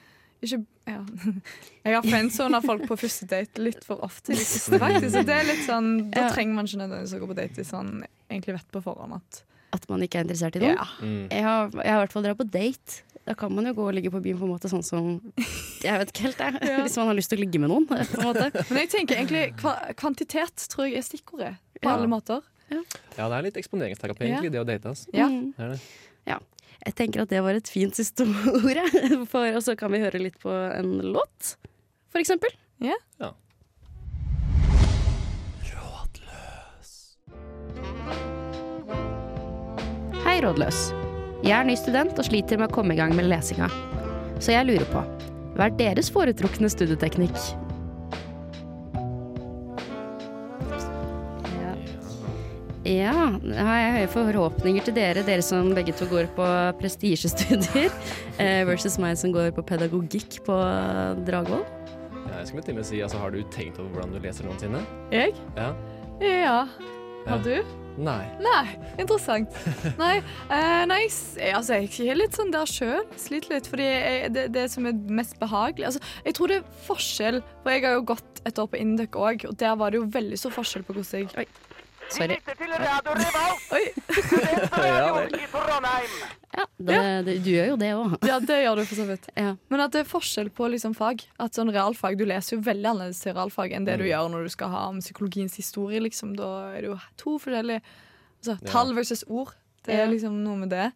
ikke 0.43 0.59
ja. 0.87 1.01
Jeg 1.87 1.95
har 1.97 2.05
friendzona 2.05 2.59
folk 2.63 2.85
på 2.87 2.97
første 2.99 3.25
date 3.27 3.61
litt 3.63 3.83
for 3.87 4.03
ofte 4.05 4.31
i 4.31 4.37
det 4.37 4.45
siste, 4.47 4.77
faktisk. 4.85 5.11
Så 5.15 5.23
det 5.27 5.35
er 5.35 5.47
litt 5.49 5.65
sånn, 5.65 5.89
Da 6.13 6.29
trenger 6.33 6.53
man 6.59 6.65
ikke 6.69 6.81
nødvendigvis 6.83 7.15
å 7.17 7.19
gå 7.23 7.29
på 7.31 7.37
date 7.41 7.59
hvis 7.61 7.73
man 7.75 7.91
egentlig 8.29 8.57
vet 8.59 8.71
på 8.71 8.81
forhånd 8.85 9.17
at 9.17 9.41
At 9.75 9.89
man 9.89 10.01
ikke 10.05 10.19
er 10.21 10.27
interessert 10.27 10.55
i 10.55 10.63
noen. 10.63 10.77
ja. 10.77 10.87
Mm. 11.01 11.27
Jeg 11.33 11.43
har, 11.43 11.69
jeg 11.75 11.91
har 11.91 11.99
i 11.99 12.03
hvert 12.05 12.13
fall 12.15 12.23
dratt 12.27 12.39
på 12.39 12.47
date. 12.53 13.01
Da 13.27 13.33
kan 13.35 13.51
man 13.51 13.65
jo 13.67 13.73
gå 13.75 13.83
og 13.89 13.93
ligge 13.97 14.07
på 14.13 14.21
byen 14.23 14.37
på 14.39 14.45
en 14.47 14.53
måte 14.53 14.69
sånn 14.71 14.85
som 14.87 15.09
Jeg 15.83 15.97
vet 15.99 16.13
ikke 16.13 16.27
helt, 16.29 16.39
jeg. 16.39 16.61
Ja. 16.71 16.77
Hvis 16.85 16.95
man 17.01 17.09
har 17.11 17.17
lyst 17.17 17.33
til 17.33 17.41
å 17.41 17.43
ligge 17.43 17.59
med 17.59 17.73
noen. 17.73 17.87
På 17.89 17.97
en 17.99 18.29
måte. 18.29 18.47
Men 18.69 18.79
jeg 18.85 18.93
tenker 18.93 19.19
egentlig 19.19 19.41
kva 19.59 19.73
kvantitet 19.99 20.67
tror 20.71 20.87
jeg 20.87 21.01
er 21.01 21.07
stikkordet 21.09 21.53
på 21.81 21.83
Ja. 21.89 21.97
alle 21.97 22.07
måter. 22.07 22.45
Ja, 22.71 22.79
det 23.27 23.27
er 23.27 23.43
litt 23.49 23.57
eksponeringsterapi, 23.59 24.23
Ja. 24.23 24.37
egentlig, 24.37 24.51
det 24.55 24.61
å 24.63 24.67
date. 24.67 24.93
Altså. 24.93 25.11
Ja. 25.15 25.27
Mm. 25.27 25.51
Det 25.57 25.65
er 25.65 25.75
det. 25.75 25.81
Jeg 26.87 26.95
tenker 26.95 27.25
at 27.25 27.31
det 27.33 27.41
var 27.43 27.57
et 27.57 27.67
fint 27.67 27.97
siste 27.97 28.23
ord. 28.23 28.79
For, 29.27 29.43
og 29.57 29.59
så 29.65 29.75
kan 29.79 29.91
vi 29.91 29.99
høre 29.99 30.21
litt 30.23 30.37
på 30.39 30.51
en 30.51 31.01
låt, 31.03 31.57
for 32.07 32.21
eksempel. 32.21 32.53
Ja. 32.79 32.95
Rådløs. 35.67 36.93
Hei, 40.23 40.39
Rådløs. 40.45 40.79
Jeg 41.43 41.57
er 41.59 41.67
ny 41.67 41.75
student 41.77 42.15
og 42.15 42.25
sliter 42.29 42.57
med 42.61 42.71
å 42.71 42.75
komme 42.79 42.95
i 42.95 43.01
gang 43.01 43.11
med 43.17 43.27
lesinga. 43.27 43.67
Så 44.39 44.55
jeg 44.55 44.69
lurer 44.69 44.87
på, 44.93 45.03
hva 45.57 45.67
er 45.67 45.75
deres 45.75 46.07
foretrukne 46.13 46.71
studieteknikk? 46.71 47.66
Ja, 52.87 53.13
jeg 53.43 53.65
har 53.67 53.79
jeg 53.81 53.95
høye 53.97 54.09
forhåpninger 54.13 54.85
til 54.87 54.95
dere, 54.95 55.23
dere 55.27 55.43
som 55.43 55.73
begge 55.75 55.91
to 55.97 56.05
går 56.07 56.29
på 56.37 56.45
prestisjestudier, 56.79 57.91
eh, 58.43 58.61
versus 58.69 58.95
meg 59.01 59.17
som 59.19 59.33
går 59.35 59.51
på 59.57 59.65
pedagogikk 59.67 60.39
på 60.45 60.55
Dragvoll. 61.27 61.65
Ja, 62.29 62.37
jeg 62.37 62.47
skulle 62.47 62.63
til 62.63 62.77
og 62.77 62.79
med 62.79 62.87
si, 62.87 63.01
altså, 63.03 63.19
Har 63.19 63.35
du 63.35 63.41
tenkt 63.51 63.81
over 63.81 63.97
hvordan 63.97 64.15
du 64.15 64.21
leser 64.23 64.47
noensinne? 64.47 64.85
Jeg? 65.11 65.35
Ja. 65.57 65.73
Ja. 66.23 66.61
Har 67.27 67.43
du? 67.43 67.59
Nei. 67.97 68.23
Nei, 68.39 68.63
interessant. 69.01 69.51
Nei, 69.97 70.19
uh, 70.47 70.83
nei 70.87 71.01
altså, 71.49 71.79
jeg 71.81 72.11
er 72.13 72.19
litt 72.21 72.37
sånn 72.37 72.53
der 72.53 72.69
sjøl. 72.69 73.03
Sliter 73.19 73.57
litt. 73.57 73.67
Fordi 73.67 73.87
jeg, 73.89 74.33
det, 74.35 74.47
det 74.55 74.67
som 74.71 74.87
er 74.87 74.95
mest 75.11 75.35
behagelig 75.41 75.89
altså, 75.89 76.03
Jeg 76.23 76.37
tror 76.37 76.53
det 76.53 76.61
er 76.61 76.75
forskjell, 76.87 77.41
for 77.63 77.73
jeg 77.73 77.87
har 77.87 77.97
jo 77.97 78.09
gått 78.13 78.43
et 78.47 78.61
år 78.63 78.71
på 78.71 78.79
Induc 78.79 79.17
òg, 79.17 79.47
og 79.49 79.57
der 79.59 79.75
var 79.75 79.91
det 79.91 79.99
jo 79.99 80.11
veldig 80.13 80.39
stor 80.39 80.55
forskjell 80.55 80.87
på 80.87 80.95
hvordan 80.95 81.25
jeg 81.25 81.49
Sorry. 82.09 82.37
Oi! 83.75 83.83
Ja, 84.77 85.13
vel. 85.13 85.33
Ja, 86.57 86.63
det, 86.77 86.97
det, 87.27 87.33
du 87.45 87.49
gjør 87.51 87.67
jo 87.71 87.75
det 87.77 87.89
òg. 87.93 88.13
Ja, 88.25 88.37
det 88.41 88.55
gjør 88.63 88.79
du 88.79 88.83
for 88.87 88.97
så 88.97 89.05
vidt. 89.09 89.27
Ja. 89.37 89.51
Men 89.69 89.83
at 89.83 89.93
det 89.93 90.01
er 90.03 90.09
forskjell 90.09 90.49
på 90.55 90.69
liksom, 90.73 90.95
fag. 90.97 91.21
At 91.43 91.57
sånn 91.57 91.69
realfag, 91.73 92.17
Du 92.17 92.25
leser 92.25 92.57
jo 92.57 92.63
veldig 92.65 92.87
annerledes 92.93 93.19
til 93.23 93.35
realfag 93.37 93.75
enn 93.77 93.85
det 93.87 93.97
du 93.99 94.05
Mm. 94.07 94.09
gjør 94.11 94.29
når 94.33 94.47
du 94.47 94.53
skal 94.55 94.71
ha 94.73 94.83
om 94.89 94.99
psykologiens 95.03 95.55
historie. 95.59 95.99
Liksom. 96.01 96.35
Da 96.39 96.49
er 96.77 96.81
det 96.81 96.89
jo 96.91 96.97
to 97.19 97.37
forskjellige 97.43 97.81
altså, 97.83 98.57
Tall 98.71 98.93
versus 98.97 99.23
ord. 99.27 99.53
Det 99.85 99.93
Ja. 99.97 100.05
er 100.05 100.11
liksom 100.13 100.39
noe 100.43 100.57
med 100.63 100.69
det. 100.73 100.91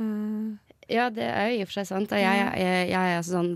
Uh. 0.00 0.56
Ja, 0.88 1.08
det 1.10 1.24
er 1.24 1.48
jo 1.52 1.58
i 1.58 1.62
og 1.62 1.68
for 1.68 1.80
seg 1.80 1.86
sant. 1.90 2.10
Jeg, 2.10 2.22
jeg, 2.24 2.52
jeg, 2.64 2.88
jeg 2.90 3.16
er 3.18 3.22
sånn 3.26 3.54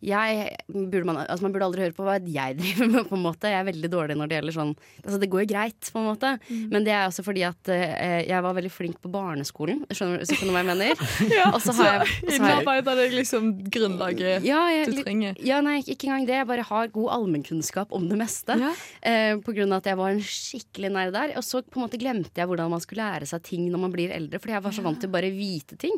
jeg, 0.00 0.46
burde 0.72 1.04
man, 1.04 1.18
altså 1.26 1.44
man 1.44 1.52
burde 1.54 1.66
aldri 1.68 1.84
høre 1.84 1.96
på 1.96 2.06
hva 2.06 2.16
jeg 2.20 2.56
driver 2.60 2.88
med, 2.88 3.08
på 3.10 3.18
en 3.18 3.24
måte. 3.24 3.50
Jeg 3.52 3.60
er 3.60 3.68
veldig 3.68 3.90
dårlig 3.92 4.16
når 4.18 4.30
det 4.30 4.38
gjelder 4.38 4.56
sånn 4.56 4.74
Altså, 5.00 5.18
det 5.20 5.28
går 5.32 5.44
jo 5.44 5.48
greit, 5.50 5.90
på 5.92 6.00
en 6.00 6.06
måte. 6.06 6.30
Men 6.72 6.84
det 6.86 6.92
er 6.94 7.06
også 7.08 7.24
fordi 7.24 7.42
at 7.46 7.70
eh, 7.72 8.20
jeg 8.28 8.44
var 8.44 8.56
veldig 8.56 8.72
flink 8.72 9.00
på 9.02 9.10
barneskolen. 9.12 9.82
Skjønner 9.90 10.20
du 10.20 10.28
skjønner 10.28 10.50
du 10.50 10.54
hva 10.54 10.62
jeg 10.62 10.68
mener? 10.70 11.04
ja, 11.38 11.46
Og 11.54 11.60
så 11.64 11.74
har 11.78 12.04
jeg, 12.04 12.36
jeg 12.36 12.84
deg 12.90 13.16
liksom 13.16 13.50
grunnlaget 13.72 14.46
ja, 14.46 14.60
du 14.86 15.00
trenger. 15.00 15.38
ja, 15.44 15.60
nei, 15.64 15.78
ikke 15.84 16.08
engang 16.08 16.28
det. 16.28 16.36
Jeg 16.40 16.48
bare 16.50 16.66
har 16.70 16.92
god 16.94 17.10
allmennkunnskap 17.16 17.92
om 17.96 18.08
det 18.10 18.18
meste. 18.20 18.56
Ja. 18.60 18.72
Eh, 19.00 19.34
på 19.44 19.54
grunn 19.56 19.72
av 19.74 19.82
at 19.82 19.90
jeg 19.90 20.00
var 20.00 20.14
en 20.14 20.22
skikkelig 20.24 20.92
nær 20.94 21.14
der. 21.14 21.34
Og 21.40 21.46
så 21.46 21.62
på 21.64 21.80
en 21.80 21.86
måte 21.86 22.00
glemte 22.00 22.40
jeg 22.40 22.50
hvordan 22.50 22.72
man 22.72 22.84
skulle 22.84 23.04
lære 23.04 23.28
seg 23.30 23.44
ting 23.46 23.68
når 23.72 23.84
man 23.86 23.94
blir 23.94 24.14
eldre, 24.14 24.40
fordi 24.40 24.56
jeg 24.56 24.64
var 24.66 24.76
så 24.76 24.84
vant 24.86 25.00
til 25.02 25.12
bare 25.12 25.32
vite 25.34 25.78
ting. 25.80 25.96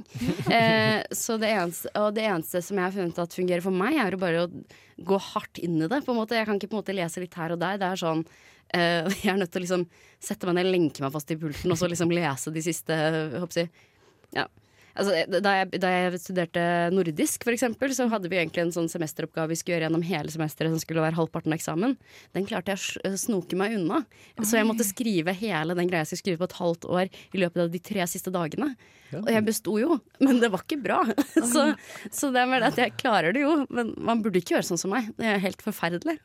Eh, 0.52 1.02
så 1.14 1.38
det 1.40 1.52
eneste, 1.52 1.92
og 1.98 2.12
det 2.16 2.26
eneste 2.28 2.62
som 2.64 2.78
jeg 2.78 2.86
har 2.86 2.94
funnet 2.94 3.20
at 3.22 3.36
fungerer 3.36 3.64
for 3.64 3.74
meg, 3.74 3.91
er 4.00 4.14
jo 4.14 4.22
bare 4.22 4.46
å 4.46 4.50
gå 5.02 5.18
hardt 5.32 5.60
inn 5.62 5.80
i 5.82 5.88
det. 5.90 6.00
På 6.06 6.14
en 6.14 6.20
måte. 6.20 6.38
Jeg 6.38 6.48
kan 6.48 6.58
ikke 6.58 6.70
på 6.72 6.78
en 6.78 6.82
måte 6.84 6.96
lese 6.96 7.22
litt 7.22 7.36
her 7.38 7.54
og 7.54 7.60
der. 7.62 7.80
Det 7.80 7.88
er 7.88 8.02
sånn 8.02 8.24
uh, 8.24 9.12
Jeg 9.24 9.32
er 9.34 9.40
nødt 9.40 9.52
til 9.52 9.62
å 9.62 9.66
liksom 9.66 9.86
sette 10.22 10.48
meg 10.48 10.60
ned, 10.60 10.70
lenke 10.70 11.04
meg 11.04 11.14
fast 11.14 11.32
i 11.34 11.38
pulten 11.40 11.74
og 11.74 11.80
så 11.80 11.90
liksom 11.90 12.12
lese 12.14 12.52
de 12.54 12.62
siste 12.64 12.96
jeg, 12.96 13.68
ja. 14.32 14.46
Altså, 14.92 15.40
da, 15.40 15.54
jeg, 15.60 15.80
da 15.82 15.90
jeg 15.92 16.20
studerte 16.20 16.64
nordisk, 16.92 17.46
for 17.46 17.54
eksempel, 17.54 17.94
så 17.96 18.08
hadde 18.12 18.30
vi 18.32 18.38
egentlig 18.40 18.66
en 18.66 18.74
sånn 18.74 18.90
semesteroppgave 18.92 19.52
vi 19.52 19.58
skulle 19.60 19.78
gjøre 19.78 19.88
gjennom 19.88 20.04
hele 20.06 20.32
semesteret, 20.34 20.72
som 20.74 20.82
skulle 20.82 21.04
være 21.04 21.16
halvparten 21.18 21.54
av 21.54 21.60
eksamen. 21.60 21.96
Den 22.36 22.48
klarte 22.48 22.74
jeg 22.74 23.02
å 23.08 23.20
snoke 23.20 23.58
meg 23.58 23.76
unna. 23.78 24.02
Så 24.42 24.58
jeg 24.58 24.68
måtte 24.68 24.86
skrive 24.86 25.34
hele 25.36 25.76
den 25.78 25.90
greia 25.90 26.04
jeg 26.04 26.12
skulle 26.12 26.24
skrive 26.24 26.42
på 26.42 26.50
et 26.50 26.58
halvt 26.60 26.88
år 26.90 27.12
i 27.32 27.42
løpet 27.42 27.64
av 27.64 27.72
de 27.72 27.82
tre 27.92 28.08
siste 28.10 28.32
dagene. 28.34 28.72
Og 29.20 29.28
jeg 29.32 29.44
besto 29.44 29.76
jo, 29.80 29.98
men 30.24 30.40
det 30.40 30.52
var 30.52 30.64
ikke 30.64 30.80
bra. 30.80 31.02
Så, 31.52 31.66
så 32.12 32.30
det 32.32 32.44
med 32.48 32.62
det 32.62 32.70
at 32.72 32.78
jeg 32.80 32.96
klarer 33.00 33.34
det 33.34 33.42
jo, 33.42 33.62
men 33.72 33.92
man 34.00 34.22
burde 34.24 34.40
ikke 34.40 34.56
gjøre 34.56 34.68
sånn 34.70 34.80
som 34.80 34.92
meg. 34.94 35.10
Det 35.18 35.28
er 35.28 35.42
helt 35.42 35.60
forferdelig. 35.64 36.16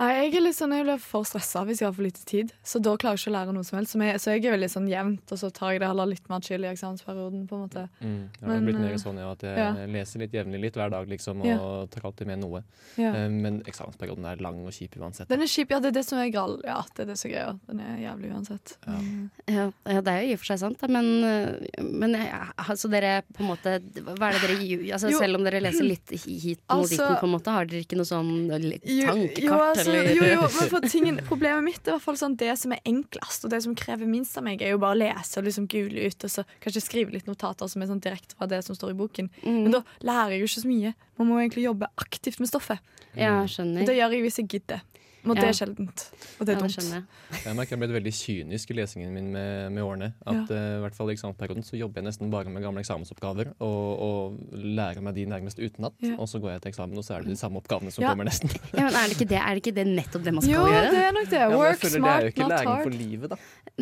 Nei, 0.00 0.08
jeg 0.16 0.32
er 0.38 0.44
litt 0.46 0.56
sånn, 0.56 0.72
jeg 0.72 0.84
blir 0.86 1.00
for 1.04 1.26
stressa 1.28 1.60
hvis 1.68 1.82
jeg 1.82 1.86
har 1.90 1.92
for 1.92 2.06
lite 2.06 2.22
tid. 2.24 2.52
Så 2.64 2.80
da 2.80 2.94
klarer 2.96 3.18
jeg 3.18 3.26
ikke 3.26 3.30
å 3.30 3.34
lære 3.34 3.52
noe 3.52 3.66
som 3.68 3.76
helst. 3.76 3.92
Så 3.92 4.00
jeg, 4.00 4.20
så 4.22 4.32
jeg 4.32 4.46
er 4.48 4.54
veldig 4.54 4.68
sånn 4.72 4.86
jevnt, 4.88 5.32
og 5.34 5.40
så 5.42 5.50
tar 5.52 5.74
jeg 5.74 5.82
det 5.82 5.90
heller 5.90 6.08
litt 6.08 6.30
mer 6.32 6.40
chill 6.46 6.64
i 6.64 6.70
eksamensperioden. 6.70 7.42
på 7.50 7.58
en 7.58 7.64
måte. 7.66 7.82
Mm. 8.00 8.22
Jeg 8.40 8.48
har 8.48 8.62
blitt 8.64 8.78
mer 8.80 8.94
eh, 8.94 9.00
sånn 9.02 9.18
ja, 9.20 9.26
at 9.34 9.44
jeg 9.44 9.58
ja. 9.60 9.66
leser 9.92 10.22
litt 10.24 10.32
jevnlig, 10.38 10.60
litt 10.62 10.78
hver 10.80 10.94
dag, 10.94 11.10
liksom, 11.12 11.42
og 11.44 11.50
Ja. 11.50 11.58
tar 11.92 12.06
alltid 12.08 12.30
med 12.32 12.40
noe. 12.40 12.62
Ja. 12.96 13.10
Eh, 13.12 13.28
Men 13.28 13.60
eksamensperioden 13.68 14.24
er 14.24 14.40
lang 14.40 14.62
og 14.64 14.72
kjip 14.72 14.96
uansett. 14.96 15.28
Den 15.28 15.44
er 15.44 15.50
kjip, 15.52 15.68
ja. 15.70 15.80
Det 15.84 15.92
er 15.92 15.96
det 16.00 16.04
som 16.08 16.18
er 16.18 16.32
grall. 16.32 16.56
Ja, 16.64 16.80
det 16.96 17.04
er 17.04 17.10
det 17.12 17.18
som 17.20 17.28
er 17.30 17.34
greia. 17.34 17.52
Den 17.68 17.80
er 17.84 18.00
jævlig 18.06 18.32
uansett. 18.32 18.76
Ja. 18.86 18.96
Mm. 18.96 19.30
Ja, 19.52 19.66
ja, 19.84 20.00
det 20.00 20.08
er 20.16 20.22
jo 20.24 20.30
i 20.30 20.32
og 20.32 20.40
for 20.40 20.50
seg 20.54 20.62
sant, 20.64 20.88
men, 20.88 21.10
øh, 21.28 21.84
men 21.84 22.16
altså 22.56 22.88
dere 22.88 23.20
på 23.36 23.44
en 23.44 23.50
måte 23.52 23.76
Hva 24.00 24.30
er 24.30 24.38
det 24.38 24.42
dere 24.48 24.56
gjør? 24.64 24.86
Altså, 24.96 25.12
Selv 25.18 25.36
om 25.36 25.44
dere 25.44 25.60
leser 25.60 25.84
litt 25.84 26.08
hit 26.08 26.60
og 26.70 26.80
Altså- 26.80 26.96
dit, 27.04 27.20
på 27.20 27.28
en 27.28 27.34
måte, 27.36 27.52
har 27.52 27.66
dere 27.66 27.84
ikke 27.84 27.96
noe 28.00 28.08
sånn 28.08 28.48
tankekart? 28.48 29.38
jo, 29.44 29.52
altså, 29.60 29.89
eller? 29.90 30.10
jo, 30.16 30.28
jo, 30.30 30.68
men 30.72 30.86
tingen, 30.90 31.20
problemet 31.26 31.66
mitt 31.66 31.80
er 31.82 31.92
i 31.92 31.96
hvert 31.96 32.04
fall 32.04 32.18
sånn 32.20 32.36
det 32.40 32.52
som 32.60 32.74
er 32.74 32.82
enklest, 32.88 33.44
og 33.44 33.52
det 33.54 33.62
som 33.66 33.76
krever 33.78 34.08
minst 34.10 34.38
av 34.40 34.46
meg, 34.46 34.62
er 34.62 34.74
jo 34.74 34.80
bare 34.82 34.96
å 34.96 35.00
lese 35.00 35.40
og 35.40 35.48
liksom 35.48 35.66
google 35.70 36.06
ut, 36.06 36.26
og 36.26 36.32
så 36.32 36.46
kanskje 36.64 36.84
skrive 36.84 37.16
litt 37.16 37.28
notater 37.30 37.70
som 37.70 37.82
er 37.82 37.90
sånn 37.90 38.02
direkte 38.04 38.38
fra 38.38 38.48
det 38.50 38.62
som 38.66 38.78
står 38.78 38.94
i 38.94 38.98
boken. 39.00 39.30
Mm. 39.42 39.58
Men 39.66 39.76
da 39.78 39.82
lærer 40.06 40.36
jeg 40.36 40.44
jo 40.44 40.50
ikke 40.50 40.64
så 40.64 40.72
mye. 40.72 40.94
Man 41.20 41.30
må 41.30 41.40
egentlig 41.42 41.66
jobbe 41.66 41.90
aktivt 42.00 42.40
med 42.40 42.50
stoffet. 42.52 42.96
Ja, 43.18 43.40
skjønner. 43.50 43.84
det 43.88 43.98
gjør 43.98 44.14
jeg 44.14 44.26
hvis 44.26 44.38
jeg 44.38 44.50
gidder. 44.54 44.84
Og 45.26 45.36
det 45.36 45.44
er 45.44 45.52
sjeldent. 45.52 46.02
Og 46.40 46.46
det 46.46 46.54
er 46.54 46.56
det 46.56 46.62
dumt. 46.62 46.72
skjønner 46.72 46.94
jeg. 46.96 47.40
Jeg 47.44 47.56
merker 47.58 47.74
jeg 47.74 47.76
har 47.76 47.80
blitt 47.82 47.96
veldig 47.98 48.12
kynisk 48.16 48.70
i 48.70 48.76
lesingen 48.78 49.10
min 49.12 49.26
med, 49.34 49.70
med 49.74 49.82
årene. 49.84 50.08
At 50.24 50.52
eh, 50.56 50.68
i 50.78 50.80
hvert 50.84 50.96
fall 50.96 51.10
i 51.10 51.14
eksamensperioden 51.16 51.66
så 51.66 51.76
jobber 51.76 52.00
jeg 52.00 52.06
nesten 52.08 52.30
bare 52.32 52.48
med 52.54 52.64
gamle 52.64 52.80
eksamensoppgaver 52.80 53.52
og, 53.60 54.04
og 54.06 54.38
lærer 54.56 55.02
meg 55.04 55.14
de 55.18 55.26
nærmest 55.28 55.60
utenat. 55.60 55.92
Ja. 56.00 56.14
Og 56.16 56.28
så 56.32 56.40
går 56.40 56.54
jeg 56.56 56.62
til 56.64 56.72
eksamen, 56.72 56.96
og 56.96 57.04
så 57.04 57.18
er 57.18 57.26
det 57.26 57.34
de 57.34 57.40
samme 57.40 57.60
oppgavene 57.60 57.92
som 57.92 58.02
Ja. 58.06 58.14
kommer 58.14 58.24
nesten. 58.30 58.48
Ja, 58.72 58.86
men 58.86 58.94
er 58.96 59.08
det, 59.10 59.18
ikke 59.18 59.28
det, 59.34 59.40
er 59.42 59.50
det 59.54 59.64
ikke 59.66 59.76
det 59.76 59.86
nettopp 59.90 60.24
det 60.24 60.34
man 60.38 60.42
skal 60.46 60.54
Jo, 60.56 60.64
gjøre? 60.70 60.88
det 60.94 61.02
er 61.04 61.12
nok 61.18 61.28
det. 61.30 61.40
Ja, 61.40 61.48
men 61.48 61.58
jeg 61.58 61.60
Work 61.60 61.84
føler 61.84 62.00
det 62.00 62.14
er 62.14 62.20
jo 62.20 62.32
ikke 62.34 62.48
læring 62.54 62.82
for 62.88 62.96
livet, 62.96 63.30
da. 63.30 63.36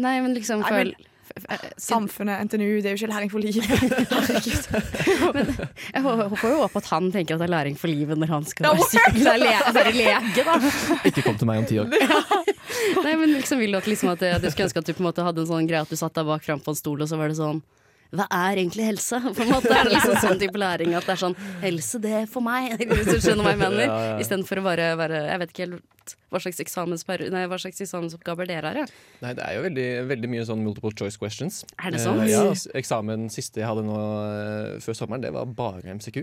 Nei, 0.09 0.16
men 0.27 0.35
liksom 0.35 0.61
Nei, 0.66 0.72
men- 0.83 0.94
Samfunnet, 1.80 2.40
NTNU, 2.48 2.80
det 2.82 2.90
er 2.90 2.94
jo 2.94 2.98
ikke 3.00 3.10
læring 3.12 3.30
for 3.32 3.42
livet. 3.42 3.64
Men 5.34 5.52
Jeg 5.54 6.02
får 6.04 6.22
håper 6.34 6.52
jo 6.52 6.60
at 6.66 6.90
han 6.92 7.10
tenker 7.14 7.36
at 7.36 7.42
det 7.42 7.48
er 7.48 7.54
læring 7.54 7.78
for 7.78 7.90
livet 7.92 8.20
når 8.20 8.32
han 8.34 8.46
skal 8.48 8.68
være, 8.68 9.72
være 9.76 9.94
lege, 9.96 10.44
da. 10.44 10.58
Ikke 11.08 11.24
kom 11.26 11.38
til 11.40 11.50
meg 11.50 11.62
om 11.62 11.68
ti 11.68 11.80
år. 11.82 11.90
Nei, 13.04 13.14
men 13.16 13.32
liksom 13.32 13.60
vil 13.60 13.74
du 13.74 13.78
at, 13.80 13.88
liksom 13.90 14.12
at 14.12 14.22
du 14.42 14.48
skulle 14.50 14.68
ønske 14.68 14.82
at 14.82 14.88
du 14.88 14.94
på 14.94 15.02
en 15.02 15.08
måte 15.08 15.24
hadde 15.24 15.42
en 15.42 15.50
sånn 15.50 15.68
greie 15.68 15.82
at 15.82 15.90
du 15.90 15.98
satt 15.98 16.14
deg 16.16 16.28
bak 16.28 16.44
fram 16.44 16.62
på 16.62 16.72
en 16.72 16.78
stol, 16.78 17.02
og 17.02 17.10
så 17.10 17.18
var 17.20 17.32
det 17.32 17.38
sånn 17.40 17.62
hva 18.08 18.24
er 18.32 18.62
egentlig 18.62 18.86
helse? 18.86 19.18
På 19.20 19.44
en 19.44 19.50
måte 19.52 19.68
er 19.68 19.84
det 19.84 19.92
liksom 19.92 20.14
sånn 20.22 20.38
type 20.40 20.56
læring 20.56 20.94
at 20.96 21.04
det 21.04 21.12
er 21.12 21.20
sånn 21.20 21.34
Helse, 21.60 21.98
det 22.00 22.14
er 22.22 22.30
for 22.30 22.40
meg, 22.44 22.78
hvis 22.80 23.10
du 23.10 23.18
skjønner 23.20 23.44
hva 23.44 23.52
jeg 23.52 23.60
mener. 23.60 23.92
Istedenfor 24.22 24.62
å 24.62 24.64
bare 24.64 24.86
være 24.96 25.20
Jeg 25.26 25.42
vet 25.42 25.52
ikke 25.52 25.66
helt 25.66 26.14
hva 26.28 26.40
slags, 26.42 26.60
nei, 27.32 27.44
hva 27.48 27.58
slags 27.60 27.80
eksamensoppgaver 27.80 28.48
dere 28.50 28.72
har. 28.72 28.80
Ja. 28.82 28.86
Nei, 29.22 29.32
det 29.38 29.44
er 29.46 29.56
jo 29.56 29.64
veldig, 29.64 29.86
veldig 30.10 30.30
mye 30.34 30.44
sånn 30.48 30.64
multiple 30.64 30.92
choice 30.92 31.16
questions. 31.20 31.62
Er 31.80 31.94
det 31.94 32.02
sånn? 32.02 32.20
Eh, 32.24 32.32
ja, 32.34 32.42
eksamen 32.78 33.28
siste 33.32 33.62
jeg 33.62 33.68
hadde 33.70 33.86
nå 33.86 33.96
eh, 33.96 34.74
før 34.84 34.98
sommeren, 34.98 35.24
det 35.24 35.32
var 35.34 35.48
bare 35.58 35.96
MCQ. 35.96 36.20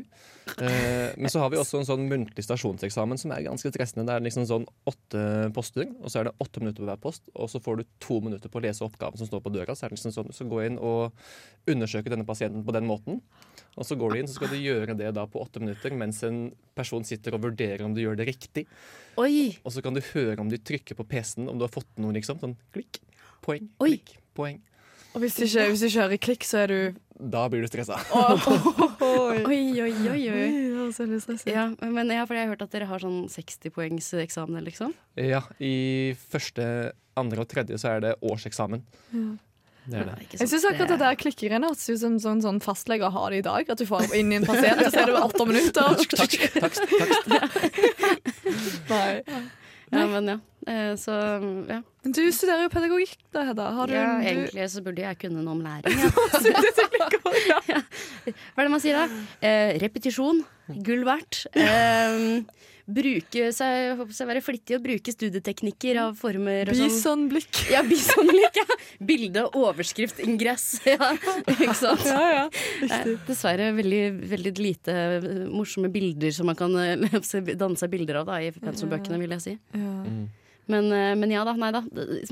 Eh, 0.61 1.15
men 1.17 1.33
så 1.33 1.41
har 1.41 1.49
vi 1.53 1.59
også 1.61 1.81
en 1.81 1.89
sånn 1.89 2.05
muntlig 2.11 2.45
stasjonseksamen 2.45 3.21
som 3.21 3.33
er 3.33 3.47
ganske 3.47 3.73
stressende. 3.73 4.05
Det 4.05 4.19
er 4.19 4.27
liksom 4.27 4.45
sånn 4.49 4.69
åtte 4.89 5.25
poster, 5.57 5.89
og 6.01 6.13
så 6.13 6.21
er 6.21 6.29
det 6.29 6.37
åtte 6.45 6.61
minutter 6.61 6.83
på 6.83 6.89
hver 6.91 7.01
post, 7.01 7.25
og 7.33 7.49
så 7.49 7.61
får 7.63 7.81
du 7.81 7.89
to 8.03 8.21
minutter 8.25 8.51
på 8.51 8.61
å 8.61 8.65
lese 8.67 8.85
oppgaven 8.85 9.21
som 9.21 9.31
står 9.31 9.41
på 9.41 9.55
døra. 9.57 9.73
Så 9.73 9.87
er 9.87 9.93
det 9.93 9.97
liksom 9.97 10.13
sånn, 10.19 10.33
så 10.35 10.49
gå 10.49 10.61
inn 10.67 10.77
og 10.77 11.17
undersøke 11.71 12.13
denne 12.13 12.27
pasienten 12.27 12.65
på 12.65 12.77
den 12.77 12.85
måten. 12.89 13.23
Og 13.75 13.87
så 13.87 13.97
går 13.99 14.13
du 14.13 14.19
inn, 14.21 14.29
så 14.29 14.37
skal 14.37 14.53
du 14.53 14.59
gjøre 14.59 14.95
det 14.97 15.09
da 15.17 15.25
på 15.27 15.41
åtte 15.43 15.59
minutter 15.59 15.95
mens 15.97 16.21
en 16.27 16.45
person 16.77 17.03
sitter 17.07 17.35
og 17.35 17.43
vurderer 17.49 17.83
om 17.85 17.95
du 17.95 18.01
gjør 18.03 18.19
det 18.19 18.29
riktig. 18.29 18.65
Oi! 19.19 19.57
Og 19.63 19.75
så 19.75 19.83
kan 19.83 19.95
du 19.95 20.03
høre 20.13 20.39
om 20.43 20.51
de 20.51 20.59
trykker 20.59 20.95
på 20.95 21.07
PC-en, 21.11 21.49
om 21.51 21.59
du 21.59 21.67
har 21.67 21.73
fått 21.73 21.91
noe, 21.99 22.15
liksom. 22.15 22.39
Sånn 22.39 22.55
klikk, 22.75 23.01
poeng, 23.43 23.67
Oi. 23.83 23.97
klikk, 23.97 24.15
poeng. 24.37 24.61
Og 25.15 25.23
hvis 25.23 25.37
du 25.37 25.45
ikke, 25.45 25.69
hvis 25.71 25.83
du 25.83 25.87
ikke 25.87 26.01
hører 26.03 26.19
klikk, 26.19 26.43
så 26.43 26.61
er 26.65 26.71
du 26.71 27.01
Da 27.31 27.45
blir 27.51 27.63
du 27.63 27.69
stressa. 27.71 27.95
Oi. 29.05 29.43
Oi, 29.45 29.59
oi, 29.85 29.93
oi, 30.11 30.21
oi. 30.27 30.47
veldig 30.91 31.19
stressende. 31.23 31.53
Ja, 31.53 31.69
men 31.79 32.11
ja, 32.11 32.25
for 32.27 32.35
jeg 32.35 32.47
har 32.47 32.51
hørt 32.51 32.65
at 32.65 32.75
dere 32.75 32.87
har 32.89 33.03
sånn 33.03 33.25
60-poengseksamener, 33.31 34.65
liksom. 34.67 34.91
Ja, 35.19 35.41
i 35.63 36.15
første, 36.19 36.65
andre 37.15 37.45
og 37.45 37.51
tredje 37.51 37.79
så 37.79 37.95
er 37.95 38.03
det 38.03 38.13
årseksamen. 38.23 38.83
Det 39.85 39.99
er 40.01 40.07
det. 40.09 40.15
Jeg 40.39 40.49
syns 40.49 40.65
akkurat 40.69 40.91
det 40.93 40.99
der 41.01 41.17
klikkegreiene 41.19 41.69
høres 41.69 41.85
ut 41.91 41.99
som 42.01 42.15
sånn, 42.21 42.41
sånn 42.41 42.61
fastleger 42.63 43.11
har 43.13 43.33
det 43.33 43.43
i 43.43 43.45
dag. 43.45 43.69
At 43.69 43.81
du 43.81 43.85
får 43.89 44.07
inn 44.17 44.31
i 44.33 44.39
en 44.39 44.47
pasient, 44.47 44.81
og 44.81 44.89
så 44.93 45.03
er 45.03 45.11
det 45.11 45.21
åtte 45.21 45.45
minutter. 45.49 45.99
Takst, 46.15 46.41
takst, 46.57 46.81
takst. 46.89 48.15
Nei. 48.89 49.21
Ja, 49.93 50.05
men 50.09 50.27
ja. 50.33 50.37
Eh, 50.65 50.95
Så 50.97 51.13
ja. 51.69 51.81
Men 52.01 52.13
du 52.17 52.21
studerer 52.33 52.65
jo 52.65 52.71
pedagogikk 52.73 53.19
da, 53.33 53.43
Hedda. 53.51 53.67
Har 53.77 53.89
du, 53.89 53.93
ja. 53.93 54.05
du 54.17 54.25
Egentlig 54.25 54.65
så 54.73 54.81
burde 54.85 55.03
jeg 55.05 55.19
kunne 55.21 55.43
noe 55.45 55.53
om 55.53 55.61
læring. 55.65 55.93
Ja. 56.01 56.09
Ja. 57.69 57.81
Hva 58.25 58.63
er 58.63 58.67
det 58.67 58.71
man 58.73 58.81
sier 58.81 58.97
da? 58.97 59.05
Eh, 59.45 59.75
repetisjon. 59.81 60.41
Gull 60.85 61.03
verdt. 61.05 61.43
Eh, 61.53 62.41
bruke 62.85 63.47
seg, 63.55 64.01
seg 64.13 64.29
være 64.29 64.41
flittig 64.45 64.77
og 64.77 64.83
bruke 64.85 65.13
studieteknikker 65.13 65.99
av 66.03 66.15
former 66.19 66.69
og 66.69 66.77
sånn. 66.77 66.91
Bisonblikk. 66.91 67.61
Ja, 67.73 67.81
bisonblikk. 67.87 68.59
Ja. 68.61 68.77
Bilde, 69.05 69.47
overskrift, 69.57 70.21
ingress. 70.25 70.67
Ja, 70.95 71.11
ikke 71.49 71.73
sant? 71.75 72.05
Ja, 72.07 72.21
ja. 72.29 72.45
Eh, 72.85 73.09
Dessverre 73.27 73.71
veldig, 73.75 74.03
veldig 74.31 74.53
lite 74.61 74.93
eh, 75.17 75.27
morsomme 75.51 75.89
bilder 75.91 76.31
som 76.35 76.47
man 76.51 76.57
kan 76.59 76.73
danse 77.15 77.41
danne 77.55 77.79
seg 77.79 77.91
bilder 77.91 78.21
av 78.21 78.29
da, 78.29 78.39
i 78.45 78.53
pensumbøkene, 78.55 79.19
vil 79.23 79.37
jeg 79.37 79.47
si. 79.49 79.59
ja. 79.75 79.93
Men, 80.67 80.87
eh, 80.91 81.13
men 81.15 81.29
ja 81.29 81.43
da, 81.45 81.53
nei 81.53 81.71
da. 81.75 81.83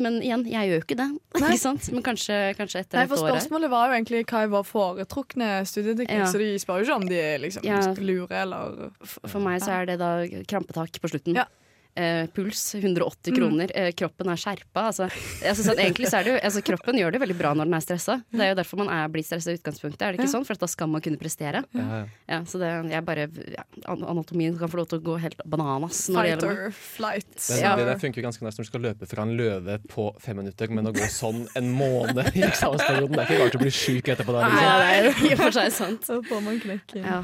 Men 0.02 0.15
igjen, 0.24 0.46
jeg 0.50 0.69
gjør 0.69 0.80
jo 0.80 0.84
ikke 0.88 0.98
det. 0.98 1.08
Ikke 1.38 1.58
sant? 1.62 1.89
Men 1.93 2.06
kanskje, 2.06 2.38
kanskje 2.58 2.82
etter 2.82 2.98
Nei, 2.98 3.08
for 3.12 3.22
år 3.22 3.30
her. 3.30 3.36
Spørsmålet 3.38 3.69
var 3.74 3.89
jo 3.91 3.98
egentlig 4.00 4.24
hva 4.26 4.41
er 4.46 4.54
vår 4.54 4.63
foretrukne 4.69 5.50
studieteknikk, 5.69 6.24
Ja. 6.24 6.30
så 6.32 6.41
de 6.41 6.48
spør 6.62 6.82
jo 6.82 6.88
ikke 6.88 6.96
om 7.02 7.06
de 7.10 7.19
er 7.22 7.43
liksom 7.43 7.67
Ja. 7.67 7.82
lure 8.02 8.41
eller 8.41 8.89
for 9.06 9.39
meg 9.43 9.62
så 9.62 9.76
er 9.82 9.86
det 9.91 10.00
da 10.02 10.12
krampetak 10.50 10.98
på 11.04 11.12
slutten. 11.13 11.38
Ja. 11.38 11.46
Eh, 11.95 12.25
puls 12.34 12.62
180 12.75 13.36
kroner. 13.36 13.71
Eh, 13.77 13.91
kroppen 13.93 14.29
er 14.34 14.39
skjerpa. 14.41 14.88
Altså, 14.89 15.06
altså, 15.45 15.62
sånn, 15.67 15.77
egentlig 15.77 16.08
så 16.10 16.17
er 16.19 16.25
det 16.25 16.32
jo, 16.32 16.38
altså, 16.49 16.63
kroppen 16.65 16.97
gjør 16.97 17.13
det 17.13 17.19
veldig 17.21 17.36
bra 17.38 17.51
når 17.53 17.69
den 17.69 17.75
er 17.77 17.84
stressa. 17.86 18.15
Det 18.34 18.41
er 18.41 18.49
jo 18.49 18.56
derfor 18.58 18.79
man 18.82 18.89
er, 18.89 19.12
blir 19.13 19.25
stressa 19.27 19.53
i 19.53 19.60
utgangspunktet. 19.60 20.01
Er 20.01 20.15
det 20.15 20.23
ikke 20.23 20.32
sånn? 20.32 20.47
For 20.47 20.58
da 20.58 20.69
skal 20.71 20.89
man 20.89 21.03
kunne 21.06 21.21
prestere. 21.21 21.62
Ja, 21.77 21.86
ja. 21.99 21.99
Ja, 22.32 22.39
så 22.49 22.58
det, 22.63 22.71
jeg 22.89 23.06
bare, 23.06 23.27
ja, 23.53 23.65
anatomien 23.86 24.58
kan 24.58 24.71
få 24.73 24.82
lov 24.82 24.89
til 24.89 25.03
å 25.03 25.06
gå 25.06 25.19
helt 25.21 25.45
bananas. 25.45 26.01
Når 26.10 26.32
fight 26.32 26.47
or 26.49 26.73
flight. 26.79 27.29
Det, 27.38 27.60
Ja. 27.62 27.75
det 27.77 27.86
der 27.91 28.01
funker 28.01 28.25
ganske 28.25 28.41
nice 28.41 28.58
når 28.58 28.65
du 28.65 28.71
skal 28.71 28.86
løpe 28.89 29.12
fra 29.13 29.27
en 29.27 29.38
løve 29.38 29.77
på 29.93 30.10
fem 30.23 30.41
minutter, 30.41 30.73
men 30.73 30.89
å 30.89 30.95
gå 30.97 31.06
sånn 31.13 31.45
en 31.60 31.69
måned 31.77 32.34
i 32.34 32.41
eksamensperioden, 32.49 33.13
det 33.13 33.21
er 33.21 33.29
ikke 33.29 33.43
rart 33.45 33.53
du 33.53 33.62
blir 33.62 33.77
sjuk 33.84 34.10
etterpå. 34.10 34.34
Nei, 34.34 34.49
liksom. 34.49 34.82
det 34.82 34.97
er 34.97 35.08
i 35.29 35.34
og 35.38 35.45
for 35.45 35.58
seg 35.62 35.71
sant. 35.77 36.10
Så 36.10 36.23
får 36.25 36.41
man 36.41 36.58
knekk. 36.63 36.97
Ja. 37.03 37.21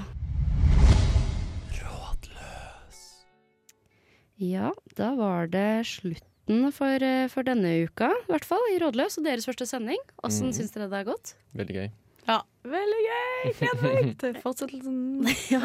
Ja, 4.39 4.69
da 4.95 5.09
var 5.19 5.49
det 5.51 5.83
slutten 5.83 6.69
for, 6.71 7.03
eh, 7.03 7.27
for 7.27 7.43
denne 7.43 7.73
uka, 7.83 8.07
i 8.07 8.31
hvert 8.31 8.45
fall, 8.47 8.61
i 8.71 8.77
Rådløs 8.79 9.19
og 9.19 9.25
deres 9.25 9.43
første 9.43 9.65
sending. 9.67 9.99
Åssen 10.23 10.47
mm. 10.47 10.53
syns 10.55 10.71
dere 10.71 10.87
det 10.87 10.95
har 11.01 11.09
gått? 11.09 11.33
Veldig 11.59 11.75
gøy. 11.75 11.89
Ja, 12.29 12.37
veldig 12.63 13.01
gøy! 13.03 13.51
Gleder 13.57 13.83
meg 13.83 14.13
til 14.21 14.37
fortsettelsen. 14.39 15.27
Ja, 15.51 15.59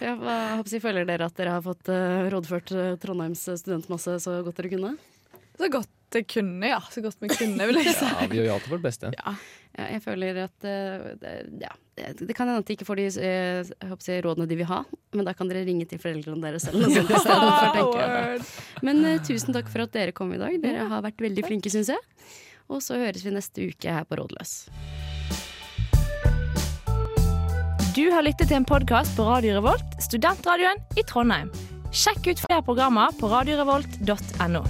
jeg 0.00 0.16
håper 0.16 0.72
jeg 0.72 0.84
føler 0.86 1.04
dere 1.08 1.28
at 1.28 1.36
dere 1.36 1.58
har 1.58 1.66
fått 1.66 1.92
uh, 1.92 2.24
rådført 2.32 2.72
eh, 2.72 2.94
Trondheims 3.02 3.44
studentmasse 3.44 4.16
så 4.24 4.38
godt 4.46 4.62
dere 4.62 4.72
kunne? 4.72 4.94
Så 5.60 5.68
godt 5.76 5.92
jeg 6.20 6.28
kunne, 6.30 6.68
ja. 6.68 6.80
Så 6.92 7.02
godt 7.04 7.20
vi 7.22 7.30
kunne, 7.32 7.68
vil 7.70 7.80
jeg 7.80 7.94
si. 7.96 8.08
Ja, 8.08 8.26
vi 8.30 8.40
gjør 8.40 8.48
jo 8.48 8.54
alltid 8.56 8.74
vårt 8.74 8.84
beste. 8.84 9.10
Ja, 9.16 9.34
jeg 9.94 10.02
føler 10.04 10.40
at 10.44 10.66
uh, 10.68 11.08
det, 11.20 11.32
ja, 11.64 11.72
det 12.20 12.36
kan 12.36 12.48
hende 12.50 12.62
at 12.62 12.68
de 12.68 12.76
ikke 12.76 12.86
får 12.86 13.00
de 13.00 13.06
jeg 13.10 13.90
håper 13.90 14.06
si, 14.06 14.18
rådene 14.22 14.48
de 14.50 14.58
vil 14.60 14.68
ha, 14.70 14.82
men 15.16 15.26
da 15.26 15.34
kan 15.36 15.50
dere 15.50 15.64
ringe 15.66 15.86
til 15.90 16.00
foreldrene 16.02 16.42
deres 16.44 16.68
selv. 16.68 16.86
for. 17.10 17.94
Word. 17.94 18.46
Men 18.86 19.04
uh, 19.04 19.16
tusen 19.26 19.56
takk 19.56 19.70
for 19.72 19.86
at 19.86 19.94
dere 19.96 20.14
kom 20.16 20.32
i 20.34 20.40
dag. 20.40 20.56
Dere 20.62 20.88
har 20.90 21.04
vært 21.04 21.22
veldig 21.24 21.46
flinke, 21.46 21.72
syns 21.72 21.92
jeg. 21.94 22.30
Og 22.72 22.80
så 22.84 22.96
høres 23.00 23.24
vi 23.26 23.34
neste 23.34 23.68
uke 23.68 23.98
her 23.98 24.06
på 24.08 24.18
Rådløs. 24.20 24.56
Du 27.94 28.08
har 28.10 28.24
lyttet 28.26 28.48
til 28.50 28.58
en 28.58 28.66
podkast 28.66 29.14
på 29.14 29.26
Radio 29.28 29.60
Revolt, 29.60 30.00
studentradioen 30.02 30.80
i 30.98 31.04
Trondheim. 31.06 31.52
Sjekk 31.94 32.26
ut 32.26 32.42
flere 32.42 32.64
programmer 32.66 33.14
på 33.20 33.30
radiorevolt.no. 33.30 34.64